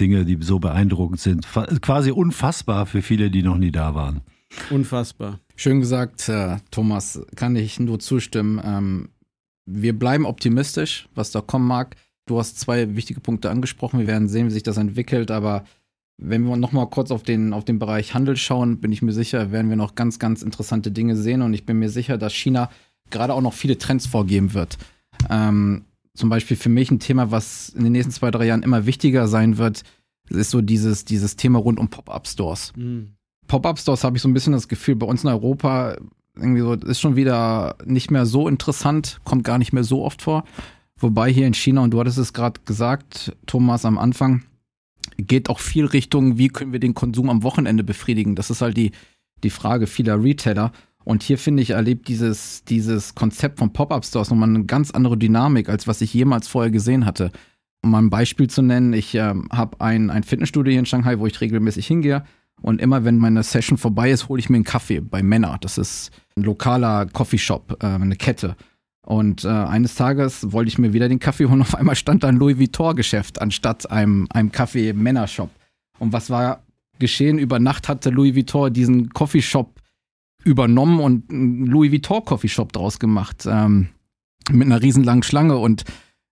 Dinge, 0.00 0.24
die 0.24 0.38
so 0.40 0.60
beeindruckend 0.60 1.20
sind. 1.20 1.46
Quasi 1.82 2.10
unfassbar 2.10 2.86
für 2.86 3.02
viele, 3.02 3.30
die 3.30 3.42
noch 3.42 3.58
nie 3.58 3.70
da 3.70 3.94
waren. 3.94 4.22
Unfassbar. 4.70 5.40
Schön 5.56 5.80
gesagt, 5.80 6.30
Thomas, 6.70 7.20
kann 7.36 7.54
ich 7.54 7.78
nur 7.80 7.98
zustimmen. 7.98 9.10
Wir 9.66 9.98
bleiben 9.98 10.26
optimistisch, 10.26 11.08
was 11.14 11.30
da 11.30 11.40
kommen 11.40 11.66
mag. 11.66 11.96
Du 12.26 12.38
hast 12.38 12.58
zwei 12.58 12.96
wichtige 12.96 13.20
Punkte 13.20 13.50
angesprochen. 13.50 14.00
Wir 14.00 14.06
werden 14.06 14.28
sehen, 14.28 14.46
wie 14.46 14.52
sich 14.52 14.62
das 14.62 14.76
entwickelt. 14.76 15.30
Aber 15.30 15.64
wenn 16.18 16.46
wir 16.46 16.56
nochmal 16.56 16.88
kurz 16.88 17.10
auf 17.10 17.22
den, 17.22 17.52
auf 17.52 17.64
den 17.64 17.78
Bereich 17.78 18.14
Handel 18.14 18.36
schauen, 18.36 18.80
bin 18.80 18.92
ich 18.92 19.02
mir 19.02 19.12
sicher, 19.12 19.52
werden 19.52 19.68
wir 19.68 19.76
noch 19.76 19.94
ganz, 19.94 20.18
ganz 20.18 20.42
interessante 20.42 20.90
Dinge 20.90 21.16
sehen. 21.16 21.42
Und 21.42 21.54
ich 21.54 21.66
bin 21.66 21.78
mir 21.78 21.90
sicher, 21.90 22.18
dass 22.18 22.34
China 22.34 22.70
gerade 23.10 23.34
auch 23.34 23.42
noch 23.42 23.54
viele 23.54 23.78
Trends 23.78 24.06
vorgeben 24.06 24.54
wird. 24.54 24.78
Ähm, 25.28 25.84
zum 26.14 26.28
Beispiel 26.28 26.56
für 26.56 26.68
mich 26.68 26.90
ein 26.90 27.00
Thema, 27.00 27.30
was 27.30 27.70
in 27.70 27.84
den 27.84 27.92
nächsten 27.92 28.12
zwei, 28.12 28.30
drei 28.30 28.46
Jahren 28.46 28.62
immer 28.62 28.86
wichtiger 28.86 29.28
sein 29.28 29.58
wird, 29.58 29.82
ist 30.30 30.50
so 30.50 30.60
dieses, 30.60 31.04
dieses 31.04 31.36
Thema 31.36 31.58
rund 31.58 31.78
um 31.78 31.88
Pop-Up-Stores. 31.88 32.72
Mhm. 32.76 33.14
Pop-Up-Stores 33.46 34.04
habe 34.04 34.16
ich 34.16 34.22
so 34.22 34.28
ein 34.28 34.34
bisschen 34.34 34.52
das 34.52 34.68
Gefühl, 34.68 34.96
bei 34.96 35.06
uns 35.06 35.24
in 35.24 35.30
Europa 35.30 35.96
irgendwie 36.36 36.60
so, 36.60 36.74
ist 36.74 37.00
schon 37.00 37.16
wieder 37.16 37.76
nicht 37.84 38.10
mehr 38.10 38.26
so 38.26 38.48
interessant, 38.48 39.20
kommt 39.24 39.44
gar 39.44 39.58
nicht 39.58 39.72
mehr 39.72 39.84
so 39.84 40.04
oft 40.04 40.22
vor. 40.22 40.44
Wobei 40.96 41.32
hier 41.32 41.46
in 41.46 41.54
China, 41.54 41.82
und 41.82 41.92
du 41.92 42.00
hattest 42.00 42.18
es 42.18 42.32
gerade 42.32 42.60
gesagt, 42.64 43.36
Thomas, 43.46 43.84
am 43.84 43.98
Anfang, 43.98 44.42
geht 45.16 45.48
auch 45.48 45.60
viel 45.60 45.86
Richtung, 45.86 46.38
wie 46.38 46.48
können 46.48 46.72
wir 46.72 46.80
den 46.80 46.94
Konsum 46.94 47.30
am 47.30 47.42
Wochenende 47.42 47.84
befriedigen. 47.84 48.36
Das 48.36 48.50
ist 48.50 48.62
halt 48.62 48.76
die, 48.76 48.92
die 49.42 49.50
Frage 49.50 49.86
vieler 49.86 50.22
Retailer. 50.22 50.72
Und 51.04 51.22
hier 51.22 51.36
finde 51.36 51.62
ich, 51.62 51.70
erlebt 51.70 52.08
dieses, 52.08 52.64
dieses 52.64 53.14
Konzept 53.14 53.58
von 53.58 53.72
Pop-Up-Stores 53.72 54.30
nochmal 54.30 54.48
eine 54.48 54.64
ganz 54.64 54.90
andere 54.90 55.18
Dynamik, 55.18 55.68
als 55.68 55.86
was 55.86 56.00
ich 56.00 56.14
jemals 56.14 56.48
vorher 56.48 56.70
gesehen 56.70 57.04
hatte. 57.04 57.30
Um 57.82 57.90
mal 57.90 57.98
ein 58.00 58.10
Beispiel 58.10 58.48
zu 58.48 58.62
nennen, 58.62 58.94
ich 58.94 59.14
äh, 59.14 59.34
habe 59.52 59.80
ein, 59.80 60.08
ein 60.08 60.22
Fitnessstudio 60.22 60.70
hier 60.70 60.80
in 60.80 60.86
Shanghai, 60.86 61.18
wo 61.18 61.26
ich 61.26 61.40
regelmäßig 61.40 61.86
hingehe. 61.86 62.24
Und 62.64 62.80
immer 62.80 63.04
wenn 63.04 63.18
meine 63.18 63.42
Session 63.42 63.76
vorbei 63.76 64.10
ist, 64.10 64.30
hole 64.30 64.40
ich 64.40 64.48
mir 64.48 64.56
einen 64.56 64.64
Kaffee 64.64 65.00
bei 65.00 65.22
Männer. 65.22 65.58
Das 65.60 65.76
ist 65.76 66.10
ein 66.34 66.44
lokaler 66.44 67.04
Coffeeshop, 67.04 67.76
äh, 67.82 67.86
eine 67.86 68.16
Kette. 68.16 68.56
Und 69.04 69.44
äh, 69.44 69.48
eines 69.48 69.96
Tages 69.96 70.50
wollte 70.50 70.68
ich 70.68 70.78
mir 70.78 70.94
wieder 70.94 71.10
den 71.10 71.18
Kaffee 71.18 71.44
holen. 71.44 71.60
Auf 71.60 71.74
einmal 71.74 71.94
stand 71.94 72.24
da 72.24 72.28
ein 72.28 72.36
Louis 72.36 72.58
Vuitton-Geschäft 72.58 73.38
anstatt 73.38 73.90
einem, 73.90 74.28
einem 74.30 74.50
Kaffee-Männershop. 74.50 75.50
Und 75.98 76.14
was 76.14 76.30
war 76.30 76.62
geschehen? 76.98 77.38
Über 77.38 77.58
Nacht 77.58 77.86
hatte 77.86 78.08
Louis 78.08 78.34
Vuitton 78.34 78.72
diesen 78.72 79.10
Coffeeshop 79.10 79.82
übernommen 80.42 81.00
und 81.00 81.30
einen 81.30 81.66
Louis 81.66 81.92
Vuitton 81.92 82.24
Coffeeshop 82.24 82.72
draus 82.72 82.98
gemacht. 82.98 83.44
Ähm, 83.46 83.88
mit 84.50 84.64
einer 84.64 84.80
riesenlangen 84.80 85.22
Schlange 85.22 85.58
und 85.58 85.84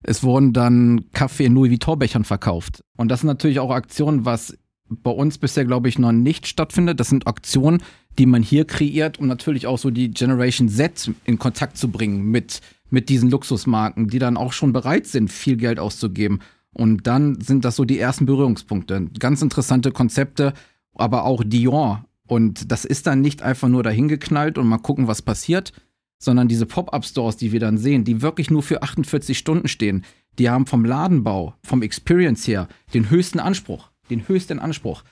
es 0.03 0.23
wurden 0.23 0.55
dann 0.55 1.11
Kaffee 1.13 1.45
in 1.45 1.53
Louis 1.53 1.71
Vuitton 1.71 1.99
Bechern 1.99 2.25
verkauft. 2.25 2.83
Und 2.97 3.11
das 3.11 3.21
sind 3.21 3.29
natürlich 3.29 3.61
auch 3.61 3.71
Aktionen, 3.71 4.25
was 4.25 4.57
bei 5.03 5.11
uns 5.11 5.39
bisher, 5.39 5.65
glaube 5.65 5.89
ich, 5.89 5.99
noch 5.99 6.13
nicht 6.13 6.47
stattfindet. 6.47 7.01
Das 7.01 7.09
sind 7.09 7.27
Aktionen, 7.27 7.83
die 8.19 8.27
man 8.27 8.43
hier 8.43 8.65
kreiert, 8.65 9.19
um 9.19 9.27
natürlich 9.27 9.67
auch 9.67 9.79
so 9.79 9.91
die 9.91 10.11
Generation 10.11 10.69
Z 10.69 11.11
in 11.25 11.39
Kontakt 11.39 11.77
zu 11.77 11.89
bringen 11.89 12.25
mit, 12.31 12.61
mit 12.91 13.09
diesen 13.09 13.31
Luxusmarken, 13.31 14.09
die 14.09 14.19
dann 14.19 14.37
auch 14.37 14.53
schon 14.53 14.73
bereit 14.73 15.07
sind, 15.07 15.31
viel 15.31 15.57
Geld 15.57 15.79
auszugeben. 15.79 16.41
Und 16.75 17.07
dann 17.07 17.41
sind 17.41 17.65
das 17.65 17.77
so 17.77 17.85
die 17.85 17.99
ersten 17.99 18.27
Berührungspunkte. 18.27 19.09
Ganz 19.19 19.43
interessante 19.43 19.93
Konzepte, 19.93 20.55
aber 20.95 21.25
auch 21.25 21.43
Dior. 21.45 22.05
Und 22.27 22.71
das 22.73 22.85
ist 22.85 23.07
dann 23.07 23.21
nicht 23.21 23.43
einfach 23.43 23.69
nur 23.69 23.83
dahingeknallt 23.83 24.57
und 24.57 24.67
mal 24.67 24.79
gucken, 24.79 25.07
was 25.07 25.23
passiert, 25.23 25.73
sondern 26.19 26.49
diese 26.49 26.67
Pop-up-Stores, 26.67 27.37
die 27.37 27.53
wir 27.53 27.61
dann 27.61 27.79
sehen, 27.79 28.05
die 28.05 28.23
wirklich 28.23 28.51
nur 28.51 28.63
für 28.63 28.83
48 28.83 29.37
Stunden 29.37 29.69
stehen, 29.69 30.05
die 30.39 30.49
haben 30.49 30.67
vom 30.67 30.85
Ladenbau, 30.85 31.55
vom 31.63 31.83
Experience 31.83 32.47
her 32.47 32.69
den 32.95 33.11
höchsten 33.11 33.41
Anspruch. 33.41 33.92
Den 34.11 34.27
höchsten 34.29 34.59
Anspruch. 34.59 35.05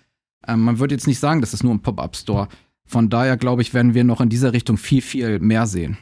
Ähm, 0.47 0.62
man 0.62 0.78
würde 0.78 0.95
jetzt 0.95 1.07
nicht 1.07 1.18
sagen, 1.18 1.41
das 1.41 1.55
ist 1.55 1.62
nur 1.62 1.74
ein 1.74 1.82
Pop-up-Store. 1.82 2.49
Von 2.86 3.09
daher 3.09 3.36
glaube 3.36 3.62
ich, 3.62 3.72
werden 3.74 3.95
wir 3.95 4.05
noch 4.05 4.20
in 4.20 4.28
dieser 4.28 4.53
Richtung 4.53 4.76
viel, 4.76 5.03
viel 5.03 5.38
mehr 5.38 5.66
sehen. 5.66 5.99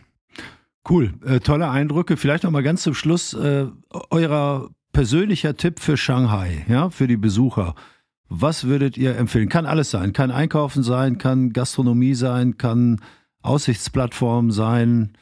Cool, 0.88 1.12
äh, 1.24 1.40
tolle 1.40 1.68
Eindrücke. 1.68 2.16
Vielleicht 2.16 2.44
noch 2.44 2.50
mal 2.50 2.62
ganz 2.62 2.82
zum 2.82 2.94
Schluss 2.94 3.34
äh, 3.34 3.66
eurer 4.10 4.70
persönlicher 4.92 5.56
Tipp 5.56 5.80
für 5.80 5.96
Shanghai, 5.96 6.64
ja, 6.68 6.88
für 6.90 7.06
die 7.06 7.18
Besucher. 7.18 7.74
Was 8.28 8.64
würdet 8.64 8.96
ihr 8.96 9.16
empfehlen? 9.16 9.48
Kann 9.48 9.66
alles 9.66 9.90
sein. 9.90 10.12
Kann 10.12 10.30
Einkaufen 10.30 10.82
sein, 10.82 11.18
kann 11.18 11.52
Gastronomie 11.52 12.14
sein, 12.14 12.58
kann 12.58 13.00
Aussichtsplattform 13.42 14.50
sein. 14.50 15.12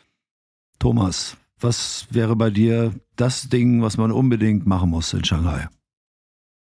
Thomas, 0.79 1.37
was 1.61 2.07
wäre 2.11 2.37
bei 2.37 2.51
dir 2.51 2.93
das 3.17 3.49
Ding, 3.49 3.83
was 3.83 3.97
man 3.97 4.13
unbedingt 4.13 4.67
machen 4.67 4.91
muss 4.91 5.13
in 5.15 5.25
Shanghai? 5.25 5.69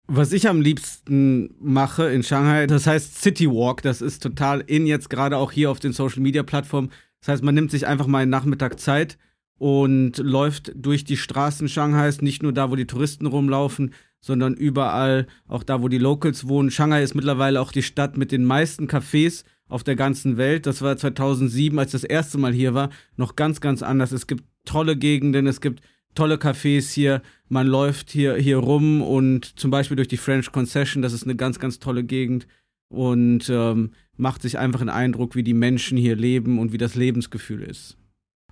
Was 0.08 0.34
ich 0.34 0.50
am 0.50 0.60
liebsten 0.60 1.56
mache 1.60 2.10
in 2.10 2.24
Shanghai, 2.24 2.68
das 2.68 2.88
heißt 2.88 3.22
City 3.22 3.50
Walk. 3.50 3.82
Das 3.84 4.02
ist 4.02 4.22
total 4.22 4.60
in 4.62 4.86
jetzt 4.86 5.10
gerade 5.10 5.38
auch 5.38 5.52
hier 5.52 5.72
auf 5.72 5.80
den 5.80 5.94
Social 5.94 6.22
Media 6.22 6.44
Plattformen. 6.44 6.92
Das 7.22 7.30
heißt, 7.30 7.44
man 7.44 7.56
nimmt 7.56 7.72
sich 7.72 7.88
einfach 7.88 8.08
mal 8.08 8.20
einen 8.20 8.32
Nachmittag 8.32 8.80
Zeit 8.80 9.18
und 9.58 10.18
läuft 10.18 10.74
durch 10.76 11.06
die 11.06 11.16
Straßen 11.16 11.70
Shanghais, 11.70 12.22
nicht 12.22 12.44
nur 12.44 12.52
da, 12.52 12.70
wo 12.70 12.76
die 12.76 12.88
Touristen 12.88 13.28
rumlaufen, 13.28 13.94
sondern 14.20 14.56
überall, 14.56 15.28
auch 15.48 15.64
da, 15.64 15.82
wo 15.82 15.88
die 15.88 16.00
Locals 16.00 16.50
wohnen. 16.50 16.70
Shanghai 16.70 17.02
ist 17.02 17.16
mittlerweile 17.16 17.62
auch 17.62 17.72
die 17.72 17.84
Stadt 17.84 18.18
mit 18.18 18.34
den 18.34 18.44
meisten 18.44 18.88
Cafés 18.88 19.46
auf 19.70 19.86
der 19.86 19.96
ganzen 19.96 20.36
Welt. 20.36 20.66
Das 20.66 20.82
war 20.82 20.98
2007, 20.98 21.80
als 21.80 21.94
ich 21.94 22.02
das 22.02 22.10
erste 22.10 22.38
Mal 22.38 22.52
hier 22.52 22.74
war, 22.74 22.90
noch 23.16 23.38
ganz, 23.38 23.62
ganz 23.62 23.82
anders. 23.82 24.12
Es 24.12 24.28
gibt 24.28 24.44
tolle 24.66 24.98
Gegenden, 24.98 25.48
es 25.48 25.62
gibt 25.62 25.82
tolle 26.16 26.36
Cafés 26.36 26.92
hier. 26.92 27.22
Man 27.50 27.68
läuft 27.68 28.10
hier, 28.10 28.36
hier 28.36 28.58
rum 28.58 29.02
und 29.02 29.60
zum 29.60 29.72
Beispiel 29.72 29.96
durch 29.96 30.08
die 30.08 30.18
French 30.18 30.52
Concession, 30.52 31.02
das 31.02 31.14
ist 31.14 31.24
eine 31.24 31.36
ganz, 31.36 31.60
ganz 31.60 31.80
tolle 31.80 32.04
Gegend 32.04 32.48
und 32.90 33.50
ähm, 33.50 33.92
macht 34.18 34.42
sich 34.42 34.58
einfach 34.58 34.82
einen 34.82 34.90
Eindruck, 34.90 35.36
wie 35.36 35.44
die 35.44 35.54
Menschen 35.54 35.98
hier 35.98 36.16
leben 36.16 36.60
und 36.60 36.72
wie 36.72 36.78
das 36.78 36.96
Lebensgefühl 36.96 37.64
ist. 37.64 37.98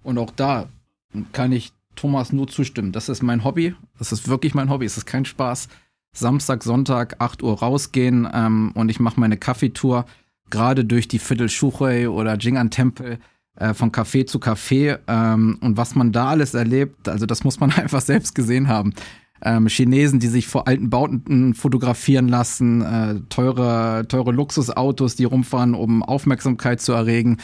Und 0.03 0.17
auch 0.17 0.31
da 0.31 0.69
kann 1.33 1.51
ich 1.51 1.71
Thomas 1.95 2.31
nur 2.31 2.47
zustimmen. 2.47 2.91
Das 2.91 3.09
ist 3.09 3.21
mein 3.21 3.43
Hobby. 3.43 3.75
Das 3.97 4.11
ist 4.11 4.27
wirklich 4.27 4.53
mein 4.53 4.69
Hobby. 4.69 4.85
Es 4.85 4.97
ist 4.97 5.05
kein 5.05 5.25
Spaß. 5.25 5.67
Samstag, 6.13 6.63
Sonntag, 6.63 7.15
8 7.19 7.43
Uhr 7.43 7.59
rausgehen 7.59 8.27
ähm, 8.33 8.71
und 8.75 8.89
ich 8.89 8.99
mache 8.99 9.19
meine 9.19 9.37
Kaffeetour 9.37 10.05
gerade 10.49 10.83
durch 10.83 11.07
die 11.07 11.19
Viertel 11.19 11.47
Shuchui 11.47 12.07
oder 12.07 12.33
Jing'an 12.33 12.69
Tempel 12.69 13.19
äh, 13.55 13.73
von 13.73 13.91
Café 13.91 14.25
zu 14.25 14.39
Café 14.39 14.99
ähm, 15.07 15.57
und 15.61 15.77
was 15.77 15.95
man 15.95 16.11
da 16.11 16.27
alles 16.27 16.53
erlebt, 16.53 17.09
also 17.09 17.25
das 17.25 17.43
muss 17.43 17.59
man 17.59 17.71
einfach 17.75 18.01
selbst 18.01 18.35
gesehen 18.35 18.67
haben. 18.67 18.93
Ähm, 19.43 19.67
Chinesen, 19.67 20.19
die 20.19 20.27
sich 20.27 20.47
vor 20.47 20.67
alten 20.67 20.89
Bauten 20.89 21.55
fotografieren 21.55 22.27
lassen, 22.27 22.81
äh, 22.81 23.19
teure, 23.29 24.07
teure 24.07 24.31
Luxusautos, 24.31 25.15
die 25.15 25.23
rumfahren, 25.23 25.73
um 25.73 26.03
Aufmerksamkeit 26.03 26.79
zu 26.79 26.93
erregen. 26.93 27.37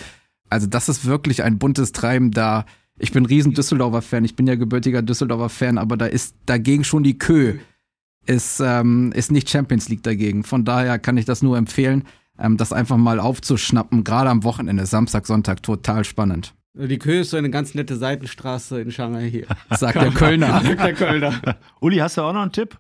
Also 0.50 0.68
das 0.68 0.90
ist 0.90 1.06
wirklich 1.06 1.44
ein 1.44 1.58
buntes 1.58 1.92
Treiben 1.92 2.32
da. 2.32 2.66
Ich 3.00 3.12
bin 3.12 3.26
riesen 3.26 3.54
Düsseldorfer 3.54 4.02
Fan, 4.02 4.26
ich 4.26 4.36
bin 4.36 4.48
ja 4.48 4.56
gebürtiger 4.56 5.02
Düsseldorfer 5.02 5.50
Fan, 5.50 5.78
aber 5.78 5.98
da 5.98 6.06
ist 6.06 6.36
dagegen 6.46 6.84
schon 6.84 7.04
die 7.04 7.18
Kö. 7.18 7.56
Ist, 8.28 8.62
ähm, 8.64 9.12
ist 9.14 9.32
nicht 9.32 9.50
Champions 9.50 9.88
League 9.90 10.04
dagegen. 10.04 10.44
Von 10.44 10.66
daher 10.66 11.00
kann 11.00 11.18
ich 11.18 11.26
das 11.26 11.42
nur 11.42 11.58
empfehlen 11.58 12.04
ähm, 12.40 12.58
das 12.58 12.74
einfach 12.74 12.98
mal 12.98 13.20
aufzuschnappen, 13.20 14.04
gerade 14.04 14.30
am 14.30 14.44
Wochenende, 14.44 14.86
Samstag, 14.86 15.26
Sonntag, 15.28 15.64
total 15.64 16.04
spannend. 16.04 16.54
Die 16.74 17.00
Kö 17.00 17.22
ist 17.22 17.32
so 17.32 17.38
eine 17.38 17.50
ganz 17.50 17.74
nette 17.74 17.96
Seitenstraße 17.96 18.80
in 18.82 18.92
Shanghai 18.92 19.30
hier. 19.30 19.48
Sagt 19.72 20.00
der 20.00 20.12
Kölner. 20.12 20.62
Sagt 20.64 20.80
der 20.80 20.94
Kölner. 20.94 21.42
Uli, 21.82 21.98
hast 21.98 22.18
du 22.18 22.22
auch 22.22 22.34
noch 22.34 22.44
einen 22.44 22.52
Tipp? 22.52 22.80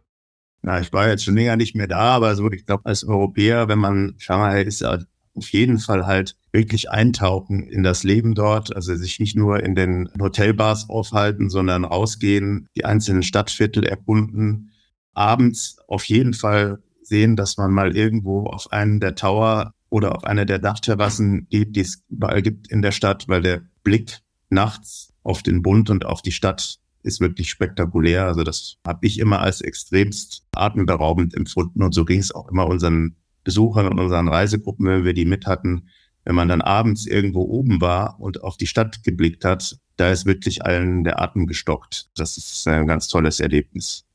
Na, 0.61 0.79
ich 0.79 0.93
war 0.93 1.07
jetzt 1.07 1.23
schon 1.23 1.35
länger 1.35 1.55
nicht 1.55 1.75
mehr 1.75 1.87
da, 1.87 2.15
aber 2.15 2.35
so, 2.35 2.51
ich 2.51 2.65
glaube, 2.65 2.85
als 2.85 3.03
Europäer, 3.03 3.67
wenn 3.67 3.79
man 3.79 4.13
Shanghai 4.17 4.61
ist, 4.61 4.81
ja 4.81 4.99
auf 5.37 5.51
jeden 5.51 5.77
Fall 5.77 6.05
halt 6.05 6.35
wirklich 6.51 6.89
eintauchen 6.89 7.67
in 7.67 7.83
das 7.83 8.03
Leben 8.03 8.33
dort, 8.33 8.75
also 8.75 8.95
sich 8.95 9.19
nicht 9.19 9.35
nur 9.35 9.63
in 9.63 9.75
den 9.75 10.09
Hotelbars 10.19 10.89
aufhalten, 10.89 11.49
sondern 11.49 11.85
rausgehen, 11.85 12.67
die 12.75 12.85
einzelnen 12.85 13.23
Stadtviertel 13.23 13.83
erkunden, 13.83 14.71
abends 15.13 15.77
auf 15.87 16.03
jeden 16.05 16.33
Fall 16.33 16.79
sehen, 17.07 17.35
dass 17.35 17.57
man 17.57 17.71
mal 17.71 17.95
irgendwo 17.95 18.45
auf 18.45 18.71
einen 18.71 18.99
der 18.99 19.15
Tower 19.15 19.73
oder 19.89 20.15
auf 20.15 20.23
eine 20.23 20.45
der 20.45 20.59
Dachterrassen 20.59 21.47
geht, 21.49 21.75
die 21.75 21.81
es 21.81 22.03
überall 22.09 22.41
gibt 22.41 22.67
in 22.67 22.81
der 22.81 22.91
Stadt, 22.91 23.27
weil 23.27 23.41
der 23.41 23.61
Blick 23.83 24.19
nachts 24.49 25.13
auf 25.23 25.43
den 25.43 25.61
Bund 25.61 25.89
und 25.89 26.05
auf 26.05 26.21
die 26.21 26.31
Stadt 26.31 26.79
ist 27.03 27.21
wirklich 27.21 27.49
spektakulär. 27.49 28.25
Also 28.25 28.43
das 28.43 28.77
habe 28.85 29.05
ich 29.07 29.19
immer 29.19 29.39
als 29.39 29.61
extremst 29.61 30.43
atemberaubend 30.53 31.35
empfunden 31.35 31.83
und 31.83 31.93
so 31.93 32.05
ging 32.05 32.19
es 32.19 32.33
auch 32.33 32.49
immer 32.49 32.67
unseren 32.67 33.15
Besuchern 33.43 33.87
und 33.87 33.99
unseren 33.99 34.27
Reisegruppen, 34.27 34.85
wenn 34.85 35.05
wir 35.05 35.13
die 35.13 35.25
mit 35.25 35.45
hatten. 35.45 35.87
Wenn 36.25 36.35
man 36.35 36.49
dann 36.49 36.61
abends 36.61 37.05
irgendwo 37.05 37.43
oben 37.43 37.79
war 37.79 38.19
und 38.19 38.43
auf 38.43 38.57
die 38.57 38.67
Stadt 38.67 39.03
geblickt 39.03 39.45
hat, 39.45 39.79
da 39.95 40.11
ist 40.11 40.25
wirklich 40.25 40.65
allen 40.65 41.05
der 41.05 41.21
Atem 41.21 41.47
gestockt. 41.47 42.09
Das 42.15 42.37
ist 42.37 42.67
ein 42.67 42.87
ganz 42.87 43.07
tolles 43.07 43.39
Erlebnis. 43.39 44.06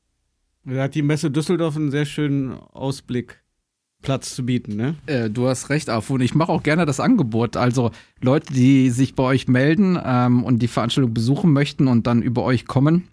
Da 0.65 0.83
hat 0.83 0.95
die 0.95 1.01
Messe 1.01 1.29
Düsseldorf 1.29 1.75
einen 1.75 1.91
sehr 1.91 2.05
schönen 2.05 2.53
Ausblick. 2.53 3.43
Platz 4.03 4.35
zu 4.35 4.45
bieten, 4.45 4.75
ne? 4.75 4.95
Äh, 5.07 5.29
du 5.29 5.47
hast 5.47 5.69
recht, 5.69 5.89
Afun. 5.89 6.21
Ich 6.21 6.35
mache 6.35 6.51
auch 6.51 6.61
gerne 6.61 6.85
das 6.85 6.99
Angebot. 6.99 7.57
Also 7.57 7.91
Leute, 8.21 8.53
die 8.53 8.89
sich 8.89 9.15
bei 9.15 9.23
euch 9.23 9.47
melden 9.47 9.97
ähm, 10.03 10.43
und 10.43 10.59
die 10.59 10.67
Veranstaltung 10.67 11.13
besuchen 11.13 11.51
möchten 11.53 11.87
und 11.87 12.05
dann 12.05 12.21
über 12.21 12.43
euch 12.43 12.65
kommen, 12.65 13.07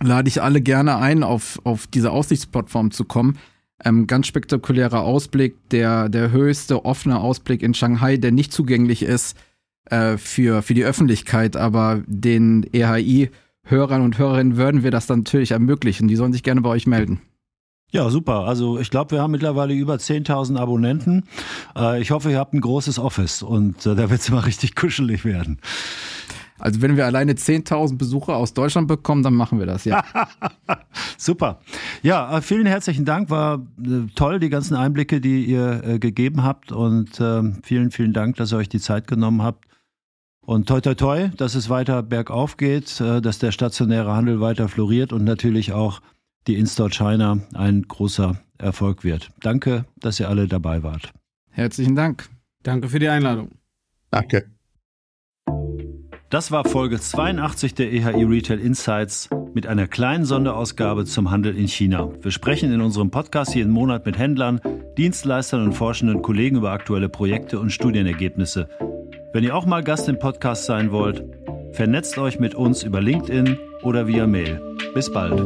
lade 0.00 0.28
ich 0.28 0.42
alle 0.42 0.60
gerne 0.60 0.96
ein, 0.98 1.22
auf, 1.22 1.58
auf 1.64 1.86
diese 1.86 2.10
Aussichtsplattform 2.12 2.90
zu 2.90 3.04
kommen. 3.04 3.38
Ähm, 3.82 4.06
ganz 4.06 4.26
spektakulärer 4.26 5.00
Ausblick, 5.00 5.56
der, 5.70 6.10
der 6.10 6.30
höchste 6.30 6.84
offene 6.84 7.18
Ausblick 7.18 7.62
in 7.62 7.72
Shanghai, 7.72 8.18
der 8.18 8.30
nicht 8.30 8.52
zugänglich 8.52 9.02
ist 9.02 9.38
äh, 9.86 10.18
für, 10.18 10.60
für 10.60 10.74
die 10.74 10.84
Öffentlichkeit, 10.84 11.56
aber 11.56 12.02
den 12.06 12.66
EHI 12.72 13.30
Hörern 13.70 14.02
und 14.02 14.18
Hörerinnen 14.18 14.56
würden 14.56 14.82
wir 14.82 14.90
das 14.90 15.06
dann 15.06 15.20
natürlich 15.20 15.52
ermöglichen. 15.52 16.08
Die 16.08 16.16
sollen 16.16 16.32
sich 16.32 16.42
gerne 16.42 16.60
bei 16.60 16.70
euch 16.70 16.86
melden. 16.86 17.20
Ja, 17.92 18.08
super. 18.08 18.44
Also 18.46 18.78
ich 18.78 18.90
glaube, 18.90 19.12
wir 19.12 19.22
haben 19.22 19.32
mittlerweile 19.32 19.74
über 19.74 19.94
10.000 19.94 20.56
Abonnenten. 20.56 21.24
Äh, 21.76 22.00
ich 22.00 22.12
hoffe, 22.12 22.30
ihr 22.30 22.38
habt 22.38 22.54
ein 22.54 22.60
großes 22.60 22.98
Office 22.98 23.42
und 23.42 23.84
äh, 23.84 23.94
da 23.94 24.10
wird 24.10 24.20
es 24.20 24.30
mal 24.30 24.38
richtig 24.46 24.76
kuschelig 24.76 25.24
werden. 25.24 25.58
Also 26.60 26.82
wenn 26.82 26.96
wir 26.96 27.06
alleine 27.06 27.32
10.000 27.32 27.96
Besucher 27.96 28.36
aus 28.36 28.52
Deutschland 28.52 28.86
bekommen, 28.86 29.22
dann 29.22 29.34
machen 29.34 29.58
wir 29.58 29.66
das, 29.66 29.86
ja. 29.86 30.04
Super. 31.16 31.60
Ja, 32.02 32.36
äh, 32.36 32.42
vielen 32.42 32.66
herzlichen 32.66 33.04
Dank. 33.04 33.30
War 33.30 33.66
toll, 34.14 34.38
die 34.38 34.50
ganzen 34.50 34.76
Einblicke, 34.76 35.20
die 35.20 35.46
ihr 35.46 35.82
äh, 35.82 35.98
gegeben 35.98 36.44
habt. 36.44 36.70
Und 36.70 37.18
ähm, 37.20 37.60
vielen, 37.64 37.90
vielen 37.90 38.12
Dank, 38.12 38.36
dass 38.36 38.52
ihr 38.52 38.58
euch 38.58 38.68
die 38.68 38.80
Zeit 38.80 39.08
genommen 39.08 39.42
habt. 39.42 39.69
Und 40.46 40.68
toi 40.68 40.80
toi 40.80 40.94
toi, 40.94 41.28
dass 41.36 41.54
es 41.54 41.68
weiter 41.68 42.02
bergauf 42.02 42.56
geht, 42.56 43.00
äh, 43.00 43.20
dass 43.20 43.38
der 43.38 43.52
stationäre 43.52 44.14
Handel 44.14 44.40
weiter 44.40 44.68
floriert 44.68 45.12
und 45.12 45.24
natürlich 45.24 45.72
auch 45.72 46.00
die 46.46 46.56
In-Store 46.56 46.90
China 46.90 47.38
ein 47.54 47.82
großer 47.82 48.40
Erfolg 48.58 49.04
wird. 49.04 49.30
Danke, 49.40 49.84
dass 49.96 50.18
ihr 50.18 50.28
alle 50.28 50.48
dabei 50.48 50.82
wart. 50.82 51.12
Herzlichen 51.50 51.94
Dank. 51.94 52.28
Danke 52.62 52.88
für 52.88 52.98
die 52.98 53.08
Einladung. 53.08 53.50
Danke. 54.10 54.46
Das 56.30 56.52
war 56.52 56.64
Folge 56.64 57.00
82 57.00 57.74
der 57.74 57.92
EHI 57.92 58.22
Retail 58.22 58.60
Insights 58.60 59.28
mit 59.52 59.66
einer 59.66 59.88
kleinen 59.88 60.24
Sonderausgabe 60.24 61.04
zum 61.04 61.32
Handel 61.32 61.56
in 61.56 61.66
China. 61.66 62.08
Wir 62.22 62.30
sprechen 62.30 62.72
in 62.72 62.80
unserem 62.80 63.10
Podcast 63.10 63.54
jeden 63.56 63.72
Monat 63.72 64.06
mit 64.06 64.16
Händlern, 64.16 64.60
Dienstleistern 64.96 65.64
und 65.64 65.72
forschenden 65.72 66.22
Kollegen 66.22 66.58
über 66.58 66.70
aktuelle 66.70 67.08
Projekte 67.08 67.58
und 67.58 67.70
Studienergebnisse. 67.70 68.68
Wenn 69.32 69.44
ihr 69.44 69.54
auch 69.54 69.64
mal 69.64 69.84
Gast 69.84 70.08
im 70.08 70.18
Podcast 70.18 70.64
sein 70.64 70.90
wollt, 70.90 71.24
vernetzt 71.72 72.18
euch 72.18 72.40
mit 72.40 72.56
uns 72.56 72.82
über 72.82 73.00
LinkedIn 73.00 73.58
oder 73.82 74.08
via 74.08 74.26
Mail. 74.26 74.60
Bis 74.92 75.12
bald. 75.12 75.38